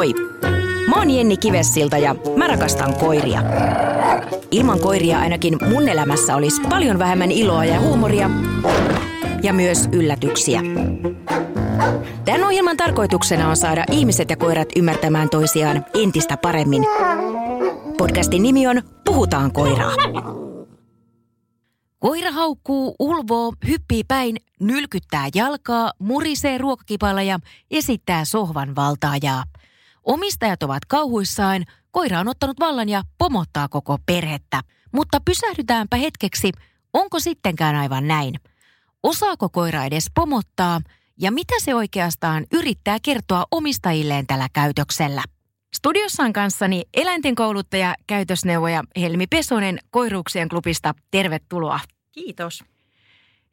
Moi! 0.00 0.14
Mä 0.88 0.96
oon 0.96 1.10
Jenni 1.10 1.36
Kivessilta 1.36 1.98
ja 1.98 2.14
mä 2.36 2.46
rakastan 2.46 2.94
koiria. 2.94 3.42
Ilman 4.50 4.80
koiria 4.80 5.18
ainakin 5.18 5.58
mun 5.68 5.88
elämässä 5.88 6.36
olisi 6.36 6.60
paljon 6.60 6.98
vähemmän 6.98 7.30
iloa 7.30 7.64
ja 7.64 7.80
huumoria 7.80 8.30
ja 9.42 9.52
myös 9.52 9.88
yllätyksiä. 9.92 10.60
Tämän 12.24 12.44
ohjelman 12.44 12.76
tarkoituksena 12.76 13.48
on 13.48 13.56
saada 13.56 13.84
ihmiset 13.90 14.30
ja 14.30 14.36
koirat 14.36 14.68
ymmärtämään 14.76 15.28
toisiaan 15.28 15.84
entistä 15.94 16.36
paremmin. 16.36 16.82
Podcastin 17.98 18.42
nimi 18.42 18.66
on 18.66 18.82
Puhutaan 19.04 19.52
koiraa. 19.52 19.92
Koira 21.98 22.32
haukkuu, 22.32 22.96
ulvoo, 22.98 23.52
hyppii 23.68 24.04
päin, 24.04 24.36
nylkyttää 24.60 25.28
jalkaa, 25.34 25.92
murisee 25.98 26.58
ruokakipalla 26.58 27.22
ja 27.22 27.38
esittää 27.70 28.24
sohvan 28.24 28.76
valtaajaa. 28.76 29.44
Omistajat 30.04 30.62
ovat 30.62 30.84
kauhuissaan, 30.84 31.64
koira 31.90 32.20
on 32.20 32.28
ottanut 32.28 32.60
vallan 32.60 32.88
ja 32.88 33.02
pomottaa 33.18 33.68
koko 33.68 33.98
perhettä. 34.06 34.60
Mutta 34.92 35.20
pysähdytäänpä 35.24 35.96
hetkeksi, 35.96 36.52
onko 36.92 37.20
sittenkään 37.20 37.76
aivan 37.76 38.08
näin? 38.08 38.34
Osaako 39.02 39.48
koira 39.48 39.84
edes 39.84 40.06
pomottaa 40.14 40.80
ja 41.18 41.32
mitä 41.32 41.54
se 41.58 41.74
oikeastaan 41.74 42.46
yrittää 42.52 42.98
kertoa 43.02 43.46
omistajilleen 43.50 44.26
tällä 44.26 44.48
käytöksellä? 44.52 45.22
Studiossa 45.76 46.22
on 46.22 46.32
kanssani 46.32 46.84
eläinten 46.94 47.34
kouluttaja, 47.34 47.94
käytösneuvoja 48.06 48.84
Helmi 48.96 49.26
Pesonen 49.26 49.78
Koiruuksien 49.90 50.48
klubista. 50.48 50.94
Tervetuloa. 51.10 51.80
Kiitos. 52.12 52.64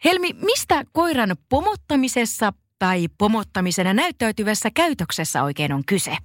Helmi, 0.06 0.34
mistä 0.34 0.84
koiran 0.92 1.36
pomottamisessa 1.50 2.54
tai 2.80 3.08
pomottamisena 3.18 3.94
näyttäytyvässä 3.94 4.70
käytöksessä 4.72 5.44
oikein 5.44 5.74
on 5.74 5.86
kyse? 5.86 6.18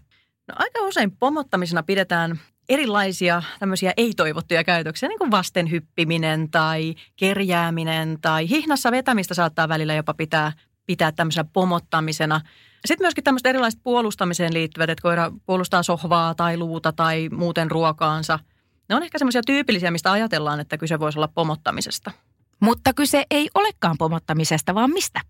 No 0.48 0.54
aika 0.58 0.80
usein 0.80 1.16
pomottamisena 1.16 1.82
pidetään 1.82 2.40
erilaisia 2.68 3.42
tämmöisiä 3.58 3.92
ei-toivottuja 3.96 4.64
käytöksiä, 4.64 5.08
niin 5.08 5.18
kuin 5.18 5.30
vasten 5.30 5.70
hyppiminen 5.70 6.50
tai 6.50 6.94
kerjääminen 7.16 8.18
tai 8.20 8.48
hihnassa 8.48 8.90
vetämistä 8.90 9.34
saattaa 9.34 9.68
välillä 9.68 9.94
jopa 9.94 10.14
pitää, 10.14 10.52
pitää 10.86 11.12
tämmöisenä 11.12 11.48
pomottamisena. 11.52 12.40
Sitten 12.86 13.04
myöskin 13.04 13.24
tämmöistä 13.24 13.48
erilaista 13.48 13.80
puolustamiseen 13.84 14.54
liittyvät, 14.54 14.90
että 14.90 15.02
koira 15.02 15.32
puolustaa 15.46 15.82
sohvaa 15.82 16.34
tai 16.34 16.56
luuta 16.56 16.92
tai 16.92 17.28
muuten 17.28 17.70
ruokaansa. 17.70 18.38
Ne 18.88 18.94
on 18.94 19.02
ehkä 19.02 19.18
semmoisia 19.18 19.42
tyypillisiä, 19.46 19.90
mistä 19.90 20.12
ajatellaan, 20.12 20.60
että 20.60 20.78
kyse 20.78 20.98
voisi 20.98 21.18
olla 21.18 21.28
pomottamisesta. 21.28 22.10
Mutta 22.60 22.94
kyse 22.94 23.24
ei 23.30 23.50
olekaan 23.54 23.98
pomottamisesta, 23.98 24.74
vaan 24.74 24.90
mistä? 24.90 25.20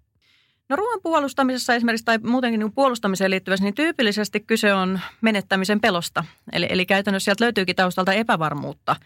No 0.68 0.76
ruoan 0.76 1.00
puolustamisessa 1.02 1.74
esimerkiksi 1.74 2.04
tai 2.04 2.18
muutenkin 2.18 2.58
niin 2.58 2.72
puolustamiseen 2.72 3.30
liittyvässä, 3.30 3.64
niin 3.64 3.74
tyypillisesti 3.74 4.40
kyse 4.40 4.74
on 4.74 5.00
menettämisen 5.20 5.80
pelosta. 5.80 6.24
Eli, 6.52 6.66
eli 6.70 6.86
käytännössä 6.86 7.24
sieltä 7.24 7.44
löytyykin 7.44 7.76
taustalta 7.76 8.12
epävarmuutta 8.12 8.96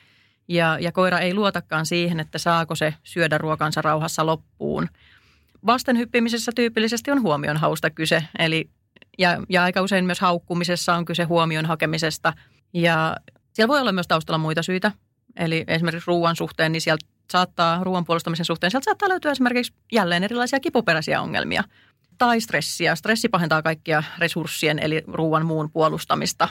ja, 0.49 0.79
ja 0.81 0.93
koira 0.93 1.19
ei 1.19 1.34
luotakaan 1.34 1.87
siihen, 1.87 2.21
että 2.21 2.39
saako 2.39 2.75
se 2.75 2.95
syödä 3.03 3.39
ruokansa 3.39 3.83
rauhassa 3.83 4.27
loppuun. 4.27 4.89
Vastenhyppimisessä 5.67 6.53
tyypillisesti 6.55 7.11
on 7.11 7.23
huomion 7.23 7.57
hausta 7.57 7.91
kyse, 7.91 8.25
eli 8.39 8.71
ja, 9.19 9.43
ja 9.49 9.62
aika 9.62 9.83
usein 9.83 10.05
myös 10.05 10.21
haukkumisessa 10.21 10.95
on 10.95 11.05
kyse 11.05 11.25
huomion 11.25 11.67
hakemisesta. 11.67 12.33
Ja 12.73 13.17
siellä 13.53 13.69
voi 13.69 13.81
olla 13.81 13.93
myös 13.93 14.09
taustalla 14.09 14.39
muita 14.39 14.62
syitä, 14.62 14.93
eli 15.37 15.65
esimerkiksi 15.69 16.09
ruoan 16.09 16.37
suhteen, 16.37 16.73
niin 16.73 16.81
sieltä 16.81 17.07
saattaa 17.33 17.85
ruoan 17.85 18.05
puolustamisen 18.05 18.47
suhteen, 18.47 18.71
sieltä 18.71 18.85
saattaa 18.85 19.09
löytyä 19.09 19.33
esimerkiksi 19.33 19.73
jälleen 19.93 20.25
erilaisia 20.25 20.61
kipuperäisiä 20.61 21.23
ongelmia. 21.23 21.65
Tai 22.19 22.41
stressiä. 22.41 22.95
Stressi 22.95 23.29
pahentaa 23.29 23.63
kaikkia 23.63 24.03
resurssien 24.19 24.79
eli 24.79 25.03
ruoan 25.07 25.47
muun 25.47 25.71
puolustamista. 25.71 26.49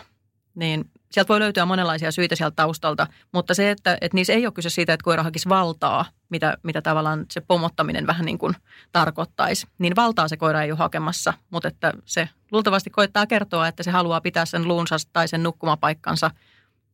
Niin 0.55 0.89
sieltä 1.11 1.27
voi 1.27 1.39
löytyä 1.39 1.65
monenlaisia 1.65 2.11
syitä 2.11 2.35
sieltä 2.35 2.55
taustalta, 2.55 3.07
mutta 3.31 3.53
se, 3.53 3.71
että, 3.71 3.97
että 4.01 4.15
niissä 4.15 4.33
ei 4.33 4.45
ole 4.45 4.53
kyse 4.53 4.69
siitä, 4.69 4.93
että 4.93 5.03
koira 5.03 5.23
hakisi 5.23 5.49
valtaa, 5.49 6.05
mitä, 6.29 6.57
mitä 6.63 6.81
tavallaan 6.81 7.25
se 7.31 7.41
pomottaminen 7.41 8.07
vähän 8.07 8.25
niin 8.25 8.37
kuin 8.37 8.53
tarkoittaisi, 8.91 9.67
niin 9.77 9.95
valtaa 9.95 10.27
se 10.27 10.37
koira 10.37 10.61
ei 10.61 10.71
ole 10.71 10.79
hakemassa, 10.79 11.33
mutta 11.49 11.67
että 11.67 11.93
se 12.05 12.29
luultavasti 12.51 12.89
koittaa 12.89 13.27
kertoa, 13.27 13.67
että 13.67 13.83
se 13.83 13.91
haluaa 13.91 14.21
pitää 14.21 14.45
sen 14.45 14.67
luunsa 14.67 14.95
tai 15.13 15.27
sen 15.27 15.43
nukkumapaikkansa– 15.43 16.31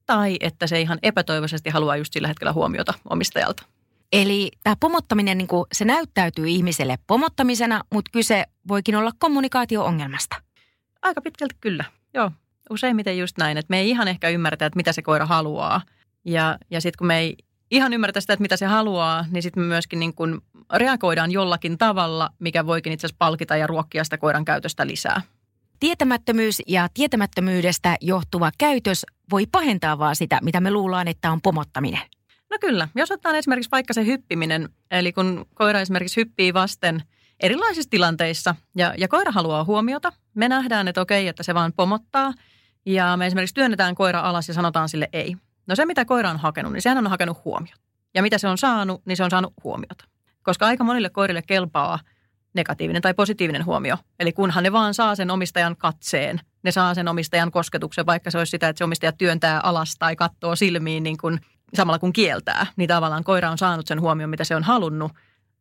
tai 0.06 0.38
että 0.40 0.68
se 0.68 0.82
ihan 0.82 1.00
epätoivoisesti 1.04 1.70
haluaa 1.70 1.98
just 1.98 2.14
sillä 2.14 2.28
hetkellä 2.28 2.54
huomiota 2.54 2.94
omistajalta. 3.10 3.64
Eli 4.12 4.52
tämä 4.64 4.76
pomottaminen, 4.80 5.38
niin 5.38 5.48
kuin, 5.48 5.66
se 5.74 5.86
näyttäytyy 5.86 6.48
ihmiselle 6.48 6.98
pomottamisena, 7.08 7.82
mutta 7.94 8.12
kyse 8.14 8.46
voikin 8.68 8.96
olla 8.96 9.12
kommunikaatio-ongelmasta. 9.20 10.36
Aika 11.02 11.22
pitkälti 11.22 11.56
kyllä, 11.62 11.84
joo. 12.14 12.32
Useimmiten 12.70 13.18
just 13.18 13.38
näin, 13.38 13.58
että 13.58 13.72
me 13.72 13.80
ei 13.80 13.90
ihan 13.90 14.08
ehkä 14.08 14.30
ymmärretä, 14.30 14.66
että 14.66 14.78
mitä 14.78 14.92
se 14.92 15.02
koira 15.02 15.26
haluaa. 15.26 15.82
Ja, 16.26 16.58
ja 16.70 16.82
sitten 16.82 16.98
kun 16.98 17.08
me 17.08 17.20
ei 17.20 17.38
ihan 17.72 17.94
ymmärretä 17.94 18.22
sitä, 18.22 18.34
että 18.34 18.42
mitä 18.42 18.58
se 18.58 18.66
haluaa, 18.66 19.26
niin 19.32 19.44
sitten 19.44 19.64
me 19.64 19.68
myöskin 19.68 20.00
niin 20.00 20.14
kun 20.14 20.42
reagoidaan 20.74 21.32
jollakin 21.32 21.78
tavalla, 21.78 22.30
mikä 22.40 22.66
voikin 22.66 22.94
itse 22.94 23.08
asiassa 23.08 23.20
palkita 23.20 23.56
ja 23.56 23.68
ruokkia 23.68 24.04
sitä 24.04 24.18
koiran 24.18 24.46
käytöstä 24.46 24.88
lisää. 24.88 25.22
Tietämättömyys 25.80 26.62
ja 26.68 26.88
tietämättömyydestä 26.94 27.98
johtuva 28.02 28.52
käytös 28.58 29.06
voi 29.32 29.46
pahentaa 29.52 30.00
vaan 30.00 30.16
sitä, 30.16 30.40
mitä 30.42 30.60
me 30.60 30.72
luullaan, 30.72 31.08
että 31.08 31.32
on 31.32 31.42
pomottaminen. 31.42 32.02
No 32.52 32.58
kyllä. 32.62 32.88
Jos 32.96 33.12
ottaa 33.12 33.38
esimerkiksi 33.38 33.72
vaikka 33.72 33.94
se 33.94 34.06
hyppiminen, 34.06 34.70
eli 34.92 35.14
kun 35.14 35.46
koira 35.54 35.80
esimerkiksi 35.80 36.22
hyppii 36.22 36.54
vasten 36.54 37.04
erilaisissa 37.40 37.90
tilanteissa 37.90 38.56
ja, 38.76 38.94
ja 38.98 39.08
koira 39.08 39.32
haluaa 39.32 39.64
huomiota, 39.64 40.14
me 40.34 40.50
nähdään, 40.50 40.88
että 40.88 41.02
okei, 41.02 41.28
että 41.28 41.44
se 41.44 41.54
vaan 41.54 41.74
pomottaa 41.74 42.34
ja 42.86 43.18
me 43.18 43.28
esimerkiksi 43.28 43.56
työnnetään 43.56 43.96
koira 43.96 44.20
alas 44.20 44.48
ja 44.48 44.54
sanotaan 44.54 44.90
sille 44.90 45.10
ei. 45.14 45.36
No 45.68 45.76
se, 45.76 45.86
mitä 45.86 46.06
koira 46.06 46.30
on 46.30 46.38
hakenut, 46.38 46.74
niin 46.74 46.82
sehän 46.82 46.98
on 46.98 47.08
hakenut 47.08 47.46
huomiota. 47.46 47.82
Ja 48.14 48.22
mitä 48.22 48.38
se 48.38 48.48
on 48.48 48.58
saanut, 48.58 49.02
niin 49.06 49.18
se 49.18 49.24
on 49.24 49.32
saanut 49.32 49.54
huomiota. 49.64 50.06
Koska 50.44 50.66
aika 50.66 50.84
monille 50.84 51.10
koirille 51.10 51.42
kelpaa– 51.42 52.00
negatiivinen 52.54 53.02
tai 53.02 53.14
positiivinen 53.14 53.66
huomio. 53.66 53.98
Eli 54.20 54.32
kunhan 54.32 54.64
ne 54.64 54.72
vaan 54.72 54.94
saa 54.94 55.16
sen 55.16 55.32
omistajan 55.32 55.78
katseen, 55.78 56.40
ne 56.64 56.72
saa 56.72 56.94
sen 56.94 57.08
omistajan 57.08 57.52
kosketuksen, 57.52 58.06
vaikka 58.06 58.32
se 58.32 58.38
olisi 58.38 58.52
sitä, 58.52 58.70
että 58.70 58.78
se 58.78 58.84
omistaja 58.84 59.12
työntää 59.12 59.60
alas 59.60 59.96
tai 60.00 60.16
katsoo 60.16 60.56
silmiin 60.56 61.04
niin 61.04 61.18
kuin, 61.18 61.40
samalla 61.74 62.00
kun 62.00 62.14
kieltää, 62.14 62.66
niin 62.76 62.88
tavallaan 62.88 63.24
koira 63.24 63.52
on 63.52 63.58
saanut 63.58 63.88
sen 63.88 64.02
huomion, 64.02 64.30
mitä 64.30 64.44
se 64.44 64.56
on 64.56 64.64
halunnut. 64.64 65.12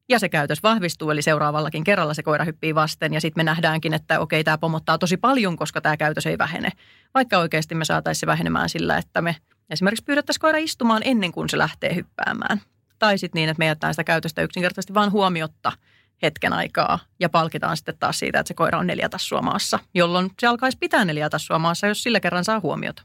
Ja 0.08 0.18
se 0.18 0.28
käytös 0.28 0.62
vahvistuu, 0.62 1.10
eli 1.10 1.22
seuraavallakin 1.22 1.84
kerralla 1.84 2.14
se 2.14 2.22
koira 2.22 2.44
hyppii 2.44 2.74
vasten. 2.74 3.14
Ja 3.14 3.20
sitten 3.20 3.40
me 3.40 3.44
nähdäänkin, 3.44 3.94
että 3.94 4.20
okei, 4.20 4.44
tämä 4.44 4.58
pomottaa 4.58 4.98
tosi 4.98 5.16
paljon, 5.16 5.56
koska 5.56 5.80
tämä 5.80 5.96
käytös 5.96 6.26
ei 6.26 6.38
vähene. 6.38 6.70
Vaikka 7.14 7.38
oikeasti 7.38 7.74
me 7.74 7.84
saataisiin 7.84 8.26
vähenemään 8.26 8.68
sillä, 8.68 8.98
että 8.98 9.22
me 9.22 9.36
esimerkiksi 9.70 10.04
pyydettäisiin 10.04 10.40
koira 10.40 10.58
istumaan 10.58 11.02
ennen 11.04 11.32
kuin 11.32 11.48
se 11.48 11.58
lähtee 11.58 11.94
hyppäämään. 11.94 12.60
Tai 12.98 13.18
sitten 13.18 13.40
niin, 13.40 13.48
että 13.48 13.58
me 13.58 13.66
jätetään 13.66 13.94
sitä 13.94 14.04
käytöstä 14.04 14.42
yksinkertaisesti 14.42 14.94
vain 14.94 15.12
huomiotta– 15.12 15.72
hetken 16.22 16.52
aikaa 16.52 16.98
ja 17.20 17.28
palkitaan 17.28 17.76
sitten 17.76 17.98
taas 17.98 18.18
siitä, 18.18 18.40
että 18.40 18.48
se 18.48 18.54
koira 18.54 18.78
on 18.78 18.86
neljä 18.86 19.08
tassua 19.08 19.42
maassa, 19.42 19.78
jolloin 19.94 20.30
se 20.38 20.46
alkaisi 20.46 20.78
pitää 20.80 21.04
neljä 21.04 21.30
tassua 21.30 21.58
maassa, 21.58 21.86
jos 21.86 22.02
sillä 22.02 22.20
kerran 22.20 22.44
saa 22.44 22.60
huomiota. 22.60 23.02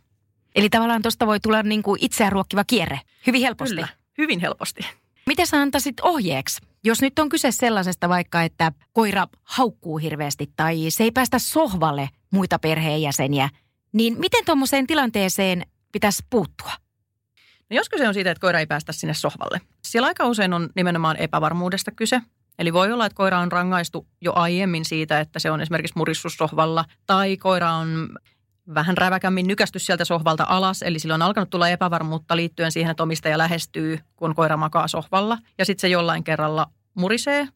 Eli 0.55 0.69
tavallaan 0.69 1.01
tuosta 1.01 1.27
voi 1.27 1.39
tulla 1.39 1.63
niin 1.63 1.83
kuin 1.83 1.99
itseään 2.01 2.31
ruokkiva 2.31 2.63
kierre 2.63 2.99
hyvin 3.27 3.41
helposti. 3.41 3.75
Kyllä, 3.75 3.87
hyvin 4.17 4.39
helposti. 4.39 4.81
Miten 5.27 5.47
sä 5.47 5.61
antaisit 5.61 5.99
ohjeeksi, 5.99 6.61
jos 6.83 7.01
nyt 7.01 7.19
on 7.19 7.29
kyse 7.29 7.51
sellaisesta 7.51 8.09
vaikka, 8.09 8.41
että 8.41 8.71
koira 8.93 9.27
haukkuu 9.43 9.97
hirveästi 9.97 10.49
tai 10.55 10.85
se 10.89 11.03
ei 11.03 11.11
päästä 11.11 11.39
sohvalle 11.39 12.09
muita 12.31 12.59
perheenjäseniä, 12.59 13.49
niin 13.91 14.19
miten 14.19 14.45
tuommoiseen 14.45 14.87
tilanteeseen 14.87 15.65
pitäisi 15.91 16.23
puuttua? 16.29 16.71
No 17.69 17.75
jos 17.75 17.89
kyse 17.89 18.07
on 18.07 18.13
siitä, 18.13 18.31
että 18.31 18.41
koira 18.41 18.59
ei 18.59 18.67
päästä 18.67 18.91
sinne 18.91 19.13
sohvalle. 19.13 19.61
Siellä 19.85 20.07
aika 20.07 20.27
usein 20.27 20.53
on 20.53 20.69
nimenomaan 20.75 21.17
epävarmuudesta 21.17 21.91
kyse. 21.91 22.21
Eli 22.59 22.73
voi 22.73 22.91
olla, 22.91 23.05
että 23.05 23.15
koira 23.15 23.39
on 23.39 23.51
rangaistu 23.51 24.07
jo 24.21 24.33
aiemmin 24.35 24.85
siitä, 24.85 25.19
että 25.19 25.39
se 25.39 25.51
on 25.51 25.61
esimerkiksi 25.61 25.97
murissussohvalla 25.97 26.85
tai 27.05 27.37
koira 27.37 27.71
on 27.71 28.09
vähän 28.73 28.97
räväkämmin 28.97 29.47
nykästy 29.47 29.79
sieltä 29.79 30.05
sohvalta 30.05 30.45
alas, 30.47 30.81
eli 30.81 30.99
silloin 30.99 31.21
on 31.21 31.25
alkanut 31.25 31.49
tulla 31.49 31.69
epävarmuutta 31.69 32.35
liittyen 32.35 32.71
siihen, 32.71 32.91
että 32.91 33.03
omistaja 33.03 33.37
lähestyy, 33.37 33.99
kun 34.15 34.35
koira 34.35 34.57
makaa 34.57 34.87
sohvalla. 34.87 35.37
Ja 35.57 35.65
sitten 35.65 35.81
se 35.81 35.87
jollain 35.87 36.23
kerralla 36.23 36.67
murisee, 36.93 37.47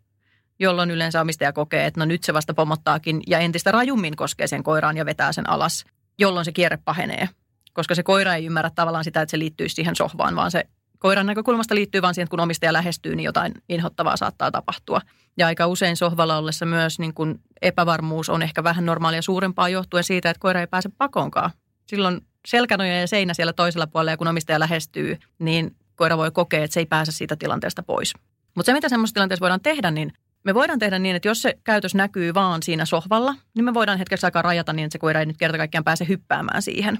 jolloin 0.59 0.91
yleensä 0.91 1.21
omistaja 1.21 1.53
kokee, 1.53 1.85
että 1.85 1.99
no 1.99 2.05
nyt 2.05 2.23
se 2.23 2.33
vasta 2.33 2.53
pomottaakin 2.53 3.21
ja 3.27 3.39
entistä 3.39 3.71
rajummin 3.71 4.15
koskee 4.15 4.47
sen 4.47 4.63
koiraan 4.63 4.97
ja 4.97 5.05
vetää 5.05 5.31
sen 5.31 5.49
alas, 5.49 5.85
jolloin 6.19 6.45
se 6.45 6.51
kierre 6.51 6.77
pahenee. 6.85 7.29
Koska 7.73 7.95
se 7.95 8.03
koira 8.03 8.35
ei 8.35 8.45
ymmärrä 8.45 8.69
tavallaan 8.69 9.03
sitä, 9.03 9.21
että 9.21 9.31
se 9.31 9.39
liittyy 9.39 9.69
siihen 9.69 9.95
sohvaan, 9.95 10.35
vaan 10.35 10.51
se 10.51 10.63
koiran 10.99 11.25
näkökulmasta 11.25 11.75
liittyy 11.75 12.01
vain 12.01 12.15
siihen, 12.15 12.25
että 12.25 12.29
kun 12.29 12.39
omistaja 12.39 12.73
lähestyy, 12.73 13.15
niin 13.15 13.25
jotain 13.25 13.53
inhottavaa 13.69 14.17
saattaa 14.17 14.51
tapahtua. 14.51 15.01
Ja 15.37 15.47
aika 15.47 15.67
usein 15.67 15.97
sohvalla 15.97 16.37
ollessa 16.37 16.65
myös 16.65 16.99
niin 16.99 17.13
kuin 17.13 17.39
epävarmuus 17.61 18.29
on 18.29 18.41
ehkä 18.41 18.63
vähän 18.63 18.85
normaalia 18.85 19.21
suurempaa 19.21 19.69
johtuen 19.69 20.03
siitä, 20.03 20.29
että 20.29 20.39
koira 20.41 20.59
ei 20.59 20.67
pääse 20.67 20.89
pakonkaan. 20.97 21.51
Silloin 21.85 22.21
selkänoja 22.47 22.99
ja 22.99 23.07
seinä 23.07 23.33
siellä 23.33 23.53
toisella 23.53 23.87
puolella 23.87 24.11
ja 24.11 24.17
kun 24.17 24.27
omistaja 24.27 24.59
lähestyy, 24.59 25.17
niin 25.39 25.75
koira 25.95 26.17
voi 26.17 26.31
kokea, 26.31 26.63
että 26.63 26.73
se 26.73 26.79
ei 26.79 26.85
pääse 26.85 27.11
siitä 27.11 27.35
tilanteesta 27.35 27.83
pois. 27.83 28.13
Mutta 28.55 28.69
se, 28.69 28.73
mitä 28.73 28.89
semmoisessa 28.89 29.13
tilanteessa 29.13 29.41
voidaan 29.41 29.61
tehdä, 29.61 29.91
niin 29.91 30.13
Me 30.43 30.53
voidaan 30.53 30.79
tehdä 30.79 30.99
niin, 30.99 31.15
että 31.15 31.27
jos 31.27 31.41
se 31.41 31.57
käytös 31.63 31.95
näkyy 31.95 32.33
vaan 32.33 32.63
siinä 32.63 32.85
sohvalla, 32.85 33.35
niin 33.55 33.65
me 33.65 33.73
voidaan 33.73 33.97
hetkeksi 33.97 34.25
aikaa 34.25 34.41
rajata 34.41 34.73
niin, 34.73 34.85
että 34.85 34.93
se 34.93 34.99
koira 34.99 35.19
ei 35.19 35.25
nyt 35.25 35.37
kerta 35.37 35.57
kaikkiaan 35.57 35.83
pääse 35.83 36.07
hyppäämään 36.07 36.61
siihen. 36.61 36.97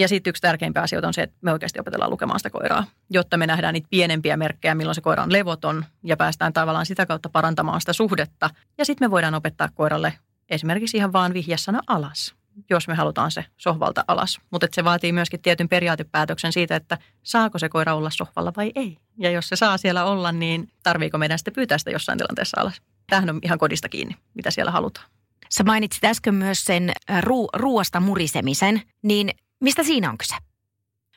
Ja 0.00 0.08
sitten 0.08 0.30
yksi 0.30 0.42
tärkeimpiä 0.42 0.82
asioita 0.82 1.08
on 1.08 1.14
se, 1.14 1.22
että 1.22 1.36
me 1.40 1.52
oikeasti 1.52 1.80
opetellaan 1.80 2.10
lukemaan 2.10 2.40
sitä 2.40 2.50
koiraa, 2.50 2.84
jotta 3.10 3.36
me 3.36 3.46
nähdään 3.46 3.74
niitä 3.74 3.88
pienempiä 3.90 4.36
merkkejä, 4.36 4.74
milloin 4.74 4.94
se 4.94 5.00
koira 5.00 5.22
on 5.22 5.32
levoton 5.32 5.84
ja 6.04 6.16
päästään 6.16 6.52
tavallaan 6.52 6.86
sitä 6.86 7.06
kautta 7.06 7.28
parantamaan 7.28 7.80
sitä 7.80 7.92
suhdetta. 7.92 8.50
Ja 8.78 8.84
sitten 8.84 9.06
me 9.06 9.10
voidaan 9.10 9.34
opettaa 9.34 9.68
koiralle 9.74 10.12
esimerkiksi 10.50 10.96
ihan 10.96 11.12
vaan 11.12 11.34
vihjasana 11.34 11.80
alas, 11.86 12.34
jos 12.70 12.88
me 12.88 12.94
halutaan 12.94 13.30
se 13.30 13.44
sohvalta 13.56 14.04
alas. 14.08 14.40
Mutta 14.50 14.66
se 14.72 14.84
vaatii 14.84 15.12
myöskin 15.12 15.42
tietyn 15.42 15.68
periaatepäätöksen 15.68 16.52
siitä, 16.52 16.76
että 16.76 16.98
saako 17.22 17.58
se 17.58 17.68
koira 17.68 17.94
olla 17.94 18.10
sohvalla 18.10 18.52
vai 18.56 18.72
ei. 18.74 18.96
Ja 19.18 19.30
jos 19.30 19.48
se 19.48 19.56
saa 19.56 19.76
siellä 19.78 20.04
olla, 20.04 20.32
niin 20.32 20.68
tarviiko 20.82 21.18
meidän 21.18 21.38
sitten 21.38 21.54
pyytää 21.54 21.78
sitä 21.78 21.90
jossain 21.90 22.18
tilanteessa 22.18 22.60
alas. 22.60 22.82
Tämähän 23.06 23.30
on 23.30 23.38
ihan 23.42 23.58
kodista 23.58 23.88
kiinni, 23.88 24.16
mitä 24.34 24.50
siellä 24.50 24.72
halutaan. 24.72 25.06
Sä 25.50 25.64
mainitsit 25.64 26.04
äsken 26.04 26.34
myös 26.34 26.64
sen 26.64 26.92
ruu- 27.20 27.48
ruuasta 27.52 28.00
murisemisen, 28.00 28.82
niin 29.02 29.30
mistä 29.60 29.82
siinä 29.82 30.10
on 30.10 30.18
kyse? 30.18 30.34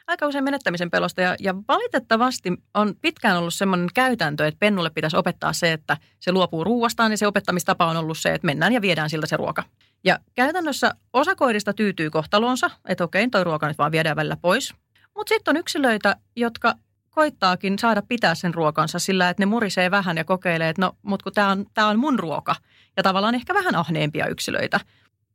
aika 0.07 0.27
usein 0.27 0.43
menettämisen 0.43 0.91
pelosta 0.91 1.21
ja, 1.21 1.35
ja 1.39 1.55
valitettavasti 1.67 2.53
on 2.73 2.95
pitkään 3.01 3.37
ollut 3.37 3.53
semmoinen 3.53 3.89
käytäntö, 3.93 4.47
että 4.47 4.59
pennulle 4.59 4.89
pitäisi 4.89 5.17
opettaa 5.17 5.53
se, 5.53 5.71
että 5.71 5.97
se 6.19 6.31
luopuu 6.31 6.63
ruuastaan 6.63 7.09
niin 7.09 7.17
se 7.17 7.27
opettamistapa 7.27 7.85
on 7.85 7.97
ollut 7.97 8.17
se, 8.17 8.33
että 8.33 8.45
mennään 8.45 8.73
ja 8.73 8.81
viedään 8.81 9.09
siltä 9.09 9.27
se 9.27 9.37
ruoka. 9.37 9.63
Ja 10.03 10.19
käytännössä 10.35 10.95
osa 11.13 11.35
koirista 11.35 11.73
tyytyy 11.73 12.09
kohtalonsa, 12.09 12.69
että 12.87 13.03
okei, 13.03 13.29
toi 13.29 13.43
ruoka 13.43 13.67
nyt 13.67 13.77
vaan 13.77 13.91
viedään 13.91 14.15
välillä 14.15 14.37
pois. 14.41 14.73
Mutta 15.15 15.29
sitten 15.29 15.51
on 15.51 15.59
yksilöitä, 15.59 16.15
jotka 16.35 16.75
koittaakin 17.09 17.79
saada 17.79 18.01
pitää 18.01 18.35
sen 18.35 18.53
ruokansa 18.53 18.99
sillä, 18.99 19.29
että 19.29 19.41
ne 19.41 19.45
murisee 19.45 19.91
vähän 19.91 20.17
ja 20.17 20.23
kokeilee, 20.23 20.69
että 20.69 20.81
no, 20.81 20.97
mutta 21.01 21.23
kun 21.23 21.33
tämä 21.33 21.49
on, 21.49 21.65
on 21.89 21.99
mun 21.99 22.19
ruoka. 22.19 22.55
Ja 22.97 23.03
tavallaan 23.03 23.35
ehkä 23.35 23.53
vähän 23.53 23.75
ahneempia 23.75 24.27
yksilöitä. 24.27 24.79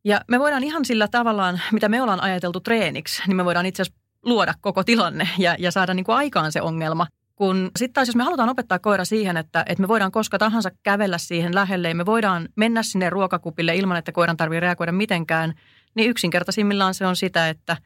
Ja 0.03 0.21
me 0.27 0.39
voidaan 0.39 0.63
ihan 0.63 0.85
sillä 0.85 1.07
tavallaan, 1.07 1.61
mitä 1.71 1.89
me 1.89 2.01
ollaan 2.01 2.21
ajateltu 2.21 2.59
treeniksi, 2.59 3.21
niin 3.27 3.35
me 3.35 3.45
voidaan 3.45 3.65
itse 3.65 3.81
asiassa 3.81 4.01
luoda 4.25 4.53
koko 4.61 4.83
tilanne 4.83 5.29
ja, 5.37 5.55
ja 5.59 5.71
saada 5.71 5.93
niin 5.93 6.03
kuin 6.03 6.15
aikaan 6.15 6.51
se 6.51 6.61
ongelma. 6.61 7.07
Kun 7.35 7.71
sitten 7.77 7.93
taas, 7.93 8.07
jos 8.07 8.15
me 8.15 8.23
halutaan 8.23 8.49
opettaa 8.49 8.79
koira 8.79 9.05
siihen, 9.05 9.37
että, 9.37 9.65
että 9.67 9.81
me 9.81 9.87
voidaan 9.87 10.11
koska 10.11 10.37
tahansa 10.37 10.71
kävellä 10.83 11.17
siihen 11.17 11.55
lähelle 11.55 11.87
ja 11.89 11.95
me 11.95 12.05
voidaan 12.05 12.49
mennä 12.55 12.83
sinne 12.83 13.09
ruokakupille 13.09 13.75
ilman, 13.75 13.97
että 13.97 14.11
koiran 14.11 14.37
tarvitsee 14.37 14.59
reagoida 14.59 14.91
mitenkään, 14.91 15.53
niin 15.95 16.09
yksinkertaisimmillaan 16.09 16.93
se 16.93 17.05
on 17.05 17.15
sitä, 17.15 17.49
että 17.49 17.77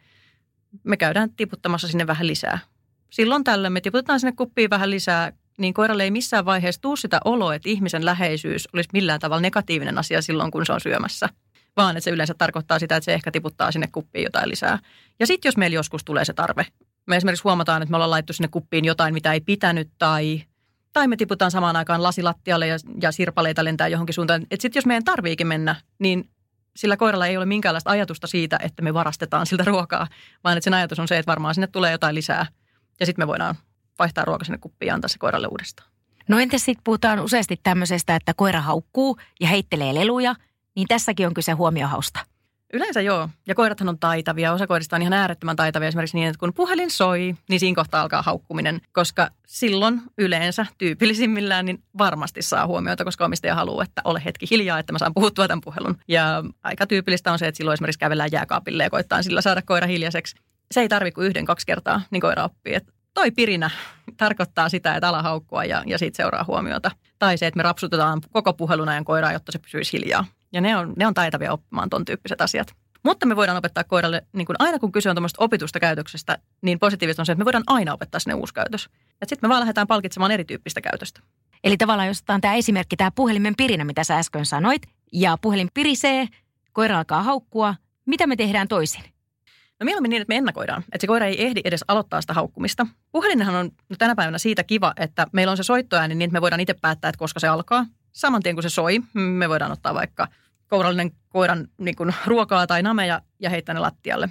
me 0.83 0.97
käydään 0.97 1.29
tiputtamassa 1.35 1.87
sinne 1.87 2.07
vähän 2.07 2.27
lisää. 2.27 2.59
Silloin 3.09 3.43
tällöin 3.43 3.73
me 3.73 3.81
tiputetaan 3.81 4.19
sinne 4.19 4.33
kuppiin 4.35 4.69
vähän 4.69 4.89
lisää, 4.89 5.31
niin 5.57 5.73
koiralle 5.73 6.03
ei 6.03 6.11
missään 6.11 6.45
vaiheessa 6.45 6.81
tuu 6.81 6.95
sitä 6.95 7.19
oloa, 7.25 7.55
että 7.55 7.69
ihmisen 7.69 8.05
läheisyys 8.05 8.69
olisi 8.73 8.89
millään 8.93 9.19
tavalla 9.19 9.41
negatiivinen 9.41 9.97
asia 9.97 10.21
silloin, 10.21 10.51
kun 10.51 10.65
se 10.65 10.73
on 10.73 10.81
syömässä– 10.81 11.29
vaan 11.77 11.97
että 11.97 12.03
se 12.03 12.11
yleensä 12.11 12.33
tarkoittaa 12.33 12.79
sitä, 12.79 12.95
että 12.95 13.05
se 13.05 13.13
ehkä 13.13 13.31
tiputtaa 13.31 13.71
sinne 13.71 13.87
kuppiin 13.91 14.23
jotain 14.23 14.49
lisää. 14.49 14.79
Ja 15.19 15.27
sitten 15.27 15.49
jos 15.49 15.57
meillä 15.57 15.75
joskus 15.75 16.03
tulee 16.03 16.25
se 16.25 16.33
tarve, 16.33 16.65
me 17.07 17.15
esimerkiksi 17.15 17.43
huomataan, 17.43 17.81
että 17.81 17.91
me 17.91 17.95
ollaan 17.95 18.11
laittu 18.11 18.33
sinne 18.33 18.47
kuppiin 18.47 18.85
jotain, 18.85 19.13
mitä 19.13 19.33
ei 19.33 19.41
pitänyt 19.41 19.89
tai, 19.97 20.43
tai 20.93 21.07
me 21.07 21.17
tiputaan 21.17 21.51
samaan 21.51 21.75
aikaan 21.75 22.03
lasilattialle 22.03 22.67
ja, 22.67 22.75
ja 23.01 23.11
sirpaleita 23.11 23.63
lentää 23.63 23.87
johonkin 23.87 24.13
suuntaan. 24.13 24.43
Että 24.43 24.61
sitten 24.61 24.79
jos 24.79 24.85
meidän 24.85 25.03
tarviikin 25.03 25.47
mennä, 25.47 25.75
niin 25.99 26.29
sillä 26.75 26.97
koiralla 26.97 27.27
ei 27.27 27.37
ole 27.37 27.45
minkäänlaista 27.45 27.89
ajatusta 27.89 28.27
siitä, 28.27 28.59
että 28.63 28.81
me 28.81 28.93
varastetaan 28.93 29.45
siltä 29.45 29.63
ruokaa, 29.63 30.07
vaan 30.43 30.57
että 30.57 30.63
sen 30.63 30.73
ajatus 30.73 30.99
on 30.99 31.07
se, 31.07 31.17
että 31.17 31.29
varmaan 31.29 31.55
sinne 31.55 31.67
tulee 31.67 31.91
jotain 31.91 32.15
lisää 32.15 32.45
ja 32.99 33.05
sitten 33.05 33.23
me 33.23 33.27
voidaan 33.27 33.55
vaihtaa 33.99 34.25
ruoka 34.25 34.45
sinne 34.45 34.57
kuppiin 34.57 34.87
ja 34.87 34.95
antaa 34.95 35.07
se 35.07 35.17
koiralle 35.17 35.47
uudestaan. 35.47 35.89
No 36.27 36.39
entäs 36.39 36.65
sitten 36.65 36.83
puhutaan 36.83 37.19
useasti 37.19 37.59
tämmöisestä, 37.63 38.15
että 38.15 38.33
koira 38.33 38.61
haukkuu 38.61 39.17
ja 39.39 39.47
heittelee 39.47 39.93
leluja– 39.93 40.35
niin 40.75 40.87
tässäkin 40.87 41.27
on 41.27 41.33
kyse 41.33 41.51
huomiohausta. 41.51 42.19
Yleensä 42.73 43.01
joo. 43.01 43.29
Ja 43.47 43.55
koirathan 43.55 43.89
on 43.89 43.99
taitavia. 43.99 44.53
Osa 44.53 44.67
koirista 44.67 44.95
on 44.95 45.01
ihan 45.01 45.13
äärettömän 45.13 45.55
taitavia 45.55 45.87
esimerkiksi 45.87 46.17
niin, 46.17 46.27
että 46.27 46.39
kun 46.39 46.53
puhelin 46.53 46.91
soi, 46.91 47.35
niin 47.49 47.59
siinä 47.59 47.75
kohtaa 47.75 48.01
alkaa 48.01 48.21
haukkuminen. 48.21 48.81
Koska 48.93 49.29
silloin 49.47 50.01
yleensä 50.17 50.65
tyypillisimmillään 50.77 51.65
niin 51.65 51.83
varmasti 51.97 52.41
saa 52.41 52.67
huomiota, 52.67 53.03
koska 53.03 53.25
omistaja 53.25 53.55
haluaa, 53.55 53.83
että 53.83 54.01
ole 54.05 54.21
hetki 54.25 54.45
hiljaa, 54.51 54.79
että 54.79 54.93
mä 54.93 54.99
saan 54.99 55.13
puhuttua 55.13 55.47
tämän 55.47 55.61
puhelun. 55.61 55.97
Ja 56.07 56.43
aika 56.63 56.87
tyypillistä 56.87 57.31
on 57.31 57.39
se, 57.39 57.47
että 57.47 57.57
silloin 57.57 57.73
esimerkiksi 57.73 57.99
kävellään 57.99 58.31
jääkaapille 58.31 58.83
ja 58.83 58.89
koittaa 58.89 59.23
sillä 59.23 59.41
saada 59.41 59.61
koira 59.61 59.87
hiljaiseksi. 59.87 60.35
Se 60.71 60.81
ei 60.81 60.89
tarvitse 60.89 61.15
kuin 61.15 61.27
yhden, 61.27 61.45
kaksi 61.45 61.65
kertaa, 61.65 62.01
niin 62.11 62.21
koira 62.21 62.43
oppii, 62.43 62.75
että 62.75 62.93
toi 63.13 63.31
pirinä 63.31 63.69
tarkoittaa 64.17 64.69
sitä, 64.69 64.95
että 64.95 65.09
ala 65.09 65.21
haukkua 65.21 65.65
ja, 65.65 65.83
ja 65.85 65.97
siitä 65.97 66.17
seuraa 66.17 66.43
huomiota. 66.47 66.91
Tai 67.19 67.37
se, 67.37 67.47
että 67.47 67.57
me 67.57 67.63
rapsutetaan 67.63 68.21
koko 68.31 68.53
puhelun 68.53 68.89
ajan 68.89 69.05
koiraa, 69.05 69.33
jotta 69.33 69.51
se 69.51 69.59
pysyisi 69.59 69.93
hiljaa. 69.93 70.25
Ja 70.53 70.61
ne 70.61 70.77
on, 70.77 70.93
ne 70.97 71.07
on 71.07 71.13
taitavia 71.13 71.53
oppimaan 71.53 71.89
ton 71.89 72.05
tyyppiset 72.05 72.41
asiat. 72.41 72.75
Mutta 73.03 73.25
me 73.25 73.35
voidaan 73.35 73.57
opettaa 73.57 73.83
koiralle, 73.83 74.27
niin 74.33 74.45
kuin 74.45 74.55
aina 74.59 74.79
kun 74.79 74.91
kyse 74.91 75.09
on 75.09 75.15
tuommoista 75.15 75.43
opitusta 75.43 75.79
käytöksestä, 75.79 76.37
niin 76.61 76.79
positiivista 76.79 77.21
on 77.21 77.25
se, 77.25 77.31
että 77.31 77.41
me 77.41 77.45
voidaan 77.45 77.63
aina 77.67 77.93
opettaa 77.93 78.19
sinne 78.19 78.33
uusi 78.33 78.53
käytös. 78.53 78.89
Ja 79.21 79.27
sitten 79.27 79.47
me 79.47 79.49
vaan 79.49 79.59
lähdetään 79.59 79.87
palkitsemaan 79.87 80.31
erityyppistä 80.31 80.81
käytöstä. 80.81 81.19
Eli 81.63 81.77
tavallaan 81.77 82.07
jos 82.07 82.17
otetaan 82.17 82.41
tämä 82.41 82.53
esimerkki, 82.53 82.95
tämä 82.95 83.11
puhelimen 83.11 83.55
pirinä, 83.57 83.85
mitä 83.85 84.03
sä 84.03 84.17
äsken 84.17 84.45
sanoit, 84.45 84.81
ja 85.13 85.37
puhelin 85.41 85.69
pirisee, 85.73 86.27
koira 86.73 86.97
alkaa 86.97 87.23
haukkua, 87.23 87.75
mitä 88.05 88.27
me 88.27 88.35
tehdään 88.35 88.67
toisin? 88.67 89.03
No 89.79 89.85
mieluummin 89.85 90.09
niin, 90.09 90.21
että 90.21 90.31
me 90.31 90.37
ennakoidaan, 90.37 90.83
että 90.83 91.01
se 91.01 91.07
koira 91.07 91.25
ei 91.25 91.45
ehdi 91.45 91.61
edes 91.63 91.83
aloittaa 91.87 92.21
sitä 92.21 92.33
haukkumista. 92.33 92.87
Puhelinhan 93.11 93.55
on 93.55 93.71
no 93.89 93.95
tänä 93.99 94.15
päivänä 94.15 94.37
siitä 94.37 94.63
kiva, 94.63 94.93
että 94.97 95.27
meillä 95.31 95.51
on 95.51 95.57
se 95.57 95.63
soittoääni 95.63 96.15
niin, 96.15 96.27
että 96.27 96.33
me 96.33 96.41
voidaan 96.41 96.59
itse 96.59 96.73
päättää, 96.73 97.09
että 97.09 97.19
koska 97.19 97.39
se 97.39 97.47
alkaa. 97.47 97.85
Saman 98.11 98.43
tien 98.43 98.55
kun 98.55 98.63
se 98.63 98.69
soi, 98.69 98.99
me 99.13 99.49
voidaan 99.49 99.71
ottaa 99.71 99.93
vaikka 99.93 100.27
kourallinen 100.73 101.11
koiran 101.29 101.67
niin 101.77 101.95
kuin, 101.95 102.15
ruokaa 102.25 102.67
tai 102.67 102.83
nameja 102.83 103.21
ja 103.39 103.49
heittää 103.49 103.73
ne 103.73 103.79
lattialle. 103.79 104.29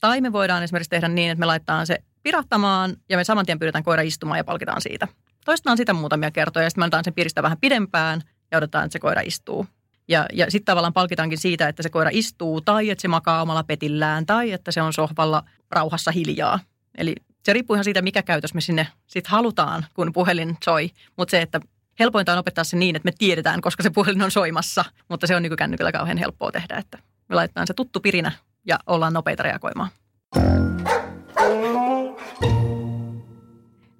Tai 0.00 0.20
me 0.20 0.32
voidaan 0.32 0.62
esimerkiksi 0.62 0.90
tehdä 0.90 1.08
niin, 1.08 1.30
että 1.30 1.40
me 1.40 1.46
laitetaan 1.46 1.86
se 1.86 1.98
pirahtamaan 2.22 2.96
ja 3.08 3.16
me 3.16 3.24
saman 3.24 3.46
tien 3.46 3.58
pyydetään 3.58 3.84
koira 3.84 4.02
istumaan 4.02 4.38
ja 4.38 4.44
palkitaan 4.44 4.80
siitä. 4.80 5.08
Toistetaan 5.44 5.76
sitä 5.76 5.92
muutamia 5.92 6.30
kertoja 6.30 6.66
ja 6.66 6.70
sitten 6.70 6.80
me 6.80 6.84
annetaan 6.84 7.04
sen 7.04 7.14
piristä 7.14 7.42
vähän 7.42 7.58
pidempään 7.60 8.22
ja 8.50 8.58
odotetaan, 8.58 8.84
että 8.84 8.92
se 8.92 8.98
koira 8.98 9.20
istuu. 9.20 9.66
Ja, 10.08 10.26
ja 10.32 10.50
sitten 10.50 10.64
tavallaan 10.64 10.92
palkitaankin 10.92 11.38
siitä, 11.38 11.68
että 11.68 11.82
se 11.82 11.88
koira 11.88 12.10
istuu 12.12 12.60
tai 12.60 12.90
että 12.90 13.02
se 13.02 13.08
makaa 13.08 13.42
omalla 13.42 13.64
petillään 13.64 14.26
tai 14.26 14.52
että 14.52 14.72
se 14.72 14.82
on 14.82 14.92
sohvalla 14.92 15.44
rauhassa 15.70 16.10
hiljaa. 16.10 16.60
Eli 16.98 17.14
se 17.42 17.52
riippuu 17.52 17.74
ihan 17.74 17.84
siitä, 17.84 18.02
mikä 18.02 18.22
käytös 18.22 18.54
me 18.54 18.60
sinne 18.60 18.86
sitten 19.06 19.30
halutaan, 19.30 19.86
kun 19.94 20.12
puhelin 20.12 20.56
soi. 20.64 20.90
Mutta 21.16 21.30
se, 21.30 21.42
että 21.42 21.60
helpointa 22.00 22.32
on 22.32 22.38
opettaa 22.38 22.64
se 22.64 22.76
niin, 22.76 22.96
että 22.96 23.06
me 23.06 23.12
tiedetään, 23.18 23.60
koska 23.60 23.82
se 23.82 23.90
puhelin 23.90 24.22
on 24.22 24.30
soimassa. 24.30 24.84
Mutta 25.08 25.26
se 25.26 25.36
on 25.36 25.42
nykykännykällä 25.42 25.92
kauhean 25.92 26.18
helppoa 26.18 26.52
tehdä, 26.52 26.76
että 26.76 26.98
me 27.28 27.34
laitetaan 27.34 27.66
se 27.66 27.74
tuttu 27.74 28.00
pirinä 28.00 28.32
ja 28.66 28.78
ollaan 28.86 29.12
nopeita 29.12 29.42
reagoimaan. 29.42 29.90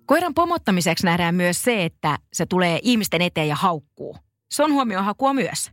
Koiran 0.06 0.34
pomottamiseksi 0.34 1.06
nähdään 1.06 1.34
myös 1.34 1.62
se, 1.62 1.84
että 1.84 2.18
se 2.32 2.46
tulee 2.46 2.78
ihmisten 2.82 3.22
eteen 3.22 3.48
ja 3.48 3.56
haukkuu. 3.56 4.16
Se 4.50 4.62
on 4.62 4.72
huomiohakua 4.72 5.32
myös. 5.32 5.70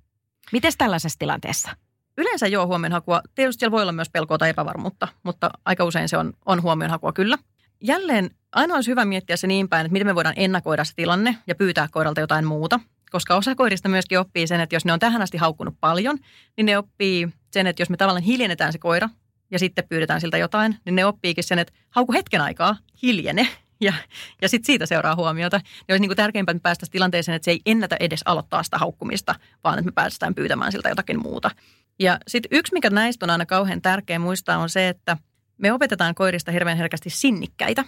Miten 0.51 0.71
tällaisessa 0.77 1.19
tilanteessa? 1.19 1.69
Yleensä 2.17 2.47
joo 2.47 2.67
huomionhakua. 2.67 3.21
Tietysti 3.35 3.59
siellä 3.59 3.71
voi 3.71 3.81
olla 3.81 3.91
myös 3.91 4.09
pelkoa 4.09 4.37
tai 4.37 4.49
epävarmuutta, 4.49 5.07
mutta 5.23 5.51
aika 5.65 5.83
usein 5.83 6.09
se 6.09 6.17
on, 6.17 6.33
on 6.45 6.61
huomionhakua 6.61 7.13
kyllä. 7.13 7.37
Jälleen 7.81 8.29
aina 8.51 8.75
olisi 8.75 8.91
hyvä 8.91 9.05
miettiä 9.05 9.37
se 9.37 9.47
niin 9.47 9.69
päin, 9.69 9.85
että 9.85 9.93
miten 9.93 10.07
me 10.07 10.15
voidaan 10.15 10.35
ennakoida 10.37 10.83
se 10.83 10.95
tilanne 10.95 11.37
ja 11.47 11.55
pyytää 11.55 11.87
koiralta 11.91 12.21
jotain 12.21 12.45
muuta. 12.45 12.79
Koska 13.11 13.35
osa 13.35 13.55
koirista 13.55 13.89
myöskin 13.89 14.19
oppii 14.19 14.47
sen, 14.47 14.59
että 14.59 14.75
jos 14.75 14.85
ne 14.85 14.93
on 14.93 14.99
tähän 14.99 15.21
asti 15.21 15.37
haukkunut 15.37 15.75
paljon, 15.79 16.17
niin 16.57 16.65
ne 16.65 16.77
oppii 16.77 17.29
sen, 17.51 17.67
että 17.67 17.81
jos 17.81 17.89
me 17.89 17.97
tavallaan 17.97 18.23
hiljennetään 18.23 18.73
se 18.73 18.79
koira 18.79 19.09
ja 19.51 19.59
sitten 19.59 19.87
pyydetään 19.89 20.21
siltä 20.21 20.37
jotain, 20.37 20.77
niin 20.85 20.95
ne 20.95 21.05
oppiikin 21.05 21.43
sen, 21.43 21.59
että 21.59 21.73
hauku 21.89 22.13
hetken 22.13 22.41
aikaa, 22.41 22.77
hiljene 23.01 23.47
ja, 23.81 23.93
ja 24.41 24.49
sitten 24.49 24.65
siitä 24.65 24.85
seuraa 24.85 25.15
huomiota. 25.15 25.61
Ja 25.87 25.93
olisi 25.93 26.01
niin 26.01 26.09
kuin 26.09 26.17
tärkeimpää, 26.17 26.51
että 26.51 26.63
päästä 26.63 26.85
tilanteeseen, 26.91 27.35
että 27.35 27.45
se 27.45 27.51
ei 27.51 27.61
ennätä 27.65 27.97
edes 27.99 28.21
aloittaa 28.25 28.63
sitä 28.63 28.77
haukkumista, 28.77 29.35
vaan 29.63 29.79
että 29.79 29.85
me 29.85 29.91
päästään 29.91 30.35
pyytämään 30.35 30.71
siltä 30.71 30.89
jotakin 30.89 31.21
muuta. 31.21 31.51
Ja 31.99 32.17
sitten 32.27 32.57
yksi, 32.57 32.73
mikä 32.73 32.89
näistä 32.89 33.25
on 33.25 33.29
aina 33.29 33.45
kauhean 33.45 33.81
tärkeä 33.81 34.19
muistaa, 34.19 34.57
on 34.57 34.69
se, 34.69 34.87
että 34.87 35.17
me 35.57 35.73
opetetaan 35.73 36.15
koirista 36.15 36.51
hirveän 36.51 36.77
herkästi 36.77 37.09
sinnikkäitä. 37.09 37.83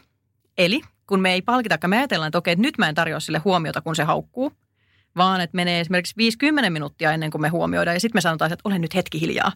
Eli 0.60 0.82
kun 1.08 1.20
me 1.20 1.34
ei 1.34 1.42
palkita, 1.42 1.88
me 1.88 1.98
ajatellaan, 1.98 2.28
että 2.28 2.38
okei, 2.38 2.51
että 2.51 2.62
nyt 2.62 2.78
mä 2.78 2.89
en 2.89 2.96
tarjoa 2.96 3.20
sille 3.20 3.42
huomiota, 3.46 3.82
kun 3.82 3.96
se 3.96 4.04
haukkuu, 4.04 4.51
vaan 5.18 5.42
että 5.42 5.56
menee 5.56 5.80
esimerkiksi 5.80 6.13
50 6.18 6.70
minuuttia 6.70 7.12
ennen 7.12 7.32
kuin 7.32 7.42
me 7.42 7.50
huomioidaan 7.50 7.96
ja 7.96 8.00
sitten 8.00 8.18
me 8.18 8.22
sanotaan, 8.22 8.54
että 8.54 8.62
ole 8.70 8.80
nyt 8.80 8.96
hetki 8.96 9.22
hiljaa. 9.22 9.51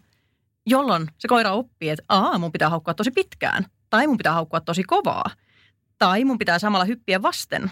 Jolloin 0.66 1.08
se 1.18 1.28
koira 1.28 1.52
oppii, 1.52 1.90
että 1.90 2.04
aa, 2.10 2.38
mun 2.38 2.52
pitää 2.52 2.70
haukkua 2.70 2.94
tosi 2.94 3.12
pitkään 3.12 3.66
tai 3.90 4.08
mun 4.08 4.18
pitää 4.18 4.34
haukkua 4.34 4.62
tosi 4.62 4.84
kovaa– 4.84 5.30
tai 6.04 6.26
mun 6.26 6.38
pitää 6.38 6.60
samalla 6.60 6.86
hyppiä 6.86 7.22
vasten. 7.22 7.72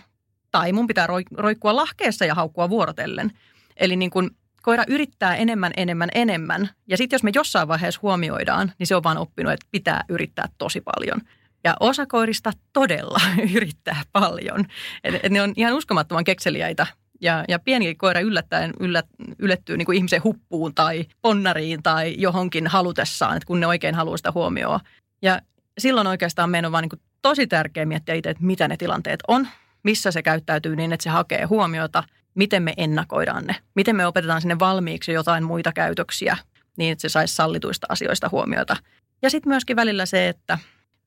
Tai 0.51 0.73
mun 0.73 0.87
pitää 0.87 1.07
roikkua 1.37 1.75
lahkeessa 1.75 2.25
ja 2.25 2.35
haukkua 2.35 2.69
vuorotellen. 2.69 3.31
Eli 3.77 3.95
niin 3.95 4.11
kun 4.11 4.31
koira 4.61 4.83
yrittää 4.87 5.35
enemmän, 5.35 5.71
enemmän, 5.77 6.09
enemmän. 6.15 6.69
Ja 6.87 6.97
sitten 6.97 7.15
jos 7.15 7.23
me 7.23 7.31
jossain 7.35 7.67
vaiheessa 7.67 7.99
huomioidaan, 8.01 8.71
niin 8.79 8.87
se 8.87 8.95
on 8.95 9.03
vaan 9.03 9.17
oppinut, 9.17 9.53
että 9.53 9.65
pitää 9.71 10.03
yrittää 10.09 10.49
tosi 10.57 10.81
paljon. 10.81 11.21
Ja 11.63 11.75
osa 11.79 12.05
koirista 12.05 12.51
todella 12.73 13.21
yrittää 13.55 14.01
paljon. 14.11 14.65
Et, 15.03 15.15
et 15.23 15.31
ne 15.31 15.41
on 15.41 15.53
ihan 15.55 15.73
uskomattoman 15.73 16.23
kekseliäitä 16.23 16.87
Ja, 17.21 17.45
ja 17.47 17.59
pieni 17.59 17.95
koira 17.95 18.19
yllättäen 18.19 18.73
yllät, 18.79 19.05
yllettyy 19.39 19.77
niin 19.77 19.85
kuin 19.85 19.95
ihmisen 19.95 20.23
huppuun 20.23 20.75
tai 20.75 21.05
ponnariin 21.21 21.83
tai 21.83 22.15
johonkin 22.17 22.67
halutessaan, 22.67 23.37
että 23.37 23.47
kun 23.47 23.59
ne 23.59 23.67
oikein 23.67 23.95
haluaa 23.95 24.17
sitä 24.17 24.31
huomioon. 24.31 24.79
Ja 25.21 25.41
silloin 25.77 26.07
oikeastaan 26.07 26.49
meidän 26.49 26.65
on 26.65 26.71
vaan 26.71 26.81
niin 26.81 26.89
kuin 26.89 27.01
tosi 27.21 27.47
tärkeää 27.47 27.85
miettiä 27.85 28.15
itse, 28.15 28.29
että 28.29 28.43
mitä 28.43 28.67
ne 28.67 28.77
tilanteet 28.77 29.19
on, 29.27 29.47
missä 29.83 30.11
se 30.11 30.21
käyttäytyy 30.21 30.75
niin, 30.75 30.93
että 30.93 31.03
se 31.03 31.09
hakee 31.09 31.43
huomiota, 31.45 32.03
miten 32.35 32.63
me 32.63 32.73
ennakoidaan 32.77 33.45
ne, 33.47 33.55
miten 33.75 33.95
me 33.95 34.07
opetetaan 34.07 34.41
sinne 34.41 34.59
valmiiksi 34.59 35.11
jotain 35.11 35.43
muita 35.43 35.71
käytöksiä 35.73 36.37
niin, 36.77 36.91
että 36.91 37.01
se 37.01 37.09
saisi 37.09 37.35
sallituista 37.35 37.87
asioista 37.89 38.29
huomiota. 38.31 38.75
Ja 39.21 39.29
sitten 39.29 39.49
myöskin 39.49 39.75
välillä 39.75 40.05
se, 40.05 40.27
että 40.27 40.57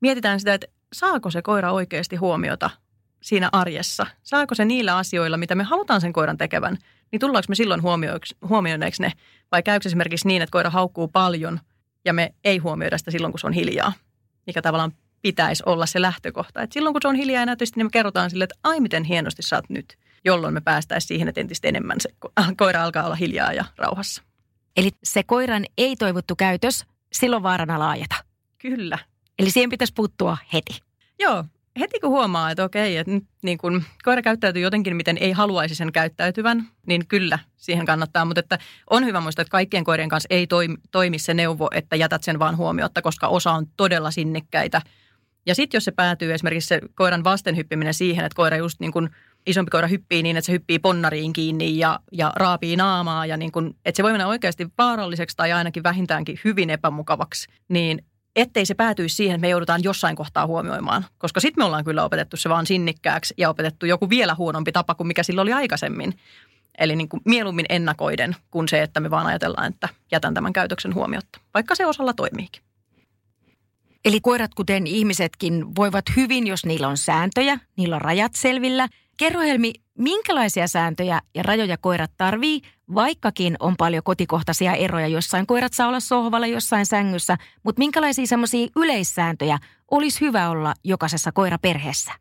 mietitään 0.05 0.41
sitä, 0.41 0.55
että 0.55 0.67
saako 0.93 1.31
se 1.31 1.43
koira 1.43 1.73
oikeasti 1.73 2.17
huomiota 2.17 2.71
siinä 3.23 3.49
arjessa? 3.53 4.07
Saako 4.23 4.55
se 4.55 4.65
niillä 4.65 4.97
asioilla, 4.97 5.37
mitä 5.37 5.55
me 5.55 5.63
halutaan 5.63 6.01
sen 6.01 6.13
koiran 6.13 6.39
tekevän, 6.39 6.79
niin 7.13 7.21
tullaanko 7.21 7.47
me 7.49 7.55
silloin 7.55 7.83
huomioineeksi 8.49 9.03
ne? 9.03 9.13
Vai 9.53 9.63
käykö 9.63 9.89
esimerkiksi 9.89 10.29
niin, 10.29 10.43
että 10.43 10.53
koira 10.53 10.71
haukkuu 10.71 11.09
paljon 11.09 11.61
ja 12.05 12.13
me 12.13 12.35
ei 12.45 12.59
huomioida 12.59 12.99
sitä 12.99 13.11
silloin, 13.11 13.33
kun 13.33 13.41
se 13.41 13.47
on 13.47 13.53
hiljaa? 13.53 13.93
Mikä 14.47 14.63
tavallaan 14.63 14.93
pitäisi 15.23 15.63
olla 15.67 15.87
se 15.87 16.01
lähtökohta. 16.01 16.63
Et 16.63 16.73
silloin 16.73 16.95
kun 16.95 17.03
se 17.03 17.09
on 17.09 17.17
hiljaa 17.17 17.43
ja 17.43 17.47
näytösti, 17.47 17.81
niin 17.81 17.87
me 17.87 17.91
kerrotaan 17.91 18.31
sille, 18.31 18.45
että 18.45 18.59
ai 18.65 18.81
miten 18.81 19.05
hienosti 19.05 19.43
sä 19.43 19.57
oot 19.57 19.71
nyt, 19.71 19.99
jolloin 20.25 20.55
me 20.55 20.61
päästäisiin 20.61 21.09
siihen, 21.09 21.29
että 21.29 21.41
entistä 21.41 21.69
enemmän 21.69 22.01
se 22.01 22.09
koira 22.57 22.85
alkaa 22.85 23.05
olla 23.05 23.15
hiljaa 23.15 23.53
ja 23.53 23.65
rauhassa. 23.77 24.23
Eli 24.77 24.91
se 25.05 25.23
koiran 25.23 25.65
ei-toivottu 25.79 26.37
käytös, 26.37 26.87
silloin 27.13 27.43
vaarana 27.43 27.79
laajata. 27.79 28.15
Kyllä. 28.59 28.99
Eli 29.39 29.51
siihen 29.51 29.71
pitäisi 29.71 29.93
puuttua 29.97 30.37
heti. 30.53 30.81
Joo, 31.19 31.45
heti 31.81 32.01
kun 32.01 32.11
huomaa, 32.11 32.51
että 32.51 32.65
okei, 32.65 32.97
että 32.97 33.13
nyt 33.13 33.25
niin 33.43 33.59
kun 33.59 33.83
koira 34.05 34.23
käyttäytyy 34.23 34.63
jotenkin, 34.63 34.97
miten 34.97 35.19
ei 35.21 35.33
haluaisi 35.33 35.75
sen 35.75 35.93
käyttäytyvän, 35.93 36.69
niin 36.87 37.07
kyllä 37.07 37.39
siihen 37.57 37.87
kannattaa. 37.87 38.25
Mutta 38.25 38.41
että 38.41 38.59
on 38.91 39.05
hyvä 39.05 39.21
muistaa, 39.21 39.43
että 39.43 39.51
kaikkien 39.51 39.85
koirien 39.85 40.09
kanssa 40.09 40.27
ei 40.31 40.47
toimi, 40.47 40.77
toimi 40.91 41.19
se 41.19 41.35
neuvo, 41.35 41.69
että 41.75 41.97
jätät 41.97 42.25
sen 42.25 42.39
vaan 42.39 42.57
huomiotta, 42.57 43.03
koska 43.03 43.29
osa 43.29 43.53
on 43.53 43.67
todella 43.77 44.11
sinnikkäitä. 44.11 44.83
Ja 45.47 45.55
sitten 45.55 45.77
jos 45.77 45.85
se 45.85 45.91
päätyy 45.91 46.35
esimerkiksi 46.35 46.69
se 46.69 46.81
koiran 46.95 47.25
vastenhyppiminen 47.25 47.95
siihen, 47.95 48.25
että 48.25 48.37
koira 48.37 48.57
just 48.57 48.81
niin 48.81 48.93
kuin 48.93 49.11
isompi 49.47 49.71
koira 49.71 49.89
hyppii 49.89 50.23
niin, 50.23 50.37
että 50.37 50.47
se 50.47 50.53
hyppii 50.53 50.79
ponnariin 50.79 51.33
kiinni 51.33 51.79
ja, 51.79 52.01
ja 52.13 52.33
raapii 52.37 52.77
naamaa 52.77 53.27
ja 53.27 53.37
niin 53.37 53.53
kuin, 53.53 53.77
että 53.85 53.97
se 53.97 54.03
voi 54.03 54.13
mennä 54.13 54.27
oikeasti 54.27 54.69
vaaralliseksi 54.79 55.37
tai 55.37 55.53
ainakin 55.53 55.83
vähintäänkin 55.83 56.41
hyvin 56.45 56.71
epämukavaksi, 56.71 57.49
niin 57.69 58.05
ettei 58.37 58.67
se 58.67 58.75
päätyisi 58.75 59.17
siihen, 59.17 59.35
että 59.35 59.41
me 59.41 59.49
joudutaan 59.49 59.85
jossain 59.85 60.17
kohtaa 60.17 60.47
huomioimaan. 60.47 61.05
Koska 61.19 61.41
sitten 61.41 61.61
me 61.61 61.65
ollaan 61.65 61.85
kyllä 61.85 62.05
opetettu 62.05 62.37
se 62.37 62.49
vaan 62.49 62.67
sinnikkääksi 62.67 63.35
ja 63.39 63.51
opetettu 63.51 63.87
joku 63.87 64.11
vielä 64.11 64.35
huonompi 64.35 64.73
tapa 64.73 64.95
kuin 64.95 65.07
mikä 65.07 65.23
sillä 65.23 65.43
oli 65.43 65.53
aikaisemmin. 65.53 66.15
Eli 66.79 66.97
niin 66.97 67.09
kuin 67.09 67.21
mieluummin 67.25 67.67
ennakoiden 67.69 68.37
kuin 68.51 68.69
se, 68.69 68.83
että 68.83 69.01
me 69.01 69.11
vaan 69.11 69.27
ajatellaan, 69.27 69.73
että 69.73 69.89
jätän 70.13 70.35
tämän 70.35 70.53
käytöksen 70.53 70.95
huomiotta, 70.95 71.41
vaikka 71.55 71.75
se 71.75 71.87
osalla 71.87 72.13
toimiikin. 72.13 72.63
Eli 74.05 74.21
koirat, 74.21 74.55
kuten 74.55 74.87
ihmisetkin, 74.87 75.77
voivat 75.77 76.05
hyvin, 76.17 76.47
jos 76.47 76.67
niillä 76.67 76.89
on 76.89 76.97
sääntöjä, 76.97 77.59
niillä 77.77 77.97
on 77.97 78.03
rajat 78.03 78.35
selvillä. 78.35 78.89
Kerro 79.17 79.41
Helmi, 79.41 79.73
minkälaisia 79.99 80.69
sääntöjä 80.69 81.21
ja 81.35 81.43
rajoja 81.43 81.77
koirat 81.77 82.11
tarvii, 82.17 82.63
vaikkakin 82.95 83.57
on 83.61 83.77
paljon 83.77 84.03
kotikohtaisia 84.03 84.75
eroja. 84.75 85.09
Jossain 85.09 85.47
koirat 85.47 85.73
saa 85.73 85.89
olla 85.89 86.01
sohvalla, 86.01 86.47
jossain 86.47 86.87
sängyssä, 86.87 87.37
mutta 87.63 87.79
minkälaisia 87.79 88.27
semmoisia 88.27 88.69
yleissääntöjä 88.77 89.59
olisi 89.91 90.21
hyvä 90.21 90.51
olla 90.51 90.75
jokaisessa 90.85 91.33
koiraperheessä? 91.33 92.13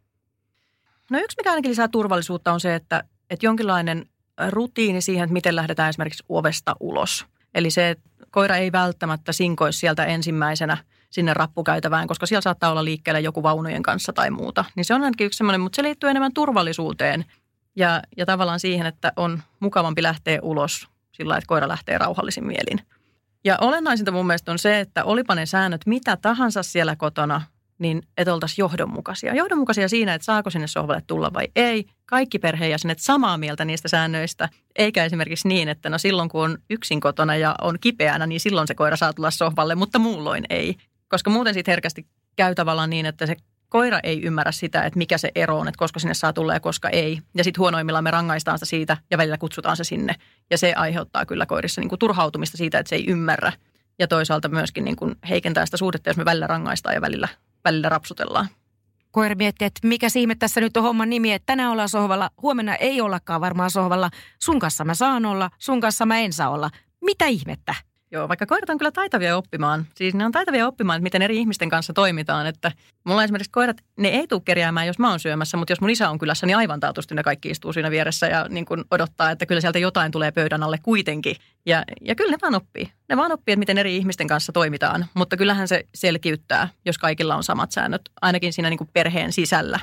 No 1.12 1.20
yksi, 1.20 1.36
mikä 1.38 1.50
ainakin 1.50 1.72
lisää 1.72 1.88
turvallisuutta 1.88 2.54
on 2.54 2.60
se, 2.60 2.76
että, 2.76 3.04
että 3.30 3.46
jonkinlainen 3.46 4.06
rutiini 4.50 5.02
siihen, 5.02 5.24
että 5.24 5.34
miten 5.34 5.56
lähdetään 5.56 5.90
esimerkiksi 5.90 6.24
ovesta 6.30 6.76
ulos. 6.80 7.26
Eli 7.56 7.72
se, 7.72 7.90
että 7.90 8.10
koira 8.32 8.56
ei 8.56 8.72
välttämättä 8.72 9.32
sinkoisi 9.32 9.80
sieltä 9.80 10.06
ensimmäisenä– 10.06 10.78
sinne 11.14 11.34
rappukäytävään, 11.34 12.08
koska 12.08 12.26
siellä 12.26 12.42
saattaa 12.42 12.72
olla 12.72 12.86
liikkeellä 12.86 13.20
joku 13.20 13.44
vaunujen 13.44 13.84
kanssa 13.84 14.14
tai 14.14 14.32
muuta. 14.32 14.66
Niin 14.76 14.86
se 14.86 14.94
on 14.94 15.04
ainakin 15.04 15.26
yksi 15.26 15.38
semmoinen, 15.38 15.62
mutta 15.62 15.76
se 15.76 15.84
liittyy 15.84 16.10
enemmän 16.10 16.34
turvallisuuteen 16.34 17.26
ja, 17.76 18.02
ja 18.18 18.26
tavallaan 18.26 18.60
siihen, 18.60 18.86
että 18.86 19.14
on 19.16 19.42
mukavampi 19.60 20.04
lähteä 20.04 20.40
ulos 20.42 20.88
sillä 21.14 21.38
että 21.38 21.48
koira 21.48 21.68
lähtee 21.68 21.98
rauhallisin 21.98 22.46
mielin. 22.46 22.80
Ja 23.44 23.58
olennaisinta 23.62 24.12
mun 24.12 24.28
mielestä 24.28 24.52
on 24.52 24.60
se, 24.60 24.80
että 24.80 25.04
olipa 25.04 25.36
ne 25.36 25.46
säännöt 25.46 25.82
mitä 25.86 26.18
tahansa 26.18 26.64
siellä 26.64 26.96
kotona, 26.96 27.42
niin 27.80 28.02
että 28.18 28.34
oltaisiin 28.34 28.64
johdonmukaisia. 28.64 29.36
Johdonmukaisia 29.36 29.90
siinä, 29.90 30.14
että 30.14 30.26
saako 30.26 30.50
sinne 30.50 30.68
sohvalle 30.68 31.04
tulla 31.08 31.34
vai 31.34 31.48
ei. 31.56 31.86
Kaikki 32.06 32.40
perheenjäsenet 32.40 33.00
samaa 33.00 33.38
mieltä 33.38 33.66
niistä 33.66 33.88
säännöistä, 33.88 34.50
eikä 34.76 35.06
esimerkiksi 35.06 35.48
niin, 35.48 35.70
että 35.70 35.90
no 35.90 35.98
silloin 35.98 36.30
kun 36.30 36.44
on 36.44 36.58
yksin 36.70 37.00
kotona 37.00 37.36
ja 37.36 37.56
on 37.62 37.78
kipeänä, 37.82 38.28
niin 38.28 38.40
silloin 38.40 38.68
se 38.68 38.76
koira 38.76 38.96
saa 38.96 39.14
tulla 39.14 39.32
sohvalle, 39.32 39.76
mutta 39.76 40.00
muulloin 40.00 40.44
ei. 40.50 40.76
Koska 41.08 41.30
muuten 41.30 41.54
sitten 41.54 41.72
herkästi 41.72 42.08
käy 42.36 42.56
tavallaan 42.56 42.90
niin, 42.90 43.06
että 43.06 43.26
se 43.26 43.36
koira 43.74 44.00
ei 44.04 44.22
ymmärrä 44.22 44.52
sitä, 44.52 44.84
että 44.84 44.98
mikä 44.98 45.18
se 45.18 45.32
ero 45.36 45.60
on, 45.60 45.68
että 45.68 45.80
koska 45.80 46.00
sinne 46.00 46.14
saa 46.14 46.34
tulla 46.34 46.54
ja 46.54 46.60
koska 46.60 46.90
ei. 46.90 47.20
Ja 47.36 47.44
sitten 47.44 47.60
huonoimmillaan 47.60 48.04
me 48.04 48.12
rangaistaan 48.12 48.58
sitä 48.60 48.70
siitä 48.70 48.98
ja 49.12 49.18
välillä 49.18 49.38
kutsutaan 49.38 49.78
se 49.78 49.84
sinne. 49.84 50.16
Ja 50.50 50.58
se 50.58 50.74
aiheuttaa 50.74 51.26
kyllä 51.26 51.46
koirissa 51.46 51.82
niin 51.82 51.90
kuin 51.90 52.00
turhautumista 52.00 52.58
siitä, 52.58 52.80
että 52.80 52.90
se 52.90 52.96
ei 52.96 53.06
ymmärrä. 53.08 53.52
Ja 54.00 54.08
toisaalta 54.08 54.50
myöskin 54.50 54.86
niin 54.86 54.96
kuin 54.96 55.16
heikentää 55.30 55.66
sitä 55.66 55.78
suhdetta, 55.78 56.10
jos 56.10 56.18
me 56.18 56.26
välillä 56.26 56.48
rangaistaan 56.48 56.96
ja 56.96 57.02
välillä, 57.02 57.28
välillä 57.64 57.90
rapsutellaan. 57.90 58.48
Koira 59.12 59.36
miettii, 59.36 59.66
että 59.66 59.88
mikä 59.88 60.08
ihme 60.16 60.36
tässä 60.36 60.62
nyt 60.62 60.78
on 60.78 60.84
homman 60.84 61.10
nimi, 61.10 61.34
että 61.34 61.46
tänään 61.46 61.72
ollaan 61.72 61.90
sohvalla, 61.90 62.30
huomenna 62.42 62.76
ei 62.76 63.02
ollakaan 63.02 63.42
varmaan 63.42 63.72
sohvalla. 63.72 64.10
Sun 64.40 64.60
kanssa 64.60 64.86
mä 64.86 64.94
saan 64.94 65.26
olla, 65.26 65.50
sun 65.58 65.82
kanssa 65.82 66.06
mä 66.06 66.20
en 66.20 66.34
saa 66.34 66.50
olla. 66.50 66.70
Mitä 67.02 67.26
ihmettä? 67.26 67.76
Joo, 68.14 68.28
vaikka 68.28 68.46
koirat 68.46 68.70
on 68.70 68.78
kyllä 68.78 68.92
taitavia 68.92 69.38
oppimaan. 69.38 69.88
Siis 69.96 70.14
ne 70.14 70.26
on 70.26 70.32
taitavia 70.32 70.68
oppimaan, 70.68 70.98
että 70.98 71.04
miten 71.04 71.22
eri 71.22 71.38
ihmisten 71.38 71.70
kanssa 71.70 71.94
toimitaan. 71.94 72.48
Että 72.48 72.72
mulla 73.04 73.24
esimerkiksi 73.24 73.52
koirat, 73.52 73.78
ne 73.98 74.08
ei 74.08 74.28
tule 74.28 74.42
kerjäämään, 74.46 74.88
jos 74.88 75.00
mä 75.00 75.10
oon 75.10 75.20
syömässä, 75.20 75.58
mutta 75.58 75.72
jos 75.72 75.82
mun 75.82 75.90
isä 75.90 76.10
on 76.10 76.20
kylässä, 76.20 76.46
niin 76.46 76.58
aivan 76.58 76.80
taatusti 76.80 77.16
ne 77.16 77.24
kaikki 77.24 77.50
istuu 77.50 77.74
siinä 77.74 77.92
vieressä 77.92 78.28
ja 78.28 78.48
niin 78.50 78.66
kuin 78.66 78.84
odottaa, 78.92 79.32
että 79.32 79.46
kyllä 79.46 79.62
sieltä 79.62 79.80
jotain 79.80 80.12
tulee 80.12 80.32
pöydän 80.32 80.64
alle 80.64 80.78
kuitenkin. 80.84 81.36
Ja, 81.66 81.84
ja 82.02 82.16
kyllä 82.16 82.32
ne 82.32 82.38
vaan 82.42 82.56
oppii. 82.56 82.92
Ne 83.10 83.18
vaan 83.18 83.32
oppii, 83.32 83.54
että 83.54 83.60
miten 83.60 83.78
eri 83.78 83.98
ihmisten 83.98 84.28
kanssa 84.28 84.52
toimitaan. 84.52 85.06
Mutta 85.14 85.38
kyllähän 85.38 85.68
se 85.68 85.84
selkiyttää, 85.96 86.70
jos 86.86 86.98
kaikilla 86.98 87.36
on 87.36 87.44
samat 87.44 87.72
säännöt, 87.72 88.02
ainakin 88.22 88.54
siinä 88.54 88.70
niin 88.70 88.78
kuin 88.78 88.90
perheen 88.94 89.34
sisällä. 89.34 89.80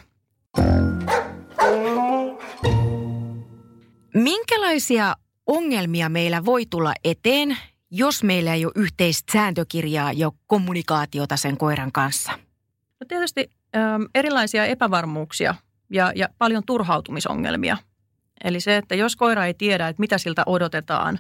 Minkälaisia 4.15 5.17
ongelmia 5.47 6.09
meillä 6.09 6.45
voi 6.45 6.67
tulla 6.67 6.93
eteen, 7.05 7.57
jos 7.91 8.23
meillä 8.25 8.55
ei 8.55 8.65
ole 8.65 8.73
yhteistä 8.77 9.33
sääntökirjaa 9.33 10.13
ja 10.13 10.31
kommunikaatiota 10.47 11.37
sen 11.37 11.57
koiran 11.57 11.93
kanssa? 11.93 12.33
No 13.01 13.07
tietysti 13.09 13.51
ähm, 13.77 14.03
erilaisia 14.15 14.65
epävarmuuksia 14.65 15.55
ja, 15.91 16.13
ja 16.15 16.29
paljon 16.39 16.63
turhautumisongelmia. 16.67 17.77
Eli 18.45 18.61
se, 18.61 18.77
että 18.77 18.95
jos 18.95 19.17
koira 19.17 19.47
ei 19.47 19.55
tiedä, 19.55 19.89
että 19.89 20.01
mitä 20.01 20.19
siltä 20.19 20.43
odotetaan, 20.47 21.19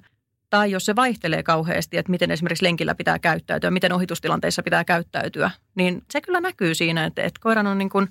tai 0.51 0.71
jos 0.71 0.85
se 0.85 0.97
vaihtelee 0.97 1.43
kauheasti, 1.43 1.97
että 1.97 2.11
miten 2.11 2.31
esimerkiksi 2.31 2.65
lenkillä 2.65 2.95
pitää 2.95 3.19
käyttäytyä, 3.19 3.71
miten 3.71 3.93
ohitustilanteissa 3.93 4.63
pitää 4.63 4.85
käyttäytyä, 4.85 5.51
niin 5.75 6.03
se 6.11 6.21
kyllä 6.21 6.41
näkyy 6.41 6.75
siinä, 6.75 7.05
että, 7.05 7.23
että 7.23 7.41
koiran 7.43 7.67
on 7.67 7.79
niin 7.79 7.91
kuin 7.91 8.09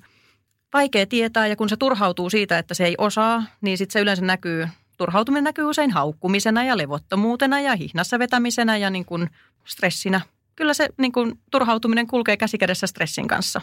vaikea 0.72 1.06
tietää 1.06 1.46
ja 1.46 1.56
kun 1.56 1.68
se 1.68 1.76
turhautuu 1.76 2.30
siitä, 2.30 2.58
että 2.58 2.74
se 2.74 2.84
ei 2.84 2.94
osaa, 2.98 3.42
niin 3.60 3.78
sitten 3.78 3.92
se 3.92 4.00
yleensä 4.00 4.24
näkyy 4.24 4.68
turhautuminen 5.00 5.44
näkyy 5.44 5.64
usein 5.64 5.90
haukkumisena 5.90 6.64
ja 6.64 6.76
levottomuutena 6.76 7.60
ja 7.60 7.76
hihnassa 7.76 8.18
vetämisenä 8.18 8.76
ja 8.76 8.90
niin 8.90 9.04
kuin 9.04 9.30
stressinä. 9.64 10.20
Kyllä 10.56 10.74
se 10.74 10.88
niin 10.98 11.12
kuin, 11.12 11.40
turhautuminen 11.50 12.06
kulkee 12.06 12.36
käsikädessä 12.36 12.86
stressin 12.86 13.28
kanssa. 13.28 13.60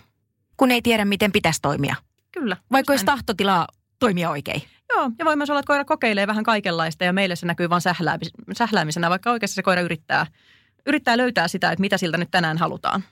Kun 0.58 0.72
ei 0.72 0.82
tiedä, 0.82 1.06
miten 1.06 1.32
pitäisi 1.32 1.62
toimia. 1.62 1.96
Kyllä. 2.32 2.58
Vaikka 2.72 2.94
olisi 2.94 3.06
tahtotilaa 3.06 3.68
toimia 4.00 4.30
oikein. 4.30 4.62
Joo, 4.90 5.12
ja 5.20 5.26
voi 5.26 5.36
myös 5.36 5.50
olla, 5.50 5.60
että 5.60 5.68
koira 5.68 5.86
kokeilee 5.86 6.28
vähän 6.28 6.44
kaikenlaista 6.44 7.04
ja 7.04 7.14
meille 7.14 7.36
se 7.36 7.46
näkyy 7.46 7.70
vain 7.70 7.82
sähläämisenä, 8.54 9.10
vaikka 9.10 9.32
oikeasti 9.32 9.56
se 9.56 9.64
koira 9.64 9.82
yrittää, 9.82 10.26
yrittää 10.86 11.18
löytää 11.18 11.48
sitä, 11.48 11.72
että 11.72 11.82
mitä 11.82 11.98
siltä 11.98 12.18
nyt 12.18 12.32
tänään 12.32 12.58
halutaan. 12.58 13.04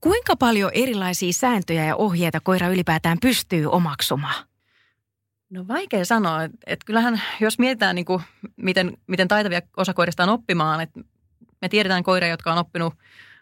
Kuinka 0.00 0.36
paljon 0.36 0.70
erilaisia 0.74 1.32
sääntöjä 1.32 1.84
ja 1.84 1.96
ohjeita 1.96 2.40
koira 2.40 2.68
ylipäätään 2.68 3.18
pystyy 3.22 3.66
omaksumaan? 3.66 4.44
No 5.50 5.68
vaikea 5.68 6.04
sanoa. 6.04 6.44
Että 6.44 6.86
kyllähän 6.86 7.22
jos 7.40 7.58
mietitään, 7.58 7.94
niin 7.94 8.04
kuin, 8.04 8.22
miten, 8.56 8.96
miten 9.06 9.28
taitavia 9.28 9.60
osakoirista 9.76 10.22
on 10.22 10.28
oppimaan, 10.28 10.80
että 10.80 11.00
me 11.60 11.68
tiedetään 11.68 12.02
koiria, 12.02 12.30
jotka 12.30 12.52
on 12.52 12.58
oppinut 12.58 12.94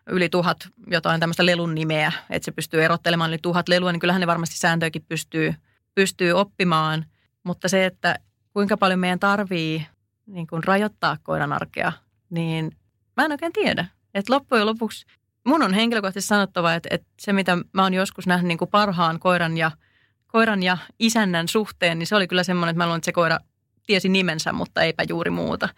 yli 0.06 0.28
tuhat 0.28 0.68
jotain 0.86 1.20
tämmöistä 1.20 1.46
lelun 1.46 1.74
nimeä, 1.74 2.12
että 2.30 2.44
se 2.44 2.52
pystyy 2.52 2.84
erottelemaan 2.84 3.30
yli 3.30 3.38
tuhat 3.42 3.68
lelua, 3.68 3.92
niin 3.92 4.00
kyllähän 4.00 4.20
ne 4.20 4.26
varmasti 4.26 4.58
sääntöjäkin 4.58 5.04
pystyy, 5.08 5.54
pystyy 5.94 6.32
oppimaan. 6.32 7.04
Mutta 7.44 7.68
se, 7.68 7.86
että 7.86 8.18
kuinka 8.52 8.76
paljon 8.76 9.00
meidän 9.00 9.18
tarvii 9.18 9.86
niin 10.26 10.46
kuin 10.46 10.64
rajoittaa 10.64 11.16
koiran 11.22 11.52
arkea, 11.52 11.92
niin 12.30 12.76
mä 13.16 13.24
en 13.24 13.32
oikein 13.32 13.52
tiedä. 13.52 13.86
Että 14.14 14.32
loppujen 14.32 14.66
lopuksi 14.66 15.06
mun 15.44 15.62
on 15.62 15.74
henkilökohtaisesti 15.74 16.28
sanottava, 16.28 16.74
että, 16.74 16.88
että 16.92 17.06
se 17.20 17.32
mitä 17.32 17.58
mä 17.72 17.82
oon 17.82 17.94
joskus 17.94 18.26
nähnyt 18.26 18.48
niin 18.48 18.58
kuin 18.58 18.70
parhaan 18.70 19.18
koiran 19.18 19.56
ja– 19.56 19.70
koiran 20.34 20.62
ja 20.62 20.78
isännän 20.98 21.48
suhteen, 21.48 21.98
niin 21.98 22.06
se 22.06 22.16
oli 22.16 22.26
kyllä 22.26 22.44
semmoinen, 22.44 22.70
että 22.70 22.78
mä 22.78 22.86
luulen, 22.86 22.98
että 22.98 23.04
se 23.04 23.12
koira 23.12 23.38
tiesi 23.86 24.08
nimensä, 24.08 24.52
mutta 24.52 24.82
eipä 24.82 25.02
juuri 25.08 25.30
muuta. 25.30 25.68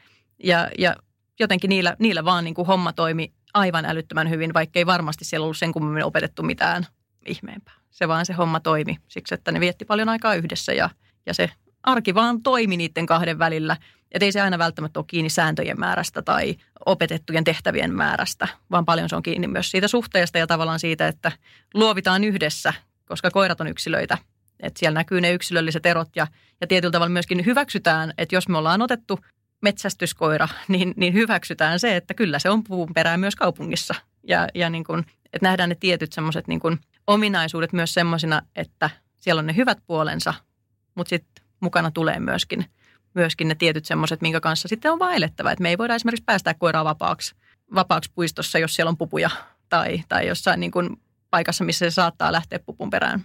Ja, 0.45 0.71
ja 0.79 0.97
jotenkin 1.41 1.69
niillä, 1.69 1.97
niillä 1.99 2.25
vaan 2.25 2.45
niin 2.45 2.55
kuin 2.55 2.67
homma 2.67 2.93
toimi 2.93 3.33
aivan 3.55 3.85
älyttömän 3.85 4.31
hyvin, 4.31 4.55
vaikka 4.55 4.79
ei 4.79 4.87
varmasti 4.87 5.25
siellä 5.25 5.45
ollut 5.45 5.57
sen 5.57 5.73
kummemmin 5.73 6.05
opetettu 6.05 6.43
mitään 6.43 6.87
ihmeempää. 7.27 7.75
Se 7.91 8.09
vaan 8.09 8.27
se 8.27 8.33
homma 8.33 8.61
toimi 8.61 8.99
siksi, 9.09 9.35
että 9.35 9.53
ne 9.53 9.61
vietti 9.61 9.85
paljon 9.85 10.09
aikaa 10.09 10.35
yhdessä 10.35 10.73
ja, 10.73 10.91
ja 11.27 11.35
se 11.35 11.51
arki 11.83 12.15
vaan 12.15 12.43
toimi 12.43 12.77
niiden 12.77 13.07
kahden 13.07 13.39
välillä. 13.39 13.77
Että 14.13 14.25
ei 14.25 14.33
se 14.33 14.41
aina 14.41 14.59
välttämättä 14.59 15.01
ole 15.01 15.07
kiinni 15.09 15.31
sääntöjen 15.31 15.81
määrästä 15.81 16.23
tai 16.23 16.57
opetettujen 16.87 17.45
tehtävien 17.45 17.95
määrästä, 17.95 18.49
vaan 18.71 18.85
paljon 18.85 19.09
se 19.09 19.17
on 19.17 19.23
kiinni 19.23 19.47
myös 19.47 19.71
siitä 19.71 19.89
suhteesta 19.89 20.39
ja 20.39 20.47
tavallaan 20.47 20.81
siitä, 20.81 21.09
että 21.09 21.33
luovitaan 21.75 22.25
yhdessä, 22.25 22.73
koska 23.07 23.31
koirat 23.31 23.61
on 23.61 23.69
yksilöitä. 23.69 24.19
Että 24.61 24.79
siellä 24.79 24.99
näkyy 24.99 25.21
ne 25.21 25.33
yksilölliset 25.33 25.87
erot 25.87 26.09
ja, 26.17 26.27
ja 26.61 26.67
tietyllä 26.67 26.93
tavalla 26.93 27.13
myöskin 27.13 27.47
hyväksytään, 27.47 28.15
että 28.19 28.35
jos 28.35 28.49
me 28.49 28.59
ollaan 28.59 28.83
otettu 28.83 29.21
metsästyskoira, 29.63 30.49
niin, 30.69 30.95
niin 30.97 31.15
hyväksytään 31.15 31.81
se, 31.81 31.97
että 31.97 32.15
kyllä 32.15 32.39
se 32.39 32.51
on 32.51 32.65
puun 32.65 32.95
perään 32.95 33.21
myös 33.21 33.37
kaupungissa. 33.37 33.95
Ja, 34.29 34.49
ja 34.55 34.71
niin 34.71 34.85
kuin, 34.85 34.99
että 35.33 35.47
nähdään 35.47 35.69
ne 35.69 35.75
tietyt 35.75 36.13
semmoiset 36.13 36.49
niin 36.49 36.61
ominaisuudet 37.07 37.73
myös 37.73 37.95
semmoisina, 37.95 38.43
että 38.57 38.91
siellä 39.17 39.41
on 39.41 39.47
ne 39.47 39.57
hyvät 39.57 39.79
puolensa, 39.87 40.35
mutta 40.95 41.09
sitten 41.09 41.45
mukana 41.61 41.91
tulee 41.91 42.21
myöskin, 42.21 42.65
myöskin 43.15 43.49
ne 43.49 43.55
tietyt 43.55 43.85
semmoiset, 43.85 44.21
minkä 44.21 44.41
kanssa 44.41 44.69
sitten 44.69 44.93
on 44.93 44.99
vaellettava. 44.99 45.53
Että 45.53 45.63
me 45.63 45.69
ei 45.69 45.79
voida 45.79 45.95
esimerkiksi 45.95 46.25
päästää 46.25 46.55
koiraa 46.55 46.85
vapaaksi, 46.85 47.35
vapaaksi 47.75 48.11
puistossa, 48.15 48.59
jos 48.59 48.75
siellä 48.75 48.91
on 48.91 48.97
pupuja 48.97 49.31
tai, 49.69 50.03
tai 50.09 50.27
jossain 50.27 50.61
niin 50.61 50.71
kuin 50.71 50.97
paikassa, 51.31 51.65
missä 51.65 51.91
se 51.91 51.95
saattaa 51.95 52.33
lähteä 52.33 52.59
pupun 52.59 52.91
perään. 52.91 53.25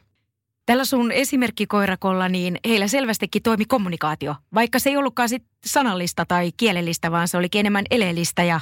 Tällä 0.71 0.85
sun 0.85 1.11
esimerkkikoirakolla, 1.11 2.29
niin 2.29 2.57
heillä 2.67 2.87
selvästikin 2.87 3.43
toimi 3.43 3.65
kommunikaatio, 3.65 4.35
vaikka 4.53 4.79
se 4.79 4.89
ei 4.89 4.97
ollutkaan 4.97 5.29
sit 5.29 5.43
sanallista 5.65 6.25
tai 6.25 6.51
kielellistä, 6.57 7.11
vaan 7.11 7.27
se 7.27 7.37
olikin 7.37 7.59
enemmän 7.59 7.85
eleellistä. 7.91 8.43
Ja... 8.43 8.59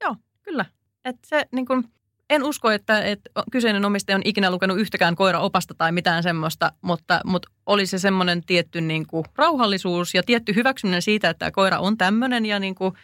Joo, 0.00 0.16
kyllä. 0.42 0.64
Et 1.04 1.16
se, 1.26 1.46
niin 1.52 1.66
kun, 1.66 1.84
en 2.30 2.44
usko, 2.44 2.70
että, 2.70 3.02
että 3.02 3.30
kyseinen 3.52 3.84
omistaja 3.84 4.16
on 4.16 4.22
ikinä 4.24 4.50
lukenut 4.50 4.78
yhtäkään 4.78 5.16
koiraopasta 5.16 5.74
tai 5.74 5.92
mitään 5.92 6.22
semmoista, 6.22 6.72
mutta, 6.82 7.20
mutta 7.24 7.50
oli 7.66 7.86
se 7.86 7.98
semmoinen 7.98 8.42
tietty 8.46 8.80
niin 8.80 9.06
kuin, 9.06 9.24
rauhallisuus 9.36 10.14
ja 10.14 10.22
tietty 10.22 10.54
hyväksyminen 10.54 11.02
siitä, 11.02 11.30
että 11.30 11.50
koira 11.50 11.78
on 11.78 11.98
tämmöinen 11.98 12.46
ja 12.46 12.58
niin 12.58 12.74
kuin, 12.74 12.94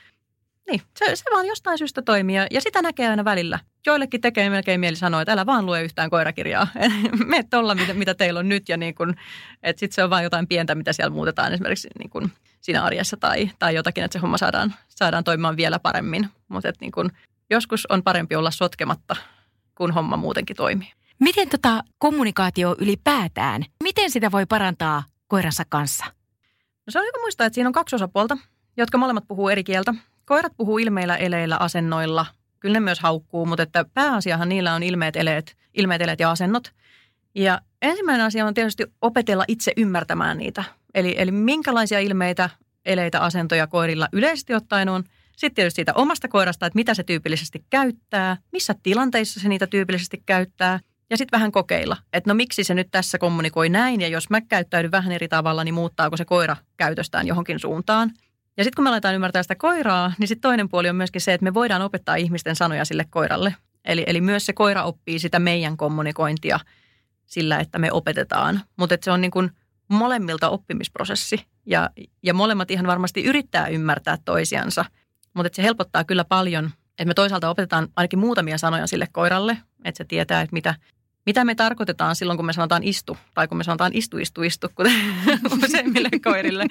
niin, 0.70 0.82
se, 0.98 1.16
se 1.16 1.24
vaan 1.34 1.46
jostain 1.46 1.78
syystä 1.78 2.02
toimii 2.02 2.36
ja 2.50 2.60
sitä 2.60 2.82
näkee 2.82 3.08
aina 3.08 3.24
välillä. 3.24 3.58
Joillekin 3.86 4.20
tekee 4.20 4.50
melkein 4.50 4.80
mieli 4.80 4.96
sanoa, 4.96 5.22
että 5.22 5.32
älä 5.32 5.46
vaan 5.46 5.66
lue 5.66 5.82
yhtään 5.82 6.10
koirakirjaa. 6.10 6.66
Mene 7.26 7.44
tuolla, 7.50 7.74
mitä, 7.74 7.94
mitä 7.94 8.14
teillä 8.14 8.40
on 8.40 8.48
nyt 8.48 8.68
ja 8.68 8.76
niin 8.76 8.94
kun, 8.94 9.14
että 9.62 9.80
sitten 9.80 9.94
se 9.94 10.04
on 10.04 10.10
vaan 10.10 10.24
jotain 10.24 10.48
pientä, 10.48 10.74
mitä 10.74 10.92
siellä 10.92 11.14
muutetaan 11.14 11.52
esimerkiksi 11.52 11.88
niin 11.98 12.10
kun 12.10 12.30
siinä 12.60 12.82
arjessa 12.82 13.16
tai, 13.16 13.50
tai 13.58 13.74
jotakin, 13.74 14.04
että 14.04 14.12
se 14.12 14.18
homma 14.18 14.38
saadaan, 14.38 14.74
saadaan 14.88 15.24
toimimaan 15.24 15.56
vielä 15.56 15.78
paremmin. 15.78 16.28
Mutta 16.48 16.72
niin 16.80 16.92
kun, 16.92 17.10
joskus 17.50 17.86
on 17.86 18.02
parempi 18.02 18.36
olla 18.36 18.50
sotkematta, 18.50 19.16
kun 19.74 19.92
homma 19.92 20.16
muutenkin 20.16 20.56
toimii. 20.56 20.92
Miten 21.18 21.48
tota 21.48 21.84
kommunikaatio 21.98 22.76
ylipäätään, 22.78 23.64
miten 23.82 24.10
sitä 24.10 24.32
voi 24.32 24.46
parantaa 24.46 25.02
koiransa 25.26 25.64
kanssa? 25.68 26.04
No 26.86 26.90
se 26.90 26.98
on 26.98 27.04
hyvä 27.04 27.22
muistaa, 27.22 27.46
että 27.46 27.54
siinä 27.54 27.68
on 27.68 27.72
kaksi 27.72 27.96
osapuolta, 27.96 28.38
jotka 28.76 28.98
molemmat 28.98 29.24
puhuu 29.28 29.48
eri 29.48 29.64
kieltä. 29.64 29.94
Koirat 30.24 30.52
puhuu 30.56 30.78
ilmeillä, 30.78 31.16
eleillä, 31.16 31.56
asennoilla. 31.60 32.26
Kyllä 32.60 32.72
ne 32.72 32.80
myös 32.80 33.00
haukkuu, 33.00 33.46
mutta 33.46 33.62
että 33.62 33.84
pääasiahan 33.94 34.48
niillä 34.48 34.74
on 34.74 34.82
ilmeet, 34.82 35.16
eleet, 35.16 35.56
ilmeet, 35.74 36.02
eleet 36.02 36.20
ja 36.20 36.30
asennot. 36.30 36.72
Ja 37.34 37.60
ensimmäinen 37.82 38.26
asia 38.26 38.46
on 38.46 38.54
tietysti 38.54 38.86
opetella 39.02 39.44
itse 39.48 39.72
ymmärtämään 39.76 40.38
niitä. 40.38 40.64
Eli, 40.94 41.14
eli 41.18 41.30
minkälaisia 41.30 42.00
ilmeitä, 42.00 42.50
eleitä, 42.84 43.20
asentoja 43.20 43.66
koirilla 43.66 44.08
yleisesti 44.12 44.54
ottaen 44.54 44.88
on. 44.88 45.04
Sitten 45.36 45.54
tietysti 45.54 45.76
siitä 45.76 45.92
omasta 45.94 46.28
koirasta, 46.28 46.66
että 46.66 46.76
mitä 46.76 46.94
se 46.94 47.02
tyypillisesti 47.02 47.64
käyttää, 47.70 48.36
missä 48.52 48.74
tilanteissa 48.82 49.40
se 49.40 49.48
niitä 49.48 49.66
tyypillisesti 49.66 50.22
käyttää. 50.26 50.80
Ja 51.10 51.16
sitten 51.16 51.38
vähän 51.38 51.52
kokeilla, 51.52 51.96
että 52.12 52.30
no 52.30 52.34
miksi 52.34 52.64
se 52.64 52.74
nyt 52.74 52.88
tässä 52.90 53.18
kommunikoi 53.18 53.68
näin 53.68 54.00
ja 54.00 54.08
jos 54.08 54.30
mä 54.30 54.40
käyttäydyn 54.40 54.90
vähän 54.90 55.12
eri 55.12 55.28
tavalla, 55.28 55.64
niin 55.64 55.74
muuttaako 55.74 56.16
se 56.16 56.24
koira 56.24 56.56
käytöstään 56.76 57.26
johonkin 57.26 57.58
suuntaan. 57.58 58.10
Ja 58.56 58.64
sitten 58.64 58.76
kun 58.76 58.84
me 58.84 58.90
aletaan 58.90 59.14
ymmärtää 59.14 59.42
sitä 59.42 59.54
koiraa, 59.54 60.12
niin 60.18 60.28
sitten 60.28 60.48
toinen 60.48 60.68
puoli 60.68 60.88
on 60.88 60.96
myöskin 60.96 61.20
se, 61.20 61.34
että 61.34 61.44
me 61.44 61.54
voidaan 61.54 61.82
opettaa 61.82 62.14
ihmisten 62.14 62.56
sanoja 62.56 62.84
sille 62.84 63.04
koiralle. 63.10 63.54
Eli, 63.84 64.04
eli 64.06 64.20
myös 64.20 64.46
se 64.46 64.52
koira 64.52 64.82
oppii 64.84 65.18
sitä 65.18 65.38
meidän 65.38 65.76
kommunikointia 65.76 66.60
sillä, 67.26 67.58
että 67.58 67.78
me 67.78 67.92
opetetaan. 67.92 68.60
Mutta 68.76 68.96
se 69.02 69.10
on 69.10 69.20
niin 69.20 69.30
kuin 69.30 69.50
molemmilta 69.88 70.48
oppimisprosessi 70.48 71.46
ja, 71.66 71.90
ja 72.22 72.34
molemmat 72.34 72.70
ihan 72.70 72.86
varmasti 72.86 73.24
yrittää 73.24 73.66
ymmärtää 73.66 74.18
toisiansa. 74.24 74.84
Mutta 75.34 75.56
se 75.56 75.62
helpottaa 75.62 76.04
kyllä 76.04 76.24
paljon, 76.24 76.70
että 76.90 77.04
me 77.04 77.14
toisaalta 77.14 77.50
opetetaan 77.50 77.88
ainakin 77.96 78.18
muutamia 78.18 78.58
sanoja 78.58 78.86
sille 78.86 79.08
koiralle, 79.12 79.58
että 79.84 79.98
se 79.98 80.04
tietää, 80.04 80.40
että 80.40 80.54
mitä, 80.54 80.74
mitä 81.26 81.44
me 81.44 81.54
tarkoitetaan 81.54 82.16
silloin, 82.16 82.36
kun 82.36 82.46
me 82.46 82.52
sanotaan 82.52 82.82
istu, 82.82 83.16
tai 83.34 83.48
kun 83.48 83.58
me 83.58 83.64
sanotaan 83.64 83.92
istu, 83.94 84.18
istu, 84.18 84.42
istu, 84.42 84.68
kuten 84.74 84.92
useimmille 85.64 86.08
koirille. 86.24 86.66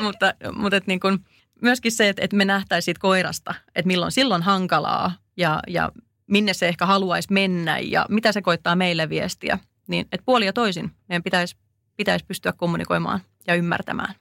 mutta 0.00 0.34
mutta 0.56 0.76
et 0.76 0.86
niin 0.86 1.00
kun, 1.00 1.24
myöskin 1.62 1.92
se, 1.92 2.08
että, 2.08 2.22
että 2.24 2.36
me 2.36 2.44
nähtäisiin 2.44 2.84
siitä 2.84 3.00
koirasta, 3.00 3.54
että 3.74 3.86
milloin 3.86 4.12
silloin 4.12 4.42
hankalaa 4.42 5.12
ja, 5.36 5.60
ja 5.66 5.92
minne 6.26 6.54
se 6.54 6.68
ehkä 6.68 6.86
haluaisi 6.86 7.32
mennä 7.32 7.78
ja 7.78 8.06
mitä 8.08 8.32
se 8.32 8.42
koittaa 8.42 8.76
meille 8.76 9.08
viestiä. 9.08 9.58
Niin, 9.86 10.06
että 10.12 10.24
puoli 10.26 10.46
ja 10.46 10.52
toisin 10.52 10.90
meidän 11.08 11.22
pitäisi, 11.22 11.56
pitäisi 11.96 12.24
pystyä 12.24 12.52
kommunikoimaan 12.52 13.20
ja 13.46 13.54
ymmärtämään. 13.54 14.14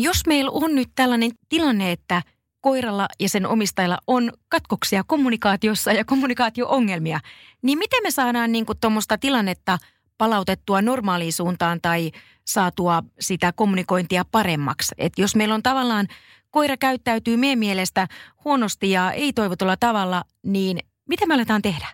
Jos 0.00 0.26
meillä 0.26 0.50
on 0.50 0.74
nyt 0.74 0.88
tällainen 0.94 1.30
tilanne, 1.48 1.92
että– 1.92 2.22
koiralla 2.68 3.08
ja 3.20 3.28
sen 3.28 3.46
omistajilla 3.46 3.98
on 4.06 4.32
katkoksia 4.48 5.04
kommunikaatiossa 5.06 5.92
ja 5.92 6.04
kommunikaatioongelmia, 6.04 7.20
niin 7.62 7.78
miten 7.78 8.02
me 8.02 8.10
saadaan 8.10 8.52
niin 8.52 8.66
tuommoista 8.80 9.18
tilannetta 9.18 9.78
palautettua 10.18 10.82
normaaliin 10.82 11.32
suuntaan 11.32 11.80
tai 11.80 12.10
saatua 12.46 13.02
sitä 13.20 13.52
kommunikointia 13.52 14.24
paremmaksi? 14.24 14.94
Et 14.98 15.12
jos 15.18 15.36
meillä 15.36 15.54
on 15.54 15.62
tavallaan 15.62 16.06
koira 16.50 16.76
käyttäytyy 16.76 17.36
meidän 17.36 17.58
mielestä 17.58 18.08
huonosti 18.44 18.90
ja 18.90 19.12
ei 19.12 19.32
toivotulla 19.32 19.76
tavalla, 19.76 20.24
niin 20.42 20.78
mitä 21.08 21.26
me 21.26 21.34
aletaan 21.34 21.62
tehdä? 21.62 21.86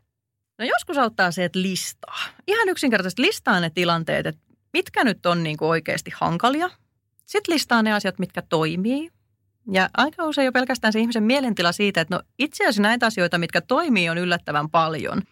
No 0.58 0.64
joskus 0.64 0.98
auttaa 0.98 1.30
se, 1.30 1.44
että 1.44 1.62
listaa. 1.62 2.18
Ihan 2.46 2.68
yksinkertaisesti 2.68 3.22
listaa 3.22 3.60
ne 3.60 3.70
tilanteet, 3.70 4.26
että 4.26 4.42
mitkä 4.72 5.04
nyt 5.04 5.26
on 5.26 5.42
niin 5.42 5.56
kuin 5.56 5.68
oikeasti 5.68 6.12
hankalia. 6.14 6.70
Sitten 7.26 7.54
listaa 7.54 7.82
ne 7.82 7.92
asiat, 7.92 8.18
mitkä 8.18 8.42
toimii. 8.42 9.10
Ja 9.72 9.88
aika 9.96 10.24
usein 10.24 10.46
jo 10.46 10.52
pelkästään 10.52 10.92
se 10.92 11.00
ihmisen 11.00 11.22
mielentila 11.22 11.72
siitä, 11.72 12.00
että 12.00 12.14
no 12.14 12.22
itse 12.38 12.64
asiassa 12.64 12.82
näitä 12.82 13.06
asioita, 13.06 13.38
mitkä 13.38 13.60
toimii, 13.60 14.08
on 14.08 14.18
yllättävän 14.18 14.70
paljon. 14.70 15.22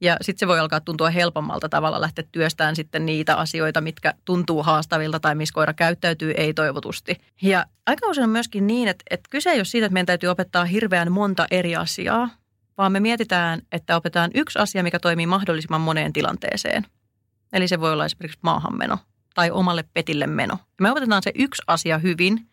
Ja 0.00 0.16
sitten 0.20 0.38
se 0.38 0.48
voi 0.48 0.58
alkaa 0.58 0.80
tuntua 0.80 1.10
helpommalta 1.10 1.68
tavalla 1.68 2.00
lähteä 2.00 2.24
työstään 2.32 2.76
sitten 2.76 3.06
niitä 3.06 3.36
asioita, 3.36 3.80
mitkä 3.80 4.14
tuntuu 4.24 4.62
haastavilta 4.62 5.20
tai 5.20 5.34
missä 5.34 5.54
koira 5.54 5.72
käyttäytyy 5.72 6.30
ei-toivotusti. 6.30 7.16
Ja 7.42 7.66
aika 7.86 8.06
usein 8.06 8.24
on 8.24 8.30
myöskin 8.30 8.66
niin, 8.66 8.88
että, 8.88 9.04
että 9.10 9.28
kyse 9.30 9.50
ei 9.50 9.58
ole 9.58 9.64
siitä, 9.64 9.86
että 9.86 9.92
meidän 9.92 10.06
täytyy 10.06 10.28
opettaa 10.28 10.64
hirveän 10.64 11.12
monta 11.12 11.46
eri 11.50 11.76
asiaa, 11.76 12.28
vaan 12.78 12.92
me 12.92 13.00
mietitään, 13.00 13.62
että 13.72 13.96
opetetaan 13.96 14.30
yksi 14.34 14.58
asia, 14.58 14.82
mikä 14.82 14.98
toimii 14.98 15.26
mahdollisimman 15.26 15.80
moneen 15.80 16.12
tilanteeseen. 16.12 16.86
Eli 17.52 17.68
se 17.68 17.80
voi 17.80 17.92
olla 17.92 18.04
esimerkiksi 18.04 18.38
maahanmeno 18.42 18.98
tai 19.34 19.50
omalle 19.50 19.84
petille 19.94 20.26
meno. 20.26 20.54
Ja 20.54 20.82
me 20.82 20.90
opetetaan 20.90 21.22
se 21.22 21.32
yksi 21.34 21.62
asia 21.66 21.98
hyvin– 21.98 22.40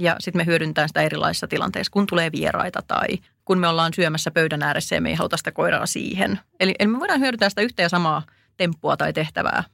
ja 0.00 0.16
sitten 0.20 0.40
me 0.40 0.46
hyödyntää 0.46 0.88
sitä 0.88 1.02
erilaisissa 1.02 1.48
tilanteissa, 1.48 1.92
kun 1.92 2.06
tulee 2.06 2.32
vieraita 2.32 2.82
tai 2.86 3.08
kun 3.44 3.58
me 3.58 3.68
ollaan 3.68 3.94
syömässä 3.94 4.30
pöydän 4.30 4.62
ääressä 4.62 4.94
ja 4.94 5.00
me 5.00 5.08
ei 5.08 5.14
haluta 5.14 5.36
sitä 5.36 5.52
koiraa 5.52 5.86
siihen. 5.86 6.40
Eli, 6.60 6.74
eli 6.78 6.88
me 6.88 7.00
voidaan 7.00 7.20
hyödyntää 7.20 7.48
sitä 7.48 7.62
yhtä 7.62 7.82
ja 7.82 7.88
samaa 7.88 8.22
temppua 8.56 8.96
tai 8.96 9.12
tehtävää 9.12 9.64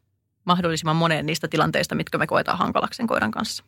mahdollisimman 0.44 0.96
moneen 0.96 1.26
niistä 1.26 1.48
tilanteista, 1.48 1.94
mitkä 1.94 2.18
me 2.18 2.26
koetaan 2.26 2.58
hankalaksi 2.58 2.96
sen 2.96 3.06
koiran 3.06 3.30
kanssa. 3.30 3.64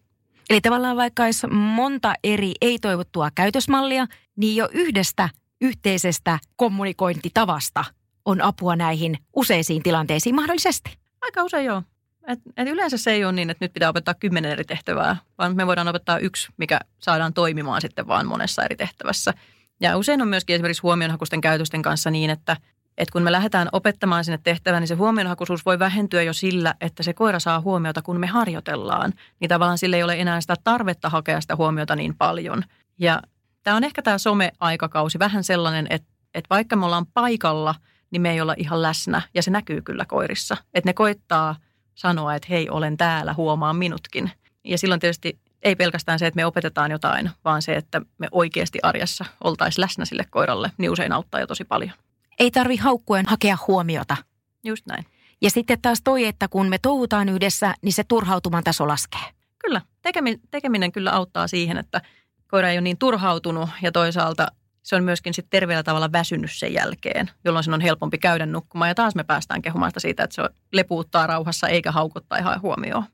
Eli 0.51 0.61
tavallaan 0.61 0.97
vaikka 0.97 1.25
olisi 1.25 1.47
monta 1.47 2.15
eri 2.25 2.53
ei-toivottua 2.61 3.29
käytösmallia, 3.35 4.07
niin 4.37 4.57
jo 4.57 4.69
yhdestä 4.73 5.29
yhteisestä 5.61 6.39
kommunikointitavasta 6.57 7.85
on 8.25 8.41
apua 8.41 8.77
näihin 8.77 9.19
useisiin 9.37 9.83
tilanteisiin 9.83 10.35
mahdollisesti. 10.35 10.99
Aika 11.21 11.43
usein 11.43 11.65
joo. 11.65 11.83
Et, 12.29 12.41
et 12.57 12.69
yleensä 12.69 12.97
se 12.97 13.11
ei 13.11 13.25
ole 13.25 13.33
niin, 13.33 13.51
että 13.51 13.65
nyt 13.65 13.73
pitää 13.73 13.89
opettaa 13.89 14.15
kymmenen 14.15 14.53
eri 14.53 14.65
tehtävää, 14.65 15.17
vaan 15.39 15.57
me 15.57 15.67
voidaan 15.67 15.89
opettaa 15.89 16.19
yksi, 16.19 16.49
mikä 16.57 16.81
saadaan 16.99 17.33
toimimaan 17.33 17.81
sitten 17.81 18.09
vaan 18.09 18.27
monessa 18.27 18.63
eri 18.63 18.77
tehtävässä. 18.77 19.35
Ja 19.81 19.97
usein 19.97 20.23
on 20.23 20.29
myöskin 20.29 20.55
esimerkiksi 20.55 20.83
huomionhakusten 20.83 21.41
käytösten 21.41 21.83
kanssa 21.83 22.11
niin, 22.11 22.31
että, 22.31 22.57
että 22.99 23.13
kun 23.13 23.23
me 23.23 23.33
lähdetään 23.33 23.69
opettamaan 23.73 24.25
sinne 24.25 24.39
tehtävään, 24.43 24.81
niin 24.81 24.89
se 24.89 24.95
huomionhakuisuus 24.95 25.67
voi 25.67 25.79
vähentyä 25.79 26.23
jo 26.23 26.33
sillä, 26.33 26.75
että 26.81 27.03
se 27.03 27.13
koira 27.13 27.39
saa 27.39 27.61
huomiota, 27.61 28.03
kun 28.03 28.21
me 28.21 28.27
harjoitellaan. 28.27 29.13
Niin 29.41 29.49
tavallaan 29.49 29.79
sille 29.79 29.97
ei 29.97 30.03
ole 30.03 30.21
enää 30.21 30.41
sitä 30.41 30.55
tarvetta 30.65 31.09
hakea 31.09 31.41
sitä 31.41 31.57
huomiota 31.57 31.97
niin 31.97 32.15
paljon. 32.15 32.63
Ja 32.99 33.23
tämä 33.63 33.77
on 33.77 33.85
ehkä 33.85 34.03
tämä 34.03 34.19
some-aikakausi 34.19 35.19
vähän 35.19 35.45
sellainen, 35.45 35.87
että, 35.91 36.09
että 36.35 36.49
vaikka 36.51 36.77
me 36.77 36.85
ollaan 36.85 37.07
paikalla, 37.07 37.75
niin 38.11 38.23
me 38.23 38.31
ei 38.31 38.41
olla 38.41 38.55
ihan 38.57 38.83
läsnä. 38.83 39.23
Ja 39.35 39.43
se 39.43 39.51
näkyy 39.51 39.83
kyllä 39.83 40.05
koirissa. 40.05 40.57
Että 40.75 40.89
ne 40.89 40.93
koittaa– 40.93 41.57
sanoa, 41.99 42.35
että 42.35 42.47
hei, 42.51 42.71
olen 42.71 42.97
täällä, 42.97 43.35
huomaa 43.35 43.73
minutkin. 43.73 44.31
Ja 44.65 44.79
silloin 44.79 45.01
tietysti 45.01 45.39
ei 45.63 45.77
pelkästään 45.77 46.19
se, 46.19 46.27
että 46.27 46.37
me 46.37 46.47
opetetaan 46.47 46.91
jotain, 46.91 47.31
vaan 47.45 47.63
se, 47.63 47.75
että 47.75 48.03
me 48.19 48.29
oikeasti 48.33 48.79
arjessa 48.83 49.25
oltaisiin 49.45 49.83
läsnä 49.83 50.05
sille 50.05 50.25
koiralle, 50.31 50.73
niin 50.79 50.91
usein 50.91 51.13
auttaa 51.13 51.41
jo 51.41 51.47
tosi 51.47 51.65
paljon. 51.65 51.91
Ei 52.39 52.51
tarvi 52.51 52.77
haukkuen 52.77 53.27
hakea 53.27 53.59
huomiota. 53.67 54.17
Just 54.65 54.87
näin. 54.87 55.07
Ja 55.41 55.51
sitten 55.51 55.81
taas 55.83 56.01
toi, 56.05 56.25
että 56.25 56.49
kun 56.49 56.69
me 56.69 56.79
touhutaan 56.79 57.29
yhdessä, 57.29 57.75
niin 57.83 57.93
se 57.93 58.05
turhautuman 58.05 58.65
taso 58.65 58.89
laskee. 58.89 59.21
Kyllä, 59.59 59.81
tekeminen, 60.03 60.41
tekeminen 60.51 60.93
kyllä 60.93 61.13
auttaa 61.13 61.49
siihen, 61.49 61.79
että 61.79 62.01
koira 62.49 62.69
ei 62.69 62.75
ole 62.75 62.81
niin 62.81 62.99
turhautunut 62.99 63.71
ja 63.83 63.93
toisaalta 63.93 64.49
se 64.89 64.97
on 64.97 65.05
myöskin 65.05 65.35
sitten 65.35 65.51
terveellä 65.51 65.83
tavalla 65.83 66.13
väsynyt 66.13 66.51
sen 66.53 66.73
jälkeen, 66.73 67.31
jolloin 67.45 67.65
sen 67.65 67.75
on 67.75 67.81
helpompi 67.81 68.19
käydä 68.19 68.47
nukkumaan. 68.47 68.89
Ja 68.89 68.95
taas 68.95 69.15
me 69.15 69.25
päästään 69.25 69.63
kehumaan 69.63 69.91
sitä 69.91 70.01
siitä, 70.01 70.25
että 70.25 70.35
se 70.35 70.43
lepuuttaa 70.73 71.27
rauhassa 71.27 71.69
eikä 71.69 71.93
haukuttaa 71.93 72.39
ihan 72.39 72.63
huomioon. 72.63 73.05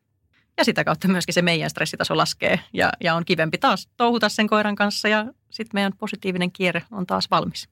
Ja 0.58 0.64
sitä 0.64 0.84
kautta 0.84 1.08
myöskin 1.08 1.34
se 1.34 1.42
meidän 1.42 1.70
stressitaso 1.70 2.16
laskee 2.16 2.60
ja, 2.72 2.92
ja 3.00 3.14
on 3.14 3.24
kivempi 3.24 3.58
taas 3.58 3.88
touhuta 3.96 4.28
sen 4.28 4.46
koiran 4.46 4.74
kanssa 4.74 5.08
ja 5.08 5.24
sitten 5.50 5.70
meidän 5.74 5.92
positiivinen 5.98 6.52
kierre 6.52 6.82
on 6.90 7.06
taas 7.06 7.30
valmis. 7.30 7.68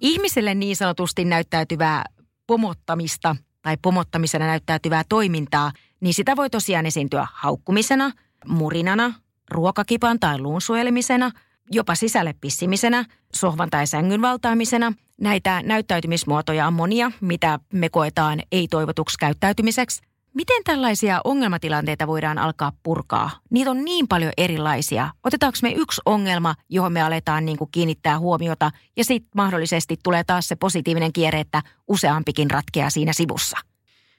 Ihmiselle 0.00 0.54
niin 0.54 0.76
sanotusti 0.76 1.24
näyttäytyvää 1.24 2.04
pomottamista 2.46 3.36
tai 3.62 3.76
pomottamisena 3.82 4.46
näyttäytyvää 4.46 5.02
toimintaa, 5.08 5.72
niin 6.00 6.14
sitä 6.14 6.36
voi 6.36 6.50
tosiaan 6.50 6.86
esiintyä 6.86 7.26
haukkumisena, 7.32 8.12
murinana, 8.46 9.14
ruokakipan 9.50 10.20
tai 10.20 10.38
luun 10.38 10.60
suojelemisena, 10.60 11.30
jopa 11.70 11.94
sisälle 11.94 12.34
pissimisenä, 12.40 13.04
sohvan 13.34 13.70
tai 13.70 13.86
sängyn 13.86 14.22
valtaamisena. 14.22 14.92
Näitä 15.20 15.62
näyttäytymismuotoja 15.64 16.66
on 16.66 16.72
monia, 16.72 17.12
mitä 17.20 17.58
me 17.72 17.88
koetaan 17.88 18.42
ei-toivotuksi 18.52 19.18
käyttäytymiseksi. 19.18 20.02
Miten 20.34 20.64
tällaisia 20.64 21.20
ongelmatilanteita 21.24 22.06
voidaan 22.06 22.38
alkaa 22.38 22.72
purkaa? 22.82 23.30
Niitä 23.50 23.70
on 23.70 23.84
niin 23.84 24.08
paljon 24.08 24.32
erilaisia. 24.36 25.10
Otetaanko 25.24 25.58
me 25.62 25.70
yksi 25.70 26.00
ongelma, 26.04 26.54
johon 26.68 26.92
me 26.92 27.02
aletaan 27.02 27.44
niin 27.44 27.58
kuin 27.58 27.70
kiinnittää 27.72 28.18
huomiota 28.18 28.70
ja 28.96 29.04
sitten 29.04 29.30
mahdollisesti 29.36 29.96
tulee 30.02 30.24
taas 30.24 30.48
se 30.48 30.56
positiivinen 30.56 31.12
kierre, 31.12 31.40
että 31.40 31.62
useampikin 31.88 32.50
ratkeaa 32.50 32.90
siinä 32.90 33.12
sivussa? 33.12 33.58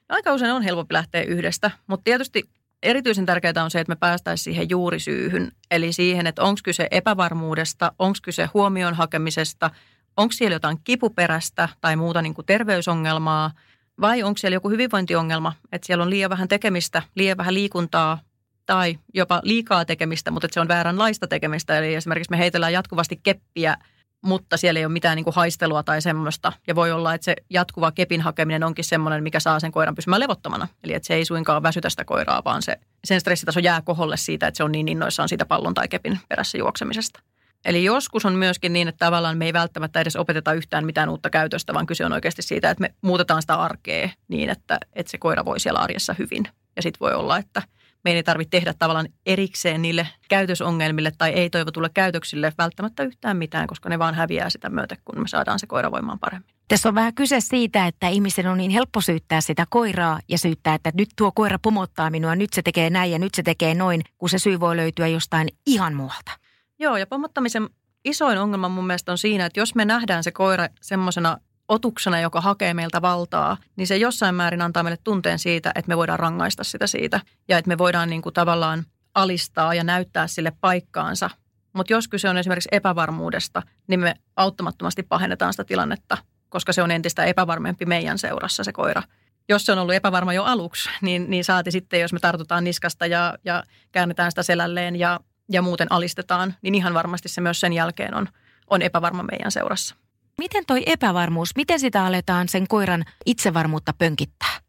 Aika 0.09 0.33
usein 0.33 0.51
on 0.51 0.61
helpompi 0.61 0.93
lähteä 0.93 1.23
yhdestä, 1.23 1.71
mutta 1.87 2.03
tietysti 2.03 2.49
erityisen 2.83 3.25
tärkeää 3.25 3.63
on 3.63 3.71
se, 3.71 3.79
että 3.79 3.91
me 3.91 3.95
päästäisiin 3.95 4.43
siihen 4.43 4.69
juurisyyhyn. 4.69 5.51
Eli 5.71 5.93
siihen, 5.93 6.27
että 6.27 6.43
onko 6.43 6.59
kyse 6.63 6.87
epävarmuudesta, 6.91 7.91
onko 7.99 8.17
kyse 8.23 8.49
huomion 8.53 8.93
hakemisesta, 8.93 9.71
onko 10.17 10.31
siellä 10.31 10.55
jotain 10.55 10.77
kipuperästä 10.83 11.69
tai 11.81 11.95
muuta 11.95 12.21
niin 12.21 12.33
kuin 12.33 12.45
terveysongelmaa– 12.45 13.51
vai 14.01 14.23
onko 14.23 14.37
siellä 14.37 14.55
joku 14.55 14.69
hyvinvointiongelma, 14.69 15.53
että 15.71 15.85
siellä 15.85 16.03
on 16.03 16.09
liian 16.09 16.29
vähän 16.29 16.47
tekemistä, 16.47 17.01
liian 17.15 17.37
vähän 17.37 17.53
liikuntaa 17.53 18.19
tai 18.65 18.99
jopa 19.13 19.41
liikaa 19.43 19.85
tekemistä, 19.85 20.31
mutta 20.31 20.45
että 20.45 20.53
se 20.53 20.59
on 20.59 20.67
vääränlaista 20.67 21.27
tekemistä. 21.27 21.77
Eli 21.77 21.95
esimerkiksi 21.95 22.31
me 22.31 22.37
heitellään 22.37 22.73
jatkuvasti 22.73 23.19
keppiä, 23.23 23.77
mutta 24.21 24.57
siellä 24.57 24.79
ei 24.79 24.85
ole 24.85 24.93
mitään 24.93 25.15
niin 25.15 25.23
kuin 25.23 25.35
haistelua 25.35 25.83
tai 25.83 26.01
semmoista. 26.01 26.53
Ja 26.67 26.75
voi 26.75 26.91
olla, 26.91 27.13
että 27.13 27.25
se 27.25 27.35
jatkuva 27.49 27.91
kepin 27.91 28.21
hakeminen 28.21 28.63
onkin 28.63 28.85
semmoinen, 28.85 29.23
mikä 29.23 29.39
saa 29.39 29.59
sen 29.59 29.71
koiran 29.71 29.95
pysymään 29.95 30.19
levottomana. 30.19 30.67
Eli 30.83 30.93
että 30.93 31.07
se 31.07 31.13
ei 31.13 31.25
suinkaan 31.25 31.63
väsytä 31.63 31.89
sitä 31.89 32.05
koiraa, 32.05 32.43
vaan 32.45 32.61
se, 32.61 32.77
sen 33.03 33.21
stressitaso 33.21 33.59
jää 33.59 33.81
koholle 33.81 34.17
siitä, 34.17 34.47
että 34.47 34.57
se 34.57 34.63
on 34.63 34.71
niin 34.71 34.87
innoissaan 34.87 35.29
siitä 35.29 35.45
pallon 35.45 35.73
tai 35.73 35.87
kepin 35.87 36.19
perässä 36.29 36.57
juoksemisesta. 36.57 37.19
Eli 37.65 37.83
joskus 37.83 38.25
on 38.25 38.33
myöskin 38.33 38.73
niin, 38.73 38.87
että 38.87 39.05
tavallaan 39.05 39.37
me 39.37 39.45
ei 39.45 39.53
välttämättä 39.53 40.01
edes 40.01 40.15
opeteta 40.15 40.53
yhtään 40.53 40.85
mitään 40.85 41.09
uutta 41.09 41.29
käytöstä, 41.29 41.73
vaan 41.73 41.85
kyse 41.85 42.05
on 42.05 42.13
oikeasti 42.13 42.41
siitä, 42.41 42.69
että 42.69 42.81
me 42.81 42.93
muutetaan 43.01 43.41
sitä 43.41 43.55
arkea 43.55 44.09
niin, 44.27 44.49
että, 44.49 44.77
että 44.93 45.11
se 45.11 45.17
koira 45.17 45.45
voi 45.45 45.59
siellä 45.59 45.79
arjessa 45.79 46.15
hyvin. 46.19 46.47
Ja 46.75 46.81
sitten 46.81 46.99
voi 46.99 47.13
olla, 47.13 47.37
että 47.37 47.61
meidän 48.03 48.17
ei 48.17 48.23
tarvitse 48.23 48.49
tehdä 48.49 48.73
tavallaan 48.73 49.09
erikseen 49.25 49.81
niille 49.81 50.07
käytösongelmille 50.29 51.11
tai 51.17 51.29
ei-toivotulle 51.29 51.89
käytöksille 51.93 52.53
välttämättä 52.57 53.03
yhtään 53.03 53.37
mitään, 53.37 53.67
koska 53.67 53.89
ne 53.89 53.99
vaan 53.99 54.15
häviää 54.15 54.49
sitä 54.49 54.69
myötä, 54.69 54.95
kun 55.05 55.21
me 55.21 55.27
saadaan 55.27 55.59
se 55.59 55.67
koira 55.67 55.91
voimaan 55.91 56.19
paremmin. 56.19 56.49
Tässä 56.67 56.89
on 56.89 56.95
vähän 56.95 57.15
kyse 57.15 57.39
siitä, 57.39 57.87
että 57.87 58.07
ihmisen 58.07 58.47
on 58.47 58.57
niin 58.57 58.71
helppo 58.71 59.01
syyttää 59.01 59.41
sitä 59.41 59.65
koiraa 59.69 60.19
ja 60.27 60.37
syyttää, 60.37 60.75
että 60.75 60.91
nyt 60.93 61.09
tuo 61.15 61.31
koira 61.31 61.59
pomottaa 61.59 62.09
minua, 62.09 62.35
nyt 62.35 62.53
se 62.53 62.61
tekee 62.61 62.89
näin 62.89 63.11
ja 63.11 63.19
nyt 63.19 63.33
se 63.35 63.43
tekee 63.43 63.73
noin, 63.73 64.01
kun 64.17 64.29
se 64.29 64.39
syy 64.39 64.59
voi 64.59 64.75
löytyä 64.75 65.07
jostain 65.07 65.47
ihan 65.65 65.93
muualta. 65.93 66.31
Joo, 66.79 66.97
ja 66.97 67.07
pomottamisen 67.07 67.69
isoin 68.05 68.37
ongelma 68.37 68.69
mun 68.69 68.87
mielestä 68.87 69.11
on 69.11 69.17
siinä, 69.17 69.45
että 69.45 69.59
jos 69.59 69.75
me 69.75 69.85
nähdään 69.85 70.23
se 70.23 70.31
koira 70.31 70.67
semmoisena 70.81 71.37
otuksena, 71.71 72.19
joka 72.19 72.41
hakee 72.41 72.73
meiltä 72.73 73.01
valtaa, 73.01 73.57
niin 73.75 73.87
se 73.87 73.97
jossain 73.97 74.35
määrin 74.35 74.61
antaa 74.61 74.83
meille 74.83 74.99
tunteen 75.03 75.39
siitä, 75.39 75.71
että 75.75 75.89
me 75.89 75.97
voidaan 75.97 76.19
rangaista 76.19 76.63
sitä 76.63 76.87
siitä 76.87 77.19
ja 77.47 77.57
että 77.57 77.69
me 77.69 77.77
voidaan 77.77 78.09
niin 78.09 78.21
kuin 78.21 78.33
tavallaan 78.33 78.85
alistaa 79.15 79.73
ja 79.73 79.83
näyttää 79.83 80.27
sille 80.27 80.51
paikkaansa. 80.61 81.29
Mutta 81.73 81.93
jos 81.93 82.07
kyse 82.07 82.29
on 82.29 82.37
esimerkiksi 82.37 82.69
epävarmuudesta, 82.71 83.61
niin 83.87 83.99
me 83.99 84.15
auttamattomasti 84.35 85.03
pahennetaan 85.03 85.53
sitä 85.53 85.63
tilannetta, 85.63 86.17
koska 86.49 86.73
se 86.73 86.83
on 86.83 86.91
entistä 86.91 87.25
epävarmempi 87.25 87.85
meidän 87.85 88.17
seurassa 88.17 88.63
se 88.63 88.73
koira. 88.73 89.03
Jos 89.49 89.65
se 89.65 89.71
on 89.71 89.79
ollut 89.79 89.95
epävarma 89.95 90.33
jo 90.33 90.43
aluksi, 90.43 90.89
niin, 91.01 91.29
niin 91.29 91.43
saati 91.43 91.71
sitten, 91.71 92.01
jos 92.01 92.13
me 92.13 92.19
tartutaan 92.19 92.63
niskasta 92.63 93.05
ja, 93.05 93.37
ja 93.45 93.63
käännetään 93.91 94.31
sitä 94.31 94.43
selälleen 94.43 94.95
ja 94.95 95.19
ja 95.51 95.61
muuten 95.61 95.91
alistetaan, 95.91 96.55
niin 96.61 96.75
ihan 96.75 96.93
varmasti 96.93 97.29
se 97.29 97.41
myös 97.41 97.59
sen 97.59 97.73
jälkeen 97.73 98.15
on, 98.15 98.27
on 98.67 98.81
epävarma 98.81 99.23
meidän 99.23 99.51
seurassa. 99.51 99.95
Miten 100.41 100.65
toi 100.67 100.83
epävarmuus, 100.85 101.55
miten 101.55 101.79
sitä 101.79 102.05
aletaan 102.05 102.49
sen 102.49 102.67
koiran 102.67 103.05
itsevarmuutta 103.25 103.93
pönkittää? 103.97 104.59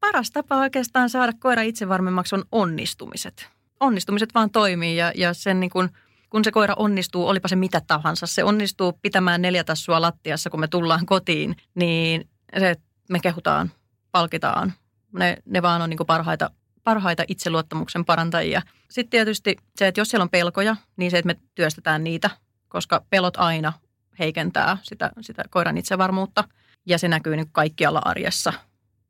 Paras 0.00 0.30
tapa 0.30 0.56
oikeastaan 0.56 1.10
saada 1.10 1.32
koira 1.38 1.62
itsevarmemmaksi 1.62 2.34
on 2.34 2.44
onnistumiset. 2.52 3.48
Onnistumiset 3.80 4.34
vaan 4.34 4.50
toimii 4.50 4.96
ja, 4.96 5.12
ja 5.14 5.34
sen 5.34 5.60
niin 5.60 5.70
kuin, 5.70 5.88
kun 6.30 6.44
se 6.44 6.50
koira 6.50 6.74
onnistuu, 6.76 7.28
olipa 7.28 7.48
se 7.48 7.56
mitä 7.56 7.80
tahansa, 7.86 8.26
se 8.26 8.44
onnistuu 8.44 8.92
pitämään 9.02 9.42
neljä 9.42 9.64
tassua 9.64 10.00
lattiassa, 10.00 10.50
kun 10.50 10.60
me 10.60 10.68
tullaan 10.68 11.06
kotiin, 11.06 11.56
niin 11.74 12.28
se, 12.58 12.76
me 13.08 13.20
kehutaan, 13.20 13.70
palkitaan. 14.12 14.72
Ne, 15.12 15.36
ne 15.44 15.62
vaan 15.62 15.82
on 15.82 15.90
niin 15.90 15.98
kuin 15.98 16.06
parhaita 16.06 16.50
parhaita 16.84 17.24
itseluottamuksen 17.28 18.04
parantajia. 18.04 18.62
Sitten 18.90 19.10
tietysti 19.10 19.56
se, 19.76 19.86
että 19.86 20.00
jos 20.00 20.08
siellä 20.08 20.22
on 20.22 20.30
pelkoja, 20.30 20.76
niin 20.96 21.10
se, 21.10 21.18
että 21.18 21.26
me 21.26 21.36
työstetään 21.54 22.04
niitä, 22.04 22.30
koska 22.68 23.04
pelot 23.10 23.36
aina 23.36 23.72
heikentää 24.18 24.78
sitä, 24.82 25.10
sitä 25.20 25.44
koiran 25.50 25.78
itsevarmuutta. 25.78 26.44
Ja 26.86 26.98
se 26.98 27.08
näkyy 27.08 27.36
niin 27.36 27.52
kaikkialla 27.52 28.02
arjessa 28.04 28.52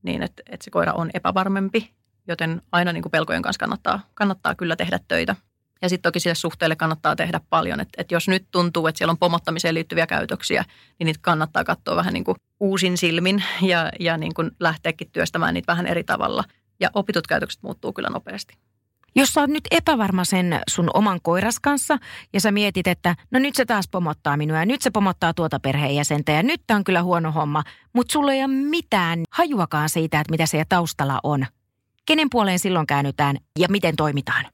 niin, 0.03 0.23
että, 0.23 0.43
että 0.47 0.65
se 0.65 0.71
koira 0.71 0.93
on 0.93 1.11
epävarmempi, 1.15 1.91
joten 2.29 2.63
aina 2.73 2.93
niin 2.93 3.03
kuin 3.03 3.11
pelkojen 3.11 3.43
kanssa 3.43 3.61
kannattaa, 3.61 4.01
kannattaa 4.15 4.55
kyllä 4.55 4.77
tehdä 4.77 5.01
töitä. 5.09 5.37
Ja 5.83 5.89
sitten 5.89 6.13
toki 6.13 6.21
sille 6.21 6.35
suhteelle 6.35 6.77
kannattaa 6.77 7.17
tehdä 7.17 7.41
paljon, 7.51 7.81
että, 7.81 8.03
että 8.03 8.15
jos 8.15 8.29
nyt 8.29 8.47
tuntuu, 8.51 8.87
että 8.87 8.99
siellä 8.99 9.11
on 9.11 9.19
pomottamiseen 9.19 9.75
liittyviä 9.75 10.07
käytöksiä, 10.07 10.65
niin 10.99 11.05
niitä 11.05 11.21
kannattaa 11.23 11.65
katsoa 11.65 11.97
vähän 11.97 12.15
niin 12.15 12.25
kuin 12.25 12.37
uusin 12.61 12.97
silmin 12.97 13.45
ja, 13.63 13.93
ja 14.01 14.17
niin 14.17 14.35
kuin 14.35 14.51
lähteäkin 14.61 15.11
työstämään 15.11 15.55
niitä 15.55 15.73
vähän 15.73 15.87
eri 15.87 16.05
tavalla 16.05 16.45
ja 16.81 16.91
opitut 16.95 17.27
käytökset 17.27 17.63
muuttuu 17.63 17.93
kyllä 17.93 18.09
nopeasti. 18.09 18.55
Jos 19.19 19.29
sä 19.29 19.41
oot 19.41 19.51
nyt 19.51 19.65
epävarma 19.71 20.25
sen 20.25 20.61
sun 20.71 20.91
oman 20.95 21.21
koiras 21.23 21.61
kanssa 21.61 21.99
ja 22.33 22.41
sä 22.41 22.53
mietit, 22.53 22.87
että 22.87 23.17
no 23.31 23.39
nyt 23.39 23.55
se 23.55 23.65
taas 23.65 23.89
pomottaa 23.89 24.37
minua 24.37 24.59
ja 24.59 24.67
nyt 24.67 24.83
se 24.83 24.91
pomottaa 24.91 25.35
tuota 25.35 25.61
perheenjäsentä 25.61 26.33
ja 26.33 26.43
nyt 26.43 26.61
on 26.71 26.85
kyllä 26.85 27.03
huono 27.03 27.33
homma, 27.33 27.65
mutta 27.93 28.13
sulla 28.13 28.33
ei 28.33 28.45
ole 28.45 28.53
mitään 28.53 29.23
hajuakaan 29.31 29.89
siitä, 29.89 30.21
että 30.21 30.31
mitä 30.31 30.47
siellä 30.47 30.65
taustalla 30.69 31.21
on. 31.23 31.47
Kenen 32.07 32.31
puoleen 32.31 32.59
silloin 32.59 32.87
käännytään 32.87 33.37
ja 33.59 33.69
miten 33.71 33.97
toimitaan? 33.97 34.45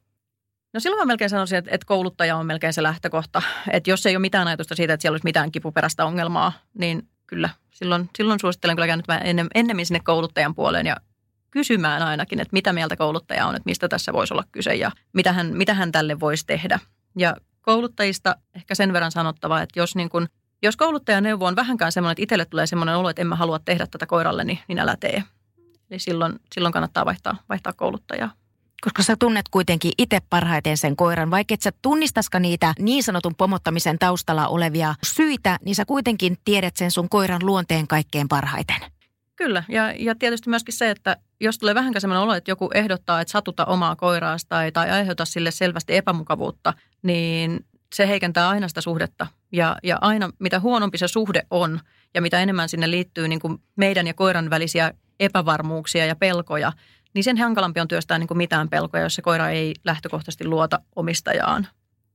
No 0.73 0.81
silloin 0.81 1.01
mä 1.01 1.05
melkein 1.05 1.31
sanoisin, 1.31 1.59
että, 1.59 1.71
että 1.75 1.87
kouluttaja 1.87 2.37
on 2.37 2.47
melkein 2.47 2.73
se 2.73 2.83
lähtökohta. 2.83 3.43
Että 3.73 3.91
jos 3.91 4.07
ei 4.07 4.17
ole 4.17 4.21
mitään 4.21 4.49
ajatusta 4.49 4.75
siitä, 4.75 4.93
että 4.93 5.03
siellä 5.03 5.15
olisi 5.15 5.25
mitään 5.25 5.53
kipuperäistä 5.53 6.05
ongelmaa, 6.05 6.53
niin 6.79 7.09
kyllä 7.27 7.51
silloin, 7.71 8.11
silloin 8.17 8.41
suosittelen 8.41 8.77
kyllä 8.77 8.87
käännyt 8.87 9.07
ennemmin 9.55 9.87
sinne 9.87 10.01
kouluttajan 10.01 10.55
puoleen 10.55 10.87
ja 10.87 10.97
kysymään 11.55 12.03
ainakin, 12.03 12.41
että 12.41 12.53
mitä 12.53 12.73
mieltä 12.73 12.97
kouluttaja 12.97 13.47
on, 13.47 13.57
että 13.57 13.67
mistä 13.67 13.89
tässä 13.89 14.13
voisi 14.13 14.35
olla 14.35 14.45
kyse 14.53 14.75
ja 14.75 14.91
mitä 15.13 15.33
hän, 15.33 15.57
mitä 15.57 15.75
hän 15.75 15.93
tälle 15.93 16.21
voisi 16.21 16.47
tehdä. 16.47 16.79
Ja 17.19 17.37
kouluttajista 17.63 18.37
ehkä 18.55 18.75
sen 18.75 18.93
verran 18.93 19.13
sanottava, 19.13 19.61
että 19.61 19.81
jos, 19.81 19.97
niin 19.97 20.09
kun, 20.09 20.29
jos 20.63 20.77
kouluttajan 20.77 21.23
neuvo 21.23 21.47
on 21.47 21.57
vähänkään 21.57 21.93
semmoinen, 21.93 22.13
että 22.13 22.23
itselle 22.23 22.45
tulee 22.45 22.67
semmoinen 22.67 22.97
olo, 22.97 23.11
että 23.11 23.23
en 23.23 23.27
mä 23.27 23.37
halua 23.37 23.59
tehdä 23.59 23.87
tätä 23.87 24.07
koiralle, 24.07 24.45
niin, 24.45 24.59
niin 24.69 24.79
älä 24.79 24.97
tee. 25.01 25.25
Eli 25.91 25.99
silloin, 25.99 26.41
silloin 26.55 26.73
kannattaa 26.73 27.05
vaihtaa, 27.05 27.37
vaihtaa 27.49 27.73
kouluttajaa. 27.73 28.33
Koska 28.85 29.03
sä 29.03 29.17
tunnet 29.17 29.49
kuitenkin 29.49 29.93
itse 29.99 30.19
parhaiten 30.31 30.77
sen 30.77 30.97
koiran, 30.97 31.31
vaikka 31.31 31.55
et 31.55 31.63
sä 31.63 31.71
tunnistaska 31.83 32.39
niitä 32.39 32.75
niin 32.79 33.03
sanotun 33.03 33.35
pomottamisen 33.35 33.99
taustalla 33.99 34.49
olevia 34.49 34.95
syitä, 35.05 35.59
niin 35.65 35.75
sä 35.75 35.85
kuitenkin 35.85 36.37
tiedät 36.45 36.77
sen 36.77 36.91
sun 36.91 37.09
koiran 37.09 37.47
luonteen 37.47 37.87
kaikkein 37.87 38.29
parhaiten. 38.29 38.94
Kyllä, 39.37 39.65
ja, 39.69 39.93
ja 39.99 40.15
tietysti 40.15 40.51
myöskin 40.51 40.75
se, 40.75 40.91
että 40.91 41.17
jos 41.41 41.59
tulee 41.59 41.75
vähän 41.75 41.93
sellainen 41.99 42.23
olo, 42.23 42.35
että 42.35 42.51
joku 42.51 42.71
ehdottaa, 42.75 43.21
että 43.21 43.33
satuta 43.33 43.65
omaa 43.65 43.97
koiraasta 43.97 44.49
tai, 44.49 44.73
tai 44.73 44.91
aiheuta 44.91 45.25
sille 45.25 45.51
selvästi 45.51 45.97
epämukavuutta, 45.97 46.75
niin 47.03 47.67
se 47.95 48.09
heikentää 48.09 48.49
aina 48.49 48.69
sitä 48.69 48.81
suhdetta. 48.81 49.27
Ja, 49.53 49.77
ja 49.83 49.99
aina 50.01 50.31
mitä 50.39 50.61
huonompi 50.61 50.99
se 50.99 51.09
suhde 51.09 51.47
on 51.51 51.81
ja 52.15 52.23
mitä 52.23 52.41
enemmän 52.41 52.69
sinne 52.69 52.91
liittyy 52.91 53.29
niin 53.29 53.41
kuin 53.41 53.59
meidän 53.77 54.07
ja 54.07 54.15
koiran 54.15 54.51
välisiä 54.51 54.93
epävarmuuksia 55.21 56.07
ja 56.07 56.17
pelkoja, 56.17 56.73
niin 57.15 57.25
sen 57.25 57.39
hankalampi 57.39 57.81
on 57.81 57.89
työstää 57.89 58.19
niin 58.19 58.29
kuin 58.29 58.39
mitään 58.39 58.69
pelkoja, 58.69 59.03
jos 59.03 59.15
se 59.15 59.23
koira 59.23 59.49
ei 59.49 59.75
lähtökohtaisesti 59.85 60.47
luota 60.47 60.81
omistajaan. 60.97 61.67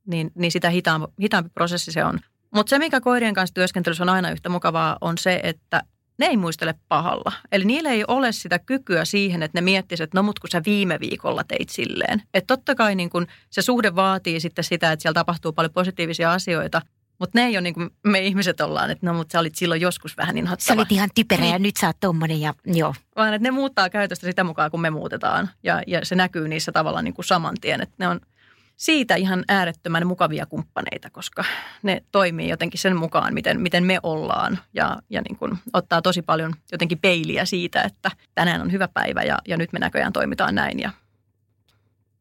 Niin, 0.08 0.32
niin 0.36 0.51
sitä 0.51 0.69
hitaampi, 0.69 1.08
hitaampi 1.21 1.49
prosessi 1.53 1.91
se 1.91 2.05
on. 2.05 2.19
Mutta 2.51 2.69
se, 2.69 2.79
mikä 2.79 3.01
koirien 3.01 3.34
kanssa 3.34 3.53
työskentelyssä 3.53 4.03
on 4.03 4.10
aina 4.10 4.32
yhtä 4.32 4.49
mukavaa, 4.49 4.97
on 5.01 5.17
se, 5.17 5.39
että 5.43 5.84
ne 6.19 6.25
ei 6.25 6.38
muistele 6.38 6.75
pahalla. 6.88 7.32
Eli 7.51 7.65
niillä 7.65 7.89
ei 7.89 8.03
ole 8.08 8.32
sitä 8.32 8.60
kykyä 8.60 9.05
siihen, 9.05 9.43
että 9.43 9.58
ne 9.58 9.62
miettisivät, 9.62 10.08
että 10.08 10.17
no 10.17 10.23
mut 10.23 10.39
kun 10.39 10.49
sä 10.49 10.62
viime 10.65 10.99
viikolla 10.99 11.43
teit 11.43 11.69
silleen. 11.69 12.21
Että 12.34 12.55
totta 12.55 12.75
kai 12.75 12.95
niin 12.95 13.10
kun 13.10 13.27
se 13.49 13.62
suhde 13.62 13.95
vaatii 13.95 14.39
sitten 14.39 14.63
sitä, 14.63 14.91
että 14.91 15.01
siellä 15.01 15.13
tapahtuu 15.13 15.53
paljon 15.53 15.73
positiivisia 15.73 16.34
asioita, 16.34 16.82
mutta 17.19 17.39
ne 17.39 17.45
ei 17.45 17.55
ole 17.55 17.62
niin 17.62 17.73
kuin 17.73 17.89
me 18.08 18.19
ihmiset 18.19 18.62
ollaan, 18.62 18.91
että 18.91 19.05
no 19.05 19.13
mutta 19.13 19.32
sä 19.32 19.39
olit 19.39 19.55
silloin 19.55 19.82
joskus 19.82 20.17
vähän 20.17 20.36
niin 20.36 20.49
Sä 20.60 20.73
olit 20.73 20.91
ihan 20.91 21.10
typerä 21.15 21.45
ja 21.45 21.51
niin. 21.51 21.63
nyt 21.63 21.77
sä 21.77 21.88
oot 21.88 21.97
tommonen 21.99 22.41
ja 22.41 22.53
joo. 22.65 22.93
Vaan 23.15 23.34
että 23.34 23.43
ne 23.43 23.51
muuttaa 23.51 23.89
käytöstä 23.89 24.25
sitä 24.25 24.43
mukaan, 24.43 24.71
kun 24.71 24.82
me 24.82 24.89
muutetaan. 24.89 25.49
Ja, 25.63 25.82
ja 25.88 26.05
se 26.05 26.15
näkyy 26.15 26.47
niissä 26.47 26.71
tavallaan 26.71 27.05
niin 27.05 27.13
kuin 27.13 27.25
saman 27.25 27.55
tien, 27.62 27.82
että 27.82 27.95
ne 27.99 28.08
on 28.08 28.19
siitä 28.80 29.15
ihan 29.15 29.44
äärettömän 29.48 30.08
mukavia 30.08 30.46
kumppaneita, 30.46 31.10
koska 31.10 31.44
ne 31.84 32.04
toimii 32.12 32.50
jotenkin 32.50 32.80
sen 32.80 32.96
mukaan, 32.96 33.34
miten, 33.34 33.62
miten 33.62 33.84
me 33.84 34.00
ollaan. 34.04 34.60
Ja, 34.74 34.98
ja 35.10 35.22
niin 35.22 35.38
kuin 35.38 35.58
ottaa 35.74 36.02
tosi 36.02 36.22
paljon 36.22 36.54
jotenkin 36.72 37.00
peiliä 37.00 37.46
siitä, 37.46 37.82
että 37.82 38.12
tänään 38.36 38.62
on 38.62 38.72
hyvä 38.72 38.88
päivä 38.88 39.24
ja, 39.24 39.38
ja 39.48 39.58
nyt 39.58 39.74
me 39.74 39.80
näköjään 39.80 40.13
toimitaan 40.13 40.56
näin. 40.56 40.80
Ja... 40.80 40.92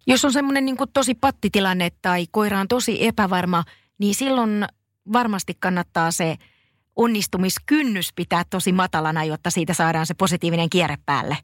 Jos 0.07 0.25
on 0.25 0.33
semmoinen 0.33 0.65
niin 0.65 0.77
tosi 0.93 1.15
pattitilanne 1.15 1.91
tai 2.03 2.27
koira 2.31 2.61
on 2.61 2.69
tosi 2.69 3.07
epävarma, 3.07 3.65
niin 3.99 4.15
silloin 4.15 4.67
varmasti 5.13 5.57
kannattaa 5.61 6.11
se 6.11 6.37
onnistumiskynnys 6.97 8.13
pitää 8.13 8.43
tosi 8.51 8.73
matalana, 8.73 9.25
jotta 9.25 9.51
siitä 9.51 9.75
saadaan 9.75 10.07
se 10.07 10.15
positiivinen 10.15 10.71
kierre 10.71 10.97
päälle. 11.07 11.37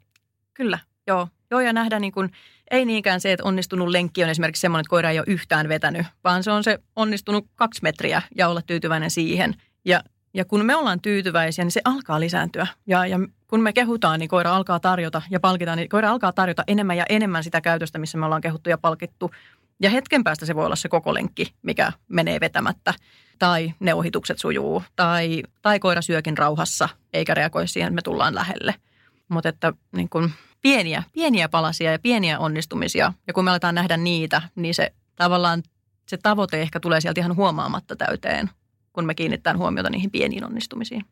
Kyllä, 0.53 0.79
joo. 1.07 1.27
Joo, 1.51 1.59
ja 1.59 1.73
nähdään 1.73 2.01
niin 2.01 2.11
kuin, 2.11 2.31
ei 2.71 2.85
niinkään 2.85 3.21
se, 3.21 3.31
että 3.31 3.43
onnistunut 3.43 3.87
lenkki 3.87 4.23
on 4.23 4.29
esimerkiksi 4.29 4.61
semmoinen, 4.61 4.81
että 4.81 4.89
koira 4.89 5.09
ei 5.09 5.19
ole 5.19 5.25
yhtään 5.27 5.69
vetänyt, 5.69 6.05
vaan 6.23 6.43
se 6.43 6.51
on 6.51 6.63
se 6.63 6.79
onnistunut 6.95 7.47
kaksi 7.55 7.79
metriä 7.83 8.21
ja 8.35 8.47
olla 8.47 8.61
tyytyväinen 8.61 9.11
siihen. 9.11 9.53
Ja, 9.85 10.01
ja 10.33 10.45
kun 10.45 10.65
me 10.65 10.75
ollaan 10.75 11.01
tyytyväisiä, 11.01 11.65
niin 11.65 11.71
se 11.71 11.81
alkaa 11.85 12.19
lisääntyä. 12.19 12.67
Ja, 12.87 13.07
ja 13.07 13.19
kun 13.47 13.61
me 13.61 13.73
kehutaan, 13.73 14.19
niin 14.19 14.29
koira 14.29 14.55
alkaa 14.55 14.79
tarjota 14.79 15.21
ja 15.29 15.39
palkitaan, 15.39 15.77
niin 15.77 15.89
koira 15.89 16.11
alkaa 16.11 16.33
tarjota 16.33 16.63
enemmän 16.67 16.97
ja 16.97 17.05
enemmän 17.09 17.43
sitä 17.43 17.61
käytöstä, 17.61 17.99
missä 17.99 18.17
me 18.17 18.25
ollaan 18.25 18.41
kehuttu 18.41 18.69
ja 18.69 18.77
palkittu. 18.77 19.31
Ja 19.79 19.89
hetken 19.89 20.23
päästä 20.23 20.45
se 20.45 20.55
voi 20.55 20.65
olla 20.65 20.75
se 20.75 20.89
koko 20.89 21.13
lenkki, 21.13 21.53
mikä 21.61 21.91
menee 22.07 22.39
vetämättä. 22.39 22.93
Tai 23.39 23.73
ne 23.79 23.93
ohitukset 23.93 24.39
sujuu. 24.39 24.83
Tai, 24.95 25.43
tai 25.61 25.79
koira 25.79 26.01
syökin 26.01 26.37
rauhassa, 26.37 26.89
eikä 27.13 27.33
reagoi 27.33 27.67
siihen, 27.67 27.87
että 27.87 27.95
me 27.95 28.01
tullaan 28.01 28.35
lähelle. 28.35 28.75
Mutta 29.27 29.49
että 29.49 29.73
niin 29.95 30.09
kun 30.09 30.31
pieniä, 30.65 31.03
pieniä 31.13 31.49
palasia 31.49 31.91
ja 31.91 31.99
pieniä 31.99 32.39
onnistumisia. 32.39 33.13
Ja 33.27 33.33
kun 33.33 33.43
me 33.43 33.51
aletaan 33.51 33.75
nähdä 33.75 33.97
niitä, 33.97 34.41
niin 34.55 34.73
se 34.73 34.91
tavallaan 35.15 35.63
se 36.09 36.17
tavoite 36.17 36.61
ehkä 36.61 36.79
tulee 36.79 37.01
sieltä 37.01 37.21
ihan 37.21 37.35
huomaamatta 37.35 37.95
täyteen, 37.95 38.49
kun 38.93 39.05
me 39.05 39.15
kiinnitetään 39.15 39.57
huomiota 39.57 39.89
niihin 39.89 40.11
pieniin 40.11 40.45
onnistumisiin. 40.45 41.05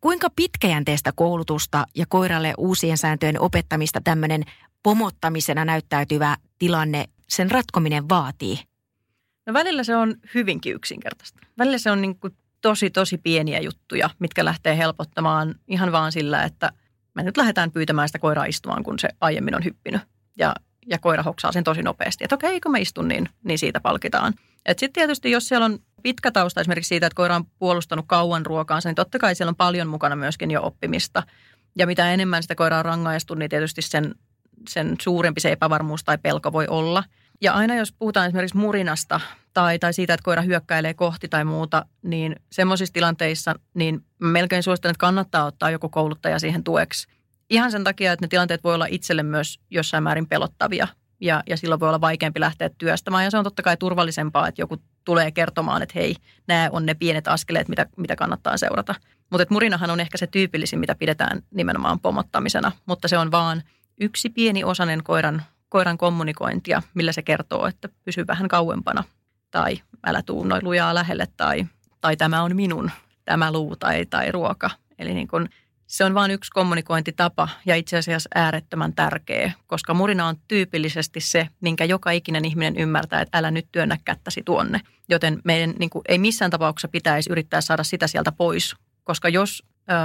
Kuinka 0.00 0.28
pitkäjänteistä 0.36 1.12
koulutusta 1.14 1.86
ja 1.94 2.06
koiralle 2.08 2.54
uusien 2.58 2.98
sääntöjen 2.98 3.40
opettamista 3.40 4.00
tämmöinen 4.04 4.44
pomottamisena 4.82 5.64
näyttäytyvä 5.64 6.36
tilanne, 6.58 7.04
sen 7.28 7.50
ratkominen 7.50 8.08
vaatii? 8.08 8.58
No 9.46 9.52
välillä 9.52 9.84
se 9.84 9.96
on 9.96 10.14
hyvinkin 10.34 10.74
yksinkertaista. 10.74 11.40
Välillä 11.58 11.78
se 11.78 11.90
on 11.90 12.02
niin 12.02 12.18
kuin 12.18 12.36
tosi, 12.62 12.90
tosi 12.90 13.18
pieniä 13.18 13.60
juttuja, 13.60 14.10
mitkä 14.18 14.44
lähtee 14.44 14.76
helpottamaan 14.76 15.54
ihan 15.68 15.92
vaan 15.92 16.12
sillä, 16.12 16.42
että 16.42 16.72
me 17.14 17.22
nyt 17.22 17.36
lähdetään 17.36 17.72
pyytämään 17.72 18.08
sitä 18.08 18.18
koiraa 18.18 18.44
istumaan, 18.44 18.82
kun 18.82 18.98
se 18.98 19.08
aiemmin 19.20 19.54
on 19.54 19.64
hyppinyt. 19.64 20.00
Ja, 20.38 20.54
ja 20.86 20.98
koira 20.98 21.22
hoksaa 21.22 21.52
sen 21.52 21.64
tosi 21.64 21.82
nopeasti, 21.82 22.24
että 22.24 22.34
okei, 22.34 22.60
kun 22.60 22.72
mä 22.72 22.78
istun, 22.78 23.08
niin, 23.08 23.28
niin 23.44 23.58
siitä 23.58 23.80
palkitaan. 23.80 24.34
Sitten 24.68 24.92
tietysti, 24.92 25.30
jos 25.30 25.48
siellä 25.48 25.64
on 25.64 25.78
pitkä 26.02 26.30
tausta 26.30 26.60
esimerkiksi 26.60 26.88
siitä, 26.88 27.06
että 27.06 27.16
koira 27.16 27.36
on 27.36 27.44
puolustanut 27.58 28.04
kauan 28.08 28.46
ruokaansa, 28.46 28.88
niin 28.88 28.94
totta 28.94 29.18
kai 29.18 29.34
siellä 29.34 29.50
on 29.50 29.56
paljon 29.56 29.88
mukana 29.88 30.16
myöskin 30.16 30.50
jo 30.50 30.62
oppimista. 30.62 31.22
Ja 31.78 31.86
mitä 31.86 32.12
enemmän 32.12 32.42
sitä 32.42 32.54
koiraa 32.54 32.78
on 32.78 32.84
rangaistu, 32.84 33.34
niin 33.34 33.50
tietysti 33.50 33.82
sen, 33.82 34.14
sen 34.68 34.96
suurempi 35.02 35.40
se 35.40 35.52
epävarmuus 35.52 36.04
tai 36.04 36.18
pelko 36.18 36.52
voi 36.52 36.66
olla– 36.66 37.04
ja 37.42 37.52
aina 37.52 37.74
jos 37.74 37.92
puhutaan 37.92 38.26
esimerkiksi 38.26 38.56
murinasta 38.56 39.20
tai, 39.52 39.78
tai 39.78 39.92
siitä, 39.92 40.14
että 40.14 40.24
koira 40.24 40.42
hyökkäilee 40.42 40.94
kohti 40.94 41.28
tai 41.28 41.44
muuta, 41.44 41.86
niin 42.02 42.36
semmoisissa 42.52 42.92
tilanteissa 42.92 43.54
niin 43.74 44.04
melkein 44.18 44.62
suosittelen, 44.62 44.90
että 44.90 45.00
kannattaa 45.00 45.44
ottaa 45.44 45.70
joku 45.70 45.88
kouluttaja 45.88 46.38
siihen 46.38 46.64
tueksi. 46.64 47.08
Ihan 47.50 47.70
sen 47.70 47.84
takia, 47.84 48.12
että 48.12 48.24
ne 48.24 48.28
tilanteet 48.28 48.64
voi 48.64 48.74
olla 48.74 48.86
itselle 48.90 49.22
myös 49.22 49.60
jossain 49.70 50.02
määrin 50.02 50.28
pelottavia 50.28 50.88
ja, 51.20 51.42
ja 51.46 51.56
silloin 51.56 51.80
voi 51.80 51.88
olla 51.88 52.00
vaikeampi 52.00 52.40
lähteä 52.40 52.70
työstämään. 52.78 53.24
Ja 53.24 53.30
se 53.30 53.38
on 53.38 53.44
totta 53.44 53.62
kai 53.62 53.76
turvallisempaa, 53.76 54.48
että 54.48 54.62
joku 54.62 54.76
tulee 55.04 55.30
kertomaan, 55.30 55.82
että 55.82 55.92
hei, 55.98 56.16
nämä 56.48 56.68
on 56.72 56.86
ne 56.86 56.94
pienet 56.94 57.28
askeleet, 57.28 57.68
mitä, 57.68 57.86
mitä 57.96 58.16
kannattaa 58.16 58.56
seurata. 58.56 58.94
Mutta 59.30 59.46
murinahan 59.50 59.90
on 59.90 60.00
ehkä 60.00 60.18
se 60.18 60.26
tyypillisin, 60.26 60.78
mitä 60.78 60.94
pidetään 60.94 61.42
nimenomaan 61.54 62.00
pomottamisena, 62.00 62.72
mutta 62.86 63.08
se 63.08 63.18
on 63.18 63.30
vaan 63.30 63.62
yksi 64.00 64.30
pieni 64.30 64.64
osanen 64.64 65.02
koiran 65.02 65.42
koiran 65.68 65.98
kommunikointia, 65.98 66.82
millä 66.94 67.12
se 67.12 67.22
kertoo, 67.22 67.66
että 67.66 67.88
pysy 68.04 68.26
vähän 68.26 68.48
kauempana 68.48 69.04
tai 69.52 69.78
älä 70.06 70.22
tuu 70.22 70.44
noin 70.44 70.64
lujaa 70.64 70.94
lähelle 70.94 71.26
tai, 71.36 71.66
tai 72.00 72.16
tämä 72.16 72.42
on 72.42 72.56
minun, 72.56 72.90
tämä 73.24 73.52
luu 73.52 73.76
tai, 73.76 74.06
tai 74.06 74.32
ruoka. 74.32 74.70
Eli 74.98 75.14
niin 75.14 75.28
kun, 75.28 75.48
se 75.86 76.04
on 76.04 76.14
vain 76.14 76.30
yksi 76.30 76.50
kommunikointitapa 76.50 77.48
ja 77.66 77.76
itse 77.76 77.96
asiassa 77.96 78.30
äärettömän 78.34 78.94
tärkeä, 78.94 79.52
koska 79.66 79.94
murina 79.94 80.26
on 80.26 80.36
tyypillisesti 80.48 81.20
se, 81.20 81.48
minkä 81.60 81.84
joka 81.84 82.10
ikinen 82.10 82.44
ihminen 82.44 82.76
ymmärtää, 82.76 83.20
että 83.20 83.38
älä 83.38 83.50
nyt 83.50 83.66
työnnä 83.72 83.98
kättäsi 84.04 84.42
tuonne. 84.44 84.80
Joten 85.08 85.40
meidän 85.44 85.74
niin 85.78 85.90
kuin, 85.90 86.02
ei 86.08 86.18
missään 86.18 86.50
tapauksessa 86.50 86.88
pitäisi 86.88 87.32
yrittää 87.32 87.60
saada 87.60 87.84
sitä 87.84 88.06
sieltä 88.06 88.32
pois, 88.32 88.76
koska 89.04 89.28
jos 89.28 89.62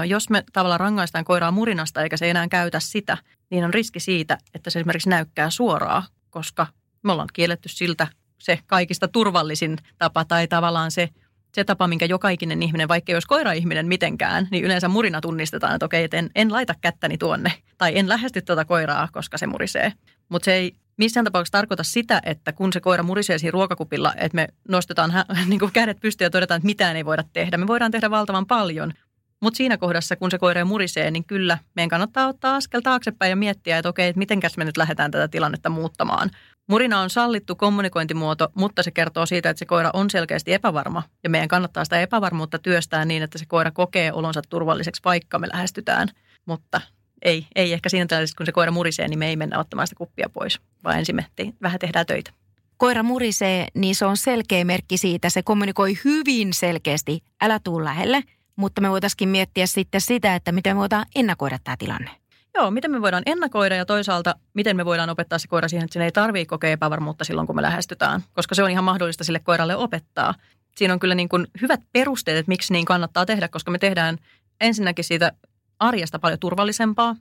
jos 0.07 0.29
me 0.29 0.43
tavallaan 0.53 0.79
rangaistaan 0.79 1.25
koiraa 1.25 1.51
murinasta 1.51 2.03
eikä 2.03 2.17
se 2.17 2.29
enää 2.29 2.47
käytä 2.47 2.79
sitä, 2.79 3.17
niin 3.49 3.65
on 3.65 3.73
riski 3.73 3.99
siitä, 3.99 4.37
että 4.53 4.69
se 4.69 4.79
esimerkiksi 4.79 5.09
näykkää 5.09 5.49
suoraa, 5.49 6.03
koska 6.29 6.67
me 7.03 7.11
ollaan 7.11 7.29
kielletty 7.33 7.69
siltä 7.69 8.07
se 8.37 8.59
kaikista 8.67 9.07
turvallisin 9.07 9.77
tapa 9.97 10.25
tai 10.25 10.47
tavallaan 10.47 10.91
se, 10.91 11.09
se 11.53 11.63
tapa, 11.63 11.87
minkä 11.87 12.05
joka 12.05 12.29
ikinen 12.29 12.63
ihminen, 12.63 12.87
vaikka 12.87 13.11
jos 13.11 13.25
koira-ihminen 13.25 13.87
mitenkään, 13.87 14.47
niin 14.51 14.63
yleensä 14.63 14.87
murina 14.87 15.21
tunnistetaan, 15.21 15.75
että 15.75 15.85
okei, 15.85 16.03
että 16.03 16.17
en, 16.17 16.29
en 16.35 16.53
laita 16.53 16.75
kättäni 16.81 17.17
tuonne 17.17 17.53
tai 17.77 17.97
en 17.97 18.09
lähesty 18.09 18.41
tuota 18.41 18.65
koiraa, 18.65 19.07
koska 19.11 19.37
se 19.37 19.47
murisee. 19.47 19.93
Mutta 20.29 20.45
se 20.45 20.53
ei 20.53 20.75
missään 20.97 21.23
tapauksessa 21.23 21.57
tarkoita 21.57 21.83
sitä, 21.83 22.21
että 22.25 22.53
kun 22.53 22.73
se 22.73 22.79
koira 22.79 23.03
murisee 23.03 23.37
siinä 23.37 23.51
ruokakupilla, 23.51 24.13
että 24.17 24.35
me 24.35 24.47
nostetaan 24.69 25.11
hä, 25.11 25.25
niin 25.47 25.59
kuin 25.59 25.71
kädet 25.71 25.99
pystyyn 25.99 26.25
ja 26.25 26.29
todetaan, 26.29 26.57
että 26.57 26.65
mitään 26.65 26.95
ei 26.95 27.05
voida 27.05 27.23
tehdä. 27.33 27.57
Me 27.57 27.67
voidaan 27.67 27.91
tehdä 27.91 28.09
valtavan 28.09 28.45
paljon, 28.45 28.93
mutta 29.41 29.57
siinä 29.57 29.77
kohdassa, 29.77 30.15
kun 30.15 30.31
se 30.31 30.37
koira 30.37 30.65
murisee, 30.65 31.11
niin 31.11 31.25
kyllä 31.25 31.57
meidän 31.75 31.89
kannattaa 31.89 32.27
ottaa 32.27 32.55
askel 32.55 32.81
taaksepäin 32.81 33.29
ja 33.29 33.35
miettiä, 33.35 33.77
että 33.77 33.89
okei, 33.89 34.07
että 34.09 34.19
mitenkäs 34.19 34.57
me 34.57 34.65
nyt 34.65 34.77
lähdetään 34.77 35.11
tätä 35.11 35.27
tilannetta 35.27 35.69
muuttamaan. 35.69 36.29
Murina 36.69 36.99
on 36.99 37.09
sallittu 37.09 37.55
kommunikointimuoto, 37.55 38.47
mutta 38.55 38.83
se 38.83 38.91
kertoo 38.91 39.25
siitä, 39.25 39.49
että 39.49 39.59
se 39.59 39.65
koira 39.65 39.89
on 39.93 40.09
selkeästi 40.09 40.53
epävarma. 40.53 41.03
Ja 41.23 41.29
meidän 41.29 41.47
kannattaa 41.47 41.83
sitä 41.83 42.01
epävarmuutta 42.01 42.59
työstää 42.59 43.05
niin, 43.05 43.23
että 43.23 43.37
se 43.37 43.45
koira 43.45 43.71
kokee 43.71 44.13
olonsa 44.13 44.41
turvalliseksi, 44.49 45.01
vaikka 45.05 45.39
me 45.39 45.47
lähestytään. 45.53 46.07
Mutta 46.45 46.81
ei, 47.21 47.47
ei 47.55 47.73
ehkä 47.73 47.89
siinä 47.89 48.05
tällaisessa, 48.05 48.37
kun 48.37 48.45
se 48.45 48.51
koira 48.51 48.71
murisee, 48.71 49.07
niin 49.07 49.19
me 49.19 49.27
ei 49.27 49.35
mennä 49.35 49.59
ottamaan 49.59 49.87
sitä 49.87 49.97
kuppia 49.97 50.29
pois, 50.33 50.59
vaan 50.83 50.97
ensin 50.97 51.15
me 51.15 51.25
te- 51.35 51.53
vähän 51.61 51.79
tehdään 51.79 52.05
töitä. 52.05 52.31
Koira 52.77 53.03
murisee, 53.03 53.67
niin 53.73 53.95
se 53.95 54.05
on 54.05 54.17
selkeä 54.17 54.65
merkki 54.65 54.97
siitä. 54.97 55.29
Se 55.29 55.43
kommunikoi 55.43 55.97
hyvin 56.05 56.53
selkeästi, 56.53 57.19
älä 57.41 57.59
tuu 57.63 57.83
lähelle– 57.83 58.23
mutta 58.57 58.81
me 58.81 58.89
voitaisiin 58.89 59.29
miettiä 59.29 59.67
sitten 59.67 60.01
sitä, 60.01 60.35
että 60.35 60.51
miten 60.51 60.75
me 60.75 60.79
voidaan 60.79 61.05
ennakoida 61.15 61.59
tämä 61.63 61.77
tilanne. 61.77 62.11
Joo, 62.55 62.71
miten 62.71 62.91
me 62.91 63.01
voidaan 63.01 63.23
ennakoida 63.25 63.75
ja 63.75 63.85
toisaalta 63.85 64.35
miten 64.53 64.77
me 64.77 64.85
voidaan 64.85 65.09
opettaa 65.09 65.39
se 65.39 65.47
koira 65.47 65.67
siihen, 65.67 65.83
että 65.85 65.93
sen 65.93 66.01
ei 66.01 66.11
tarvitse 66.11 66.45
kokea 66.45 66.69
epävarmuutta 66.69 67.23
silloin, 67.23 67.47
kun 67.47 67.55
me 67.55 67.61
lähestytään, 67.61 68.23
koska 68.33 68.55
se 68.55 68.63
on 68.63 68.71
ihan 68.71 68.83
mahdollista 68.83 69.23
sille 69.23 69.39
koiralle 69.39 69.75
opettaa. 69.75 70.33
Siinä 70.75 70.93
on 70.93 70.99
kyllä 70.99 71.15
niin 71.15 71.29
kuin 71.29 71.47
hyvät 71.61 71.79
perusteet, 71.93 72.37
että 72.37 72.49
miksi 72.49 72.73
niin 72.73 72.85
kannattaa 72.85 73.25
tehdä, 73.25 73.47
koska 73.47 73.71
me 73.71 73.79
tehdään 73.79 74.17
ensinnäkin 74.61 75.05
siitä 75.05 75.31
arjesta 75.79 76.19
paljon 76.19 76.39
turvallisempaa. 76.39 77.15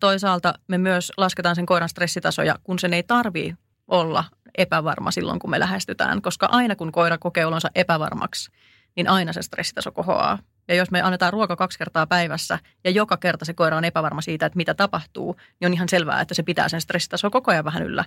Toisaalta 0.00 0.54
me 0.68 0.78
myös 0.78 1.12
lasketaan 1.16 1.56
sen 1.56 1.66
koiran 1.66 1.88
stressitasoja, 1.88 2.58
kun 2.62 2.78
sen 2.78 2.94
ei 2.94 3.02
tarvii 3.02 3.54
olla 3.88 4.24
epävarma 4.58 5.10
silloin, 5.10 5.38
kun 5.38 5.50
me 5.50 5.60
lähestytään, 5.60 6.22
koska 6.22 6.48
aina 6.50 6.76
kun 6.76 6.92
koira 6.92 7.18
kokee 7.18 7.46
olonsa 7.46 7.70
epävarmaksi, 7.74 8.50
niin 8.96 9.08
aina 9.08 9.32
se 9.32 9.42
stressitaso 9.42 9.92
kohoaa. 9.92 10.38
Ja 10.68 10.74
jos 10.74 10.90
me 10.90 11.02
annetaan 11.02 11.32
ruoka 11.32 11.56
kaksi 11.56 11.78
kertaa 11.78 12.06
päivässä 12.06 12.58
ja 12.84 12.90
joka 12.90 13.16
kerta 13.16 13.44
se 13.44 13.54
koira 13.54 13.76
on 13.76 13.84
epävarma 13.84 14.20
siitä, 14.20 14.46
että 14.46 14.56
mitä 14.56 14.74
tapahtuu, 14.74 15.36
niin 15.60 15.66
on 15.66 15.74
ihan 15.74 15.88
selvää, 15.88 16.20
että 16.20 16.34
se 16.34 16.42
pitää 16.42 16.68
sen 16.68 16.80
stressitasoa 16.80 17.30
koko 17.30 17.50
ajan 17.50 17.64
vähän 17.64 17.82
yllä. 17.82 18.04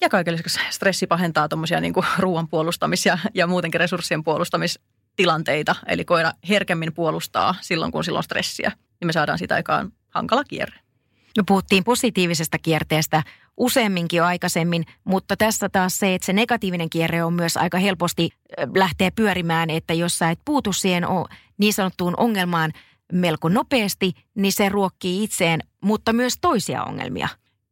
Ja 0.00 0.08
kaiken 0.08 0.32
lisäksi 0.32 0.60
stressi 0.70 1.06
pahentaa 1.06 1.48
tuommoisia 1.48 1.80
niin 1.80 1.94
ruoan 2.18 2.48
puolustamis- 2.48 3.06
ja, 3.06 3.18
ja 3.34 3.46
muutenkin 3.46 3.80
resurssien 3.80 4.24
puolustamistilanteita. 4.24 5.76
Eli 5.86 6.04
koira 6.04 6.32
herkemmin 6.48 6.94
puolustaa 6.94 7.54
silloin, 7.60 7.92
kun 7.92 8.04
silloin 8.04 8.24
stressiä. 8.24 8.72
Niin 9.00 9.06
me 9.06 9.12
saadaan 9.12 9.38
sitä 9.38 9.54
aikaan 9.54 9.92
hankala 10.08 10.44
kierre. 10.44 10.80
No 11.36 11.44
puhuttiin 11.46 11.84
positiivisesta 11.84 12.58
kierteestä 12.58 13.22
useamminkin 13.56 14.16
jo 14.16 14.24
aikaisemmin, 14.24 14.84
mutta 15.04 15.36
tässä 15.36 15.68
taas 15.68 15.98
se, 15.98 16.14
että 16.14 16.26
se 16.26 16.32
negatiivinen 16.32 16.90
kierre 16.90 17.24
on 17.24 17.32
myös 17.32 17.56
aika 17.56 17.78
helposti 17.78 18.30
lähtee 18.76 19.10
pyörimään, 19.10 19.70
että 19.70 19.94
jos 19.94 20.18
sä 20.18 20.30
et 20.30 20.38
puutu 20.44 20.72
siihen 20.72 21.04
niin 21.58 21.72
sanottuun 21.72 22.14
ongelmaan 22.16 22.72
melko 23.12 23.48
nopeasti, 23.48 24.12
niin 24.34 24.52
se 24.52 24.68
ruokkii 24.68 25.24
itseen, 25.24 25.60
mutta 25.80 26.12
myös 26.12 26.34
toisia 26.40 26.84
ongelmia. 26.84 27.28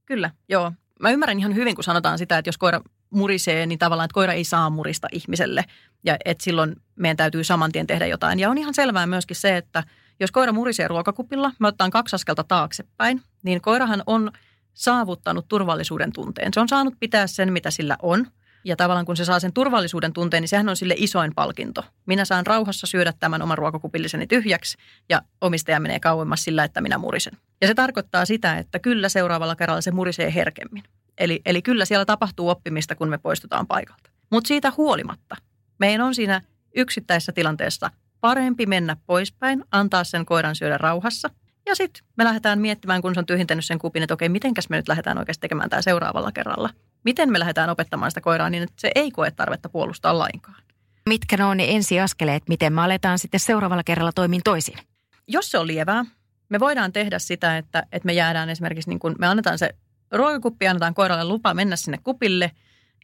Kyllä, 0.07 0.31
joo. 0.49 0.73
Mä 1.01 1.11
ymmärrän 1.11 1.39
ihan 1.39 1.55
hyvin, 1.55 1.75
kun 1.75 1.85
sanotaan 1.85 2.19
sitä, 2.19 2.39
että 2.39 2.49
jos 2.49 2.59
koira 2.59 2.81
murisee, 3.11 3.67
niin 3.67 3.79
tavallaan, 3.79 4.05
että 4.05 4.15
koira 4.15 4.33
ei 4.33 4.45
saa 4.45 4.71
murista 4.71 5.09
ihmiselle. 5.13 5.65
Ja 6.05 6.17
että 6.25 6.45
silloin 6.45 6.77
meidän 6.97 7.17
täytyy 7.17 7.45
saman 7.45 7.73
tien 7.73 7.87
tehdä 7.87 8.07
jotain. 8.07 8.39
Ja 8.39 8.51
on 8.51 8.59
ihan 8.59 8.75
selvää 8.75 9.07
myöskin 9.07 9.37
se, 9.37 9.57
että 9.57 9.85
jos 10.21 10.31
koira 10.31 10.53
murisee 10.53 10.89
ruokakupilla, 10.89 11.53
me 11.59 11.69
ottaa 11.69 11.91
kaksi 11.91 12.17
askelta 12.17 12.45
taaksepäin, 12.45 13.23
niin 13.43 13.61
koirahan 13.61 14.03
on 14.07 14.33
saavuttanut 14.79 15.49
turvallisuuden 15.49 16.13
tunteen. 16.13 16.55
Se 16.55 16.61
on 16.61 16.69
saanut 16.69 16.95
pitää 17.01 17.27
sen, 17.27 17.53
mitä 17.53 17.71
sillä 17.71 17.97
on. 18.03 18.27
Ja 18.65 18.77
tavallaan 18.77 19.07
kun 19.07 19.17
se 19.17 19.25
saa 19.25 19.41
sen 19.41 19.53
turvallisuuden 19.53 20.13
tunteen, 20.13 20.41
niin 20.41 20.49
sehän 20.49 20.69
on 20.69 20.77
sille 20.77 20.95
isoin 20.97 21.35
palkinto. 21.35 21.85
Minä 22.07 22.25
saan 22.25 22.47
rauhassa 22.47 22.87
syödä 22.87 23.13
tämän 23.21 23.43
oman 23.43 23.59
ruokakupilliseni 23.59 24.27
tyhjäksi 24.27 24.79
ja 25.09 25.23
omistaja 25.41 25.81
menee 25.81 26.01
kauemmas 26.01 26.45
sillä, 26.45 26.65
että 26.65 26.81
minä 26.81 26.99
murisen. 26.99 27.33
Ja 27.61 27.67
se 27.67 27.75
tarkoittaa 27.75 28.25
sitä, 28.25 28.59
että 28.59 28.79
kyllä 28.79 29.09
seuraavalla 29.09 29.57
kerralla 29.57 29.81
se 29.81 29.91
murisee 29.91 30.35
herkemmin. 30.35 30.83
Eli, 31.19 31.41
eli 31.47 31.63
kyllä 31.63 31.85
siellä 31.85 32.05
tapahtuu 32.05 32.49
oppimista, 32.49 32.95
kun 32.95 33.09
me 33.09 33.19
poistutaan 33.19 33.67
paikalta. 33.67 34.11
Mutta 34.31 34.49
siitä 34.49 34.73
huolimatta, 34.77 35.37
meidän 35.79 36.01
on 36.01 36.15
siinä 36.15 36.43
yksittäisessä 36.77 37.33
tilanteessa 37.33 37.91
parempi 38.21 38.67
mennä 38.67 38.97
poispäin, 39.07 39.65
antaa 39.71 40.05
sen 40.05 40.27
koiran 40.27 40.57
syödä 40.57 40.79
rauhassa. 40.79 41.31
Ja 41.69 41.75
sitten 41.75 42.05
me 42.17 42.25
lähdetään 42.25 42.59
miettimään, 42.59 43.03
kun 43.03 43.15
se 43.15 43.21
on 43.21 43.27
tyhjentänyt 43.27 43.65
sen 43.65 43.79
kupin, 43.79 44.03
että 44.03 44.15
okei, 44.15 44.29
mitenkäs 44.29 44.69
me 44.69 44.77
nyt 44.77 44.89
lähdetään 44.89 45.19
oikeasti 45.19 45.41
tekemään 45.41 45.71
tämä 45.71 45.83
seuraavalla 45.83 46.33
kerralla. 46.33 46.71
Miten 47.05 47.33
me 47.33 47.39
lähdetään 47.39 47.71
opettamaan 47.71 48.11
sitä 48.11 48.21
koiraa 48.21 48.51
niin, 48.51 48.63
että 48.63 48.75
se 48.77 48.91
ei 48.95 49.11
koe 49.11 49.31
tarvetta 49.31 49.69
puolustaa 49.69 50.19
lainkaan. 50.19 50.63
Mitkä 51.09 51.37
ne 51.37 51.45
on 51.45 51.57
ne 51.57 51.65
ensiaskeleet, 51.69 52.43
miten 52.49 52.73
me 52.73 52.81
aletaan 52.81 53.19
sitten 53.19 53.41
seuraavalla 53.41 53.85
kerralla 53.85 54.13
toimin 54.13 54.41
toisin? 54.45 54.79
Jos 55.27 55.51
se 55.51 55.59
on 55.59 55.67
lievää, 55.67 56.05
me 56.49 56.61
voidaan 56.61 56.93
tehdä 56.93 57.19
sitä, 57.19 57.59
että, 57.59 57.83
että 57.93 58.07
me 58.07 58.13
jäädään 58.13 58.51
esimerkiksi, 58.51 58.91
niin 58.91 58.99
kun 58.99 59.17
me 59.19 59.27
annetaan 59.27 59.59
se 59.59 59.75
ruokakuppi, 60.13 60.69
annetaan 60.69 60.95
koiralle 60.95 61.25
lupa 61.25 61.55
mennä 61.55 61.77
sinne 61.77 61.99
kupille, 62.05 62.51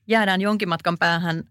jäädään 0.06 0.40
jonkin 0.40 0.68
matkan 0.68 0.98
päähän 0.98 1.44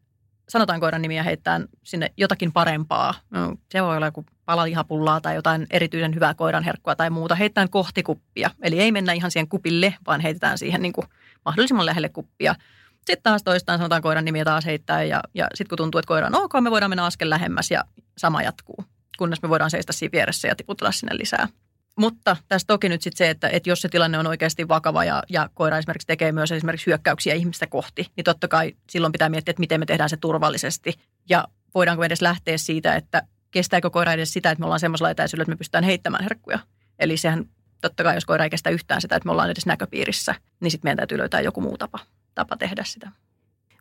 sanotaan 0.49 0.79
koiran 0.79 1.01
nimiä 1.01 1.23
heittää 1.23 1.61
sinne 1.83 2.11
jotakin 2.17 2.51
parempaa. 2.51 3.13
No, 3.29 3.55
se 3.71 3.83
voi 3.83 3.97
olla 3.97 4.05
joku 4.05 4.25
pala 4.45 4.65
lihapullaa 4.65 5.21
tai 5.21 5.35
jotain 5.35 5.67
erityisen 5.69 6.15
hyvää 6.15 6.33
koiran 6.33 6.63
herkkua 6.63 6.95
tai 6.95 7.09
muuta. 7.09 7.35
Heitetään 7.35 7.69
kohti 7.69 8.03
kuppia. 8.03 8.49
Eli 8.61 8.79
ei 8.79 8.91
mennä 8.91 9.13
ihan 9.13 9.31
siihen 9.31 9.47
kupille, 9.47 9.95
vaan 10.07 10.21
heitetään 10.21 10.57
siihen 10.57 10.81
niin 10.81 10.93
kuin 10.93 11.07
mahdollisimman 11.45 11.85
lähelle 11.85 12.09
kuppia. 12.09 12.55
Sitten 12.95 13.23
taas 13.23 13.43
toistaan 13.43 13.79
sanotaan 13.79 14.01
koiran 14.01 14.25
nimiä 14.25 14.45
taas 14.45 14.65
heittää 14.65 15.03
ja, 15.03 15.23
ja 15.33 15.47
sitten 15.53 15.69
kun 15.69 15.77
tuntuu, 15.77 15.99
että 15.99 16.07
koira 16.07 16.27
on 16.27 16.35
ok, 16.35 16.53
me 16.61 16.71
voidaan 16.71 16.91
mennä 16.91 17.05
askel 17.05 17.29
lähemmäs 17.29 17.71
ja 17.71 17.83
sama 18.17 18.41
jatkuu. 18.41 18.85
Kunnes 19.17 19.41
me 19.41 19.49
voidaan 19.49 19.71
seistä 19.71 19.93
siinä 19.93 20.11
vieressä 20.11 20.47
ja 20.47 20.55
tiputella 20.55 20.91
sinne 20.91 21.17
lisää. 21.17 21.47
Mutta 21.95 22.37
tässä 22.47 22.65
toki 22.67 22.89
nyt 22.89 23.01
sitten 23.01 23.17
se, 23.17 23.29
että, 23.29 23.49
että 23.49 23.69
jos 23.69 23.81
se 23.81 23.89
tilanne 23.89 24.19
on 24.19 24.27
oikeasti 24.27 24.67
vakava 24.67 25.03
ja, 25.03 25.23
ja 25.29 25.49
koira 25.53 25.77
esimerkiksi 25.77 26.07
tekee 26.07 26.31
myös 26.31 26.51
esimerkiksi 26.51 26.87
hyökkäyksiä 26.87 27.33
ihmistä 27.33 27.67
kohti, 27.67 28.07
niin 28.15 28.23
totta 28.23 28.47
kai 28.47 28.73
silloin 28.89 29.11
pitää 29.11 29.29
miettiä, 29.29 29.51
että 29.51 29.59
miten 29.59 29.79
me 29.79 29.85
tehdään 29.85 30.09
se 30.09 30.17
turvallisesti. 30.17 30.93
Ja 31.29 31.47
voidaanko 31.75 31.99
me 31.99 32.05
edes 32.05 32.21
lähteä 32.21 32.57
siitä, 32.57 32.95
että 32.95 33.23
kestääkö 33.51 33.89
koira 33.89 34.13
edes 34.13 34.33
sitä, 34.33 34.51
että 34.51 34.59
me 34.59 34.65
ollaan 34.65 34.79
semmoisella 34.79 35.09
etäisyydellä, 35.09 35.43
että 35.43 35.51
me 35.51 35.57
pystytään 35.57 35.83
heittämään 35.83 36.23
herkkuja. 36.23 36.59
Eli 36.99 37.17
sehän 37.17 37.45
totta 37.81 38.03
kai, 38.03 38.15
jos 38.15 38.25
koira 38.25 38.43
ei 38.43 38.49
kestä 38.49 38.69
yhtään 38.69 39.01
sitä, 39.01 39.15
että 39.15 39.27
me 39.27 39.31
ollaan 39.31 39.49
edes 39.49 39.65
näköpiirissä, 39.65 40.35
niin 40.59 40.71
sitten 40.71 40.85
meidän 40.85 40.97
täytyy 40.97 41.17
löytää 41.17 41.41
joku 41.41 41.61
muu 41.61 41.77
tapa, 41.77 41.99
tapa 42.35 42.57
tehdä 42.57 42.83
sitä. 42.83 43.11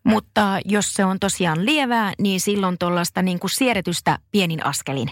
Mutta 0.04 0.58
jos 0.64 0.94
se 0.94 1.04
on 1.04 1.20
tosiaan 1.20 1.66
lievää, 1.66 2.12
niin 2.18 2.40
silloin 2.40 2.78
tuollaista 2.78 3.22
niin 3.22 3.38
kuin 3.38 3.50
siirretystä 3.50 4.18
pienin 4.30 4.66
askelin. 4.66 5.10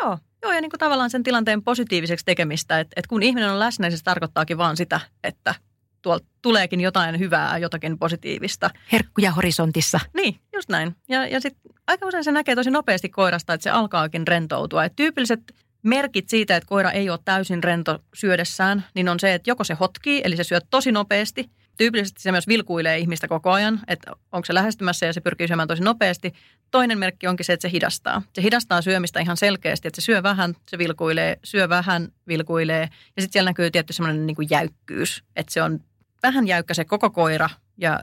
Joo, 0.00 0.18
Joo, 0.42 0.52
ja 0.52 0.60
niin 0.60 0.70
kuin 0.70 0.78
tavallaan 0.78 1.10
sen 1.10 1.22
tilanteen 1.22 1.62
positiiviseksi 1.62 2.24
tekemistä, 2.24 2.80
että, 2.80 2.92
että 2.96 3.08
kun 3.08 3.22
ihminen 3.22 3.50
on 3.50 3.58
läsnä, 3.58 3.88
niin 3.88 3.98
se 3.98 4.04
tarkoittaakin 4.04 4.58
vaan 4.58 4.76
sitä, 4.76 5.00
että 5.24 5.54
tuolta 6.02 6.26
tuleekin 6.42 6.80
jotain 6.80 7.18
hyvää, 7.18 7.58
jotakin 7.58 7.98
positiivista. 7.98 8.70
Herkkuja 8.92 9.30
horisontissa. 9.30 10.00
Niin, 10.14 10.40
just 10.52 10.68
näin. 10.68 10.96
Ja, 11.08 11.26
ja 11.26 11.40
sitten 11.40 11.72
aika 11.86 12.06
usein 12.06 12.24
se 12.24 12.32
näkee 12.32 12.54
tosi 12.54 12.70
nopeasti 12.70 13.08
koirasta, 13.08 13.54
että 13.54 13.62
se 13.62 13.70
alkaakin 13.70 14.28
rentoutua. 14.28 14.84
Et 14.84 14.96
tyypilliset 14.96 15.40
merkit 15.82 16.28
siitä, 16.28 16.56
että 16.56 16.68
koira 16.68 16.90
ei 16.90 17.10
ole 17.10 17.18
täysin 17.24 17.64
rento 17.64 17.98
syödessään, 18.14 18.84
niin 18.94 19.08
on 19.08 19.20
se, 19.20 19.34
että 19.34 19.50
joko 19.50 19.64
se 19.64 19.74
hotkii, 19.74 20.20
eli 20.24 20.36
se 20.36 20.44
syö 20.44 20.60
tosi 20.70 20.92
nopeasti, 20.92 21.50
Tyypillisesti 21.78 22.22
se 22.22 22.32
myös 22.32 22.48
vilkuilee 22.48 22.98
ihmistä 22.98 23.28
koko 23.28 23.50
ajan, 23.50 23.80
että 23.86 24.12
onko 24.32 24.44
se 24.44 24.54
lähestymässä 24.54 25.06
ja 25.06 25.12
se 25.12 25.20
pyrkii 25.20 25.48
syömään 25.48 25.68
tosi 25.68 25.82
nopeasti. 25.82 26.32
Toinen 26.70 26.98
merkki 26.98 27.26
onkin 27.26 27.44
se, 27.44 27.52
että 27.52 27.68
se 27.68 27.72
hidastaa. 27.72 28.22
Se 28.34 28.42
hidastaa 28.42 28.82
syömistä 28.82 29.20
ihan 29.20 29.36
selkeästi, 29.36 29.88
että 29.88 30.00
se 30.00 30.04
syö 30.04 30.22
vähän, 30.22 30.54
se 30.70 30.78
vilkuilee, 30.78 31.38
syö 31.44 31.68
vähän, 31.68 32.08
vilkuilee. 32.28 32.80
Ja 33.16 33.22
sitten 33.22 33.32
siellä 33.32 33.50
näkyy 33.50 33.70
tietty 33.70 33.92
semmoinen 33.92 34.26
niin 34.26 34.50
jäykkyys, 34.50 35.24
että 35.36 35.52
se 35.52 35.62
on 35.62 35.80
vähän 36.22 36.46
jäykkä 36.46 36.74
se 36.74 36.84
koko 36.84 37.10
koira. 37.10 37.50
Ja 37.76 38.00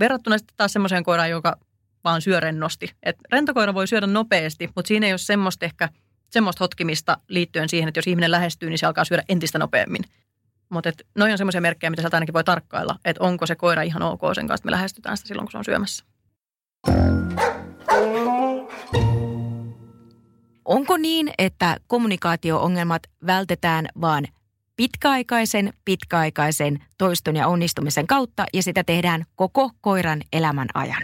verrattuna 0.00 0.38
sitten 0.38 0.56
taas 0.56 0.72
semmoiseen 0.72 1.04
koiraan, 1.04 1.30
joka 1.30 1.56
vaan 2.04 2.22
syö 2.22 2.40
rennosti. 2.40 2.90
Et 3.02 3.16
rentokoira 3.32 3.74
voi 3.74 3.86
syödä 3.86 4.06
nopeasti, 4.06 4.70
mutta 4.76 4.88
siinä 4.88 5.06
ei 5.06 5.12
ole 5.12 5.18
semmoista 5.18 5.64
ehkä 5.64 5.88
semmoista 6.30 6.64
hotkimista 6.64 7.16
liittyen 7.28 7.68
siihen, 7.68 7.88
että 7.88 7.98
jos 7.98 8.06
ihminen 8.06 8.30
lähestyy, 8.30 8.68
niin 8.68 8.78
se 8.78 8.86
alkaa 8.86 9.04
syödä 9.04 9.22
entistä 9.28 9.58
nopeammin. 9.58 10.04
Mutta 10.68 10.92
noin 11.14 11.32
on 11.32 11.38
semmoisia 11.38 11.60
merkkejä, 11.60 11.90
mitä 11.90 12.02
sieltä 12.02 12.16
ainakin 12.16 12.34
voi 12.34 12.44
tarkkailla, 12.44 12.98
että 13.04 13.24
onko 13.24 13.46
se 13.46 13.54
koira 13.54 13.82
ihan 13.82 14.02
ok 14.02 14.20
sen 14.34 14.46
kanssa, 14.46 14.62
että 14.62 14.66
me 14.66 14.70
lähestytään 14.70 15.16
sitä 15.16 15.28
silloin, 15.28 15.46
kun 15.46 15.52
se 15.52 15.58
on 15.58 15.64
syömässä. 15.64 16.04
Onko 20.64 20.96
niin, 20.96 21.30
että 21.38 21.76
kommunikaatio-ongelmat 21.86 23.02
vältetään 23.26 23.86
vain 24.00 24.28
pitkäaikaisen, 24.76 25.72
pitkäaikaisen 25.84 26.84
toiston 26.98 27.36
ja 27.36 27.48
onnistumisen 27.48 28.06
kautta 28.06 28.44
ja 28.54 28.62
sitä 28.62 28.84
tehdään 28.84 29.24
koko 29.36 29.70
koiran 29.80 30.22
elämän 30.32 30.68
ajan? 30.74 31.02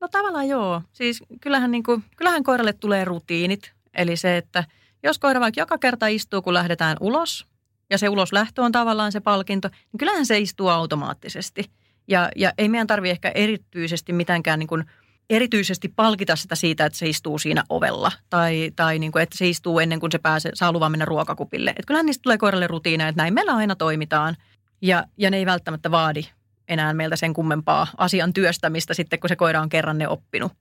No 0.00 0.08
tavallaan 0.08 0.48
joo. 0.48 0.82
Siis 0.92 1.22
kyllähän, 1.40 1.70
niin 1.70 1.82
kuin, 1.82 2.04
kyllähän 2.16 2.42
koiralle 2.42 2.72
tulee 2.72 3.04
rutiinit. 3.04 3.72
Eli 3.94 4.16
se, 4.16 4.36
että 4.36 4.64
jos 5.02 5.18
koira 5.18 5.40
vaikka 5.40 5.60
joka 5.60 5.78
kerta 5.78 6.06
istuu, 6.06 6.42
kun 6.42 6.54
lähdetään 6.54 6.96
ulos, 7.00 7.46
ja 7.90 7.98
se 7.98 8.08
uloslähtö 8.08 8.62
on 8.62 8.72
tavallaan 8.72 9.12
se 9.12 9.20
palkinto, 9.20 9.68
niin 9.68 9.98
kyllähän 9.98 10.26
se 10.26 10.38
istuu 10.38 10.68
automaattisesti. 10.68 11.70
Ja, 12.08 12.28
ja 12.36 12.52
ei 12.58 12.68
meidän 12.68 12.86
tarvitse 12.86 13.10
ehkä 13.10 13.32
erityisesti 13.34 14.12
mitenkään 14.12 14.58
niin 14.58 14.66
kuin 14.66 14.84
erityisesti 15.30 15.88
palkita 15.96 16.36
sitä 16.36 16.54
siitä, 16.54 16.86
että 16.86 16.98
se 16.98 17.08
istuu 17.08 17.38
siinä 17.38 17.64
ovella 17.68 18.12
tai, 18.30 18.72
tai 18.76 18.98
niin 18.98 19.12
kuin, 19.12 19.22
että 19.22 19.38
se 19.38 19.48
istuu 19.48 19.78
ennen 19.78 20.00
kuin 20.00 20.12
se 20.12 20.18
pääsee, 20.18 20.52
saa 20.54 20.72
luvan 20.72 20.90
mennä 20.90 21.04
ruokakupille. 21.04 21.70
Että 21.70 21.86
kyllähän 21.86 22.06
niistä 22.06 22.22
tulee 22.22 22.38
koiralle 22.38 22.66
rutiineja, 22.66 23.08
että 23.08 23.22
näin 23.22 23.34
meillä 23.34 23.54
aina 23.56 23.76
toimitaan 23.76 24.36
ja, 24.82 25.04
ja 25.16 25.30
ne 25.30 25.36
ei 25.36 25.46
välttämättä 25.46 25.90
vaadi 25.90 26.22
enää 26.68 26.94
meiltä 26.94 27.16
sen 27.16 27.34
kummempaa 27.34 27.86
asian 27.96 28.32
työstämistä 28.32 28.94
sitten, 28.94 29.20
kun 29.20 29.28
se 29.28 29.36
koira 29.36 29.60
on 29.60 29.68
kerran 29.68 29.98
ne 29.98 30.08
oppinut. 30.08 30.52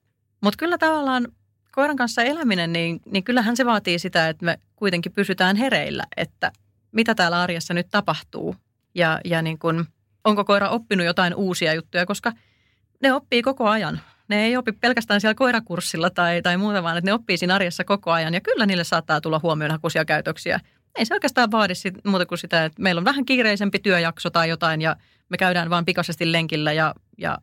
Mutta 0.41 0.57
kyllä 0.57 0.77
tavallaan 0.77 1.27
koiran 1.71 1.95
kanssa 1.95 2.23
eläminen, 2.23 2.73
niin, 2.73 2.99
niin 3.05 3.23
kyllähän 3.23 3.57
se 3.57 3.65
vaatii 3.65 3.99
sitä, 3.99 4.29
että 4.29 4.45
me 4.45 4.59
kuitenkin 4.75 5.11
pysytään 5.11 5.55
hereillä, 5.55 6.03
että 6.17 6.51
mitä 6.95 7.15
täällä 7.15 7.41
arjessa 7.41 7.73
nyt 7.73 7.87
tapahtuu 7.91 8.55
ja, 8.95 9.19
ja 9.25 9.41
niin 9.41 9.59
kuin, 9.59 9.85
onko 10.23 10.45
koira 10.45 10.69
oppinut 10.69 11.05
jotain 11.05 11.35
uusia 11.35 11.73
juttuja, 11.73 12.05
koska 12.05 12.31
ne 13.01 13.13
oppii 13.13 13.41
koko 13.41 13.69
ajan. 13.69 14.01
Ne 14.27 14.45
ei 14.45 14.57
opi 14.57 14.71
pelkästään 14.71 15.21
siellä 15.21 15.35
koirakurssilla 15.35 16.09
tai, 16.09 16.41
tai 16.41 16.57
muuta, 16.57 16.83
vaan 16.83 16.97
että 16.97 17.09
ne 17.09 17.13
oppii 17.13 17.37
siinä 17.37 17.55
arjessa 17.55 17.83
koko 17.83 18.11
ajan. 18.11 18.33
Ja 18.33 18.41
kyllä 18.41 18.65
niille 18.65 18.83
saattaa 18.83 19.21
tulla 19.21 19.39
huomionhakuisia 19.43 20.05
käytöksiä. 20.05 20.59
Ei 20.95 21.05
se 21.05 21.13
oikeastaan 21.13 21.51
vaadi 21.51 21.75
sit, 21.75 21.95
muuta 22.05 22.25
kuin 22.25 22.37
sitä, 22.37 22.65
että 22.65 22.81
meillä 22.81 22.99
on 22.99 23.05
vähän 23.05 23.25
kiireisempi 23.25 23.79
työjakso 23.79 24.29
tai 24.29 24.49
jotain 24.49 24.81
ja 24.81 24.95
me 25.29 25.37
käydään 25.37 25.69
vaan 25.69 25.85
pikaisesti 25.85 26.31
lenkillä 26.31 26.73
ja, 26.73 26.95
ja 27.17 27.37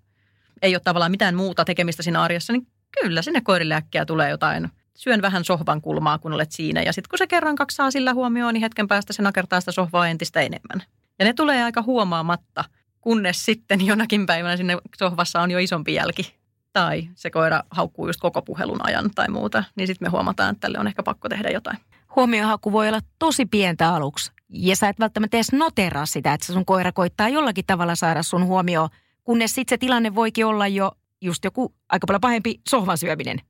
ei 0.62 0.74
ole 0.74 0.80
tavallaan 0.84 1.10
mitään 1.10 1.34
muuta 1.34 1.64
tekemistä 1.64 2.02
siinä 2.02 2.22
arjessa, 2.22 2.52
niin 2.52 2.66
kyllä 3.00 3.22
sinne 3.22 3.40
koirille 3.40 3.74
äkkiä 3.74 4.04
tulee 4.04 4.30
jotain– 4.30 4.68
syön 4.96 5.22
vähän 5.22 5.44
sohvan 5.44 5.80
kulmaa, 5.80 6.18
kun 6.18 6.32
olet 6.32 6.52
siinä. 6.52 6.82
Ja 6.82 6.92
sitten 6.92 7.08
kun 7.10 7.18
se 7.18 7.26
kerran 7.26 7.56
kaksi 7.56 7.74
saa 7.74 7.90
sillä 7.90 8.14
huomioon, 8.14 8.54
niin 8.54 8.62
hetken 8.62 8.88
päästä 8.88 9.12
se 9.12 9.22
nakertaa 9.22 9.60
sitä 9.60 9.72
sohvaa 9.72 10.08
entistä 10.08 10.40
enemmän. 10.40 10.82
Ja 11.18 11.24
ne 11.24 11.32
tulee 11.32 11.64
aika 11.64 11.82
huomaamatta, 11.82 12.64
kunnes 13.00 13.44
sitten 13.44 13.86
jonakin 13.86 14.26
päivänä 14.26 14.56
sinne 14.56 14.78
sohvassa 14.96 15.40
on 15.40 15.50
jo 15.50 15.58
isompi 15.58 15.94
jälki. 15.94 16.34
Tai 16.72 17.08
se 17.14 17.30
koira 17.30 17.62
haukkuu 17.70 18.06
just 18.06 18.20
koko 18.20 18.42
puhelun 18.42 18.86
ajan 18.86 19.10
tai 19.14 19.28
muuta. 19.28 19.64
Niin 19.76 19.86
sitten 19.86 20.06
me 20.06 20.10
huomataan, 20.10 20.50
että 20.50 20.60
tälle 20.60 20.78
on 20.78 20.86
ehkä 20.86 21.02
pakko 21.02 21.28
tehdä 21.28 21.50
jotain. 21.50 21.78
Huomiohaku 22.16 22.72
voi 22.72 22.88
olla 22.88 23.00
tosi 23.18 23.46
pientä 23.46 23.94
aluksi. 23.94 24.32
Ja 24.48 24.76
sä 24.76 24.88
et 24.88 25.00
välttämättä 25.00 25.36
edes 25.36 25.52
noteraa 25.52 26.06
sitä, 26.06 26.32
että 26.32 26.52
sun 26.52 26.64
koira 26.64 26.92
koittaa 26.92 27.28
jollakin 27.28 27.64
tavalla 27.66 27.94
saada 27.94 28.22
sun 28.22 28.46
huomioon 28.46 28.88
kunnes 29.24 29.54
sitten 29.54 29.76
se 29.76 29.78
tilanne 29.78 30.14
voikin 30.14 30.46
olla 30.46 30.66
jo 30.66 30.92
just 31.20 31.44
joku 31.44 31.74
aika 31.88 32.06
paljon 32.06 32.20
pahempi 32.20 32.60
sohvan 32.68 32.98
syöminen. 32.98 33.40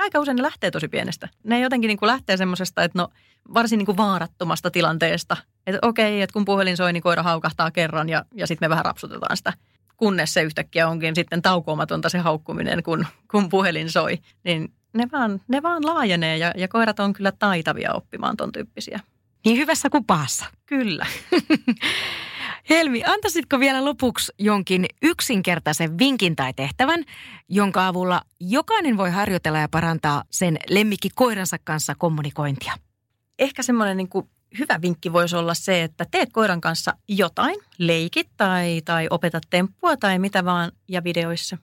Aika 0.00 0.20
usein 0.20 0.36
ne 0.36 0.42
lähtee 0.42 0.70
tosi 0.70 0.88
pienestä. 0.88 1.28
Ne 1.44 1.60
jotenkin 1.60 1.88
niin 1.88 1.98
kuin 1.98 2.06
lähtee 2.06 2.36
semmoisesta, 2.36 2.82
että 2.82 2.98
no 2.98 3.08
varsin 3.54 3.78
niin 3.78 3.86
kuin 3.86 3.96
vaarattomasta 3.96 4.70
tilanteesta. 4.70 5.36
Että 5.66 5.78
okei, 5.82 6.22
että 6.22 6.32
kun 6.32 6.44
puhelin 6.44 6.76
soi, 6.76 6.92
niin 6.92 7.02
koira 7.02 7.22
haukahtaa 7.22 7.70
kerran 7.70 8.08
ja, 8.08 8.24
ja 8.34 8.46
sitten 8.46 8.66
me 8.66 8.70
vähän 8.70 8.84
rapsutetaan 8.84 9.36
sitä. 9.36 9.52
Kunnes 9.96 10.34
se 10.34 10.42
yhtäkkiä 10.42 10.88
onkin 10.88 11.14
sitten 11.14 11.42
taukoamatonta 11.42 12.08
se 12.08 12.18
haukkuminen, 12.18 12.82
kun, 12.82 13.06
kun 13.30 13.48
puhelin 13.48 13.90
soi. 13.90 14.18
Niin 14.44 14.72
ne 14.92 15.08
vaan, 15.12 15.40
ne 15.48 15.62
vaan 15.62 15.86
laajenee 15.86 16.36
ja, 16.36 16.52
ja 16.56 16.68
koirat 16.68 17.00
on 17.00 17.12
kyllä 17.12 17.32
taitavia 17.32 17.92
oppimaan 17.94 18.36
ton 18.36 18.52
tyyppisiä. 18.52 19.00
Niin 19.44 19.56
hyvässä 19.56 19.90
kuin 19.90 20.04
pahassa. 20.04 20.44
Kyllä. 20.66 21.06
Helmi, 22.68 23.02
antaisitko 23.04 23.60
vielä 23.60 23.84
lopuksi 23.84 24.32
jonkin 24.38 24.86
yksinkertaisen 25.02 25.98
vinkin 25.98 26.36
tai 26.36 26.52
tehtävän, 26.52 27.04
jonka 27.48 27.86
avulla 27.86 28.22
jokainen 28.40 28.96
voi 28.96 29.10
harjoitella 29.10 29.58
ja 29.58 29.68
parantaa 29.68 30.24
sen 30.30 30.58
lemmikki 30.68 31.08
koiransa 31.14 31.56
kanssa 31.64 31.94
kommunikointia? 31.94 32.72
Ehkä 33.38 33.62
semmoinen 33.62 33.96
niin 33.96 34.08
kuin 34.08 34.28
hyvä 34.58 34.78
vinkki 34.82 35.12
voisi 35.12 35.36
olla 35.36 35.54
se, 35.54 35.82
että 35.82 36.06
teet 36.10 36.28
koiran 36.32 36.60
kanssa 36.60 36.92
jotain, 37.08 37.56
leikit 37.78 38.28
tai, 38.36 38.82
tai 38.84 39.06
opetat 39.10 39.42
temppua 39.50 39.96
tai 39.96 40.18
mitä 40.18 40.44
vaan 40.44 40.72
ja 40.88 41.04
videoissa. 41.04 41.58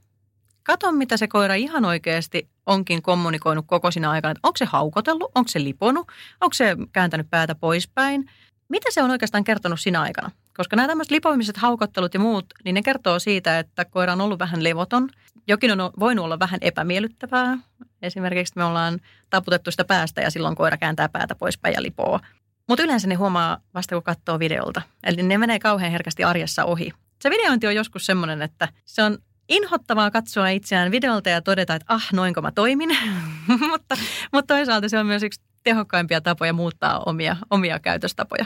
Kato, 0.64 0.92
mitä 0.92 1.18
se 1.18 1.28
koira 1.28 1.56
ihan 1.56 1.86
oikeasti 1.86 2.50
onkin 2.66 3.02
kommunikoinut 3.02 3.66
koko 3.68 3.92
siinä 3.92 4.12
aikana. 4.12 4.32
Että 4.32 4.48
onko 4.48 4.58
se 4.58 4.66
haukotellut, 4.66 5.32
onko 5.36 5.48
se 5.48 5.64
liponut, 5.64 6.08
onko 6.42 6.54
se 6.54 6.76
kääntänyt 6.92 7.30
päätä 7.30 7.56
poispäin. 7.56 8.32
Mitä 8.70 8.92
se 8.92 9.04
on 9.04 9.12
oikeastaan 9.12 9.44
kertonut 9.44 9.80
siinä 9.80 10.02
aikana? 10.02 10.32
Koska 10.58 10.76
nämä 10.76 10.88
tämmöiset 10.88 11.12
lipoimiset 11.12 11.58
haukottelut 11.58 12.14
ja 12.14 12.20
muut, 12.20 12.46
niin 12.64 12.74
ne 12.74 12.82
kertoo 12.82 13.20
siitä, 13.20 13.60
että 13.60 13.86
koira 13.86 14.14
on 14.14 14.22
ollut 14.22 14.40
vähän 14.40 14.64
levoton. 14.64 15.10
Jokin 15.48 15.82
on 15.82 15.92
voinut 16.00 16.26
olla 16.26 16.40
vähän 16.40 16.60
epämiellyttävää. 16.62 17.58
Esimerkiksi 18.02 18.54
me 18.56 18.64
ollaan 18.64 19.00
taputettu 19.30 19.72
sitä 19.72 19.84
päästä 19.84 20.22
ja 20.22 20.32
silloin 20.32 20.56
koira 20.56 20.78
kääntää 20.78 21.10
päätä 21.10 21.36
poispäin 21.36 21.74
ja 21.74 21.82
lipoo. 21.82 22.20
Mutta 22.68 22.84
yleensä 22.84 23.08
ne 23.08 23.16
huomaa 23.16 23.58
vasta 23.74 23.96
kun 23.96 24.04
katsoo 24.04 24.40
videolta. 24.40 24.82
Eli 25.04 25.24
ne 25.24 25.38
menee 25.38 25.60
kauhean 25.60 25.92
herkästi 25.92 26.24
arjessa 26.24 26.66
ohi. 26.66 26.92
Se 27.22 27.30
videointi 27.30 27.68
on 27.68 27.76
joskus 27.76 28.06
semmoinen, 28.06 28.42
että 28.42 28.68
se 28.86 29.04
on 29.04 29.18
inhottavaa 29.50 30.12
katsoa 30.12 30.50
itseään 30.50 30.92
videolta 30.92 31.30
ja 31.30 31.42
todeta, 31.42 31.76
että 31.76 31.94
ah, 31.94 32.08
noinko 32.14 32.42
mä 32.42 32.52
toimin. 32.52 32.98
mutta, 33.72 33.96
mutta 34.34 34.56
toisaalta 34.56 34.90
se 34.90 35.00
on 35.00 35.06
myös 35.06 35.24
yksi 35.24 35.42
tehokkaimpia 35.64 36.22
tapoja 36.22 36.54
muuttaa 36.54 37.00
omia, 37.06 37.36
omia 37.50 37.80
käytöstapoja. 37.80 38.46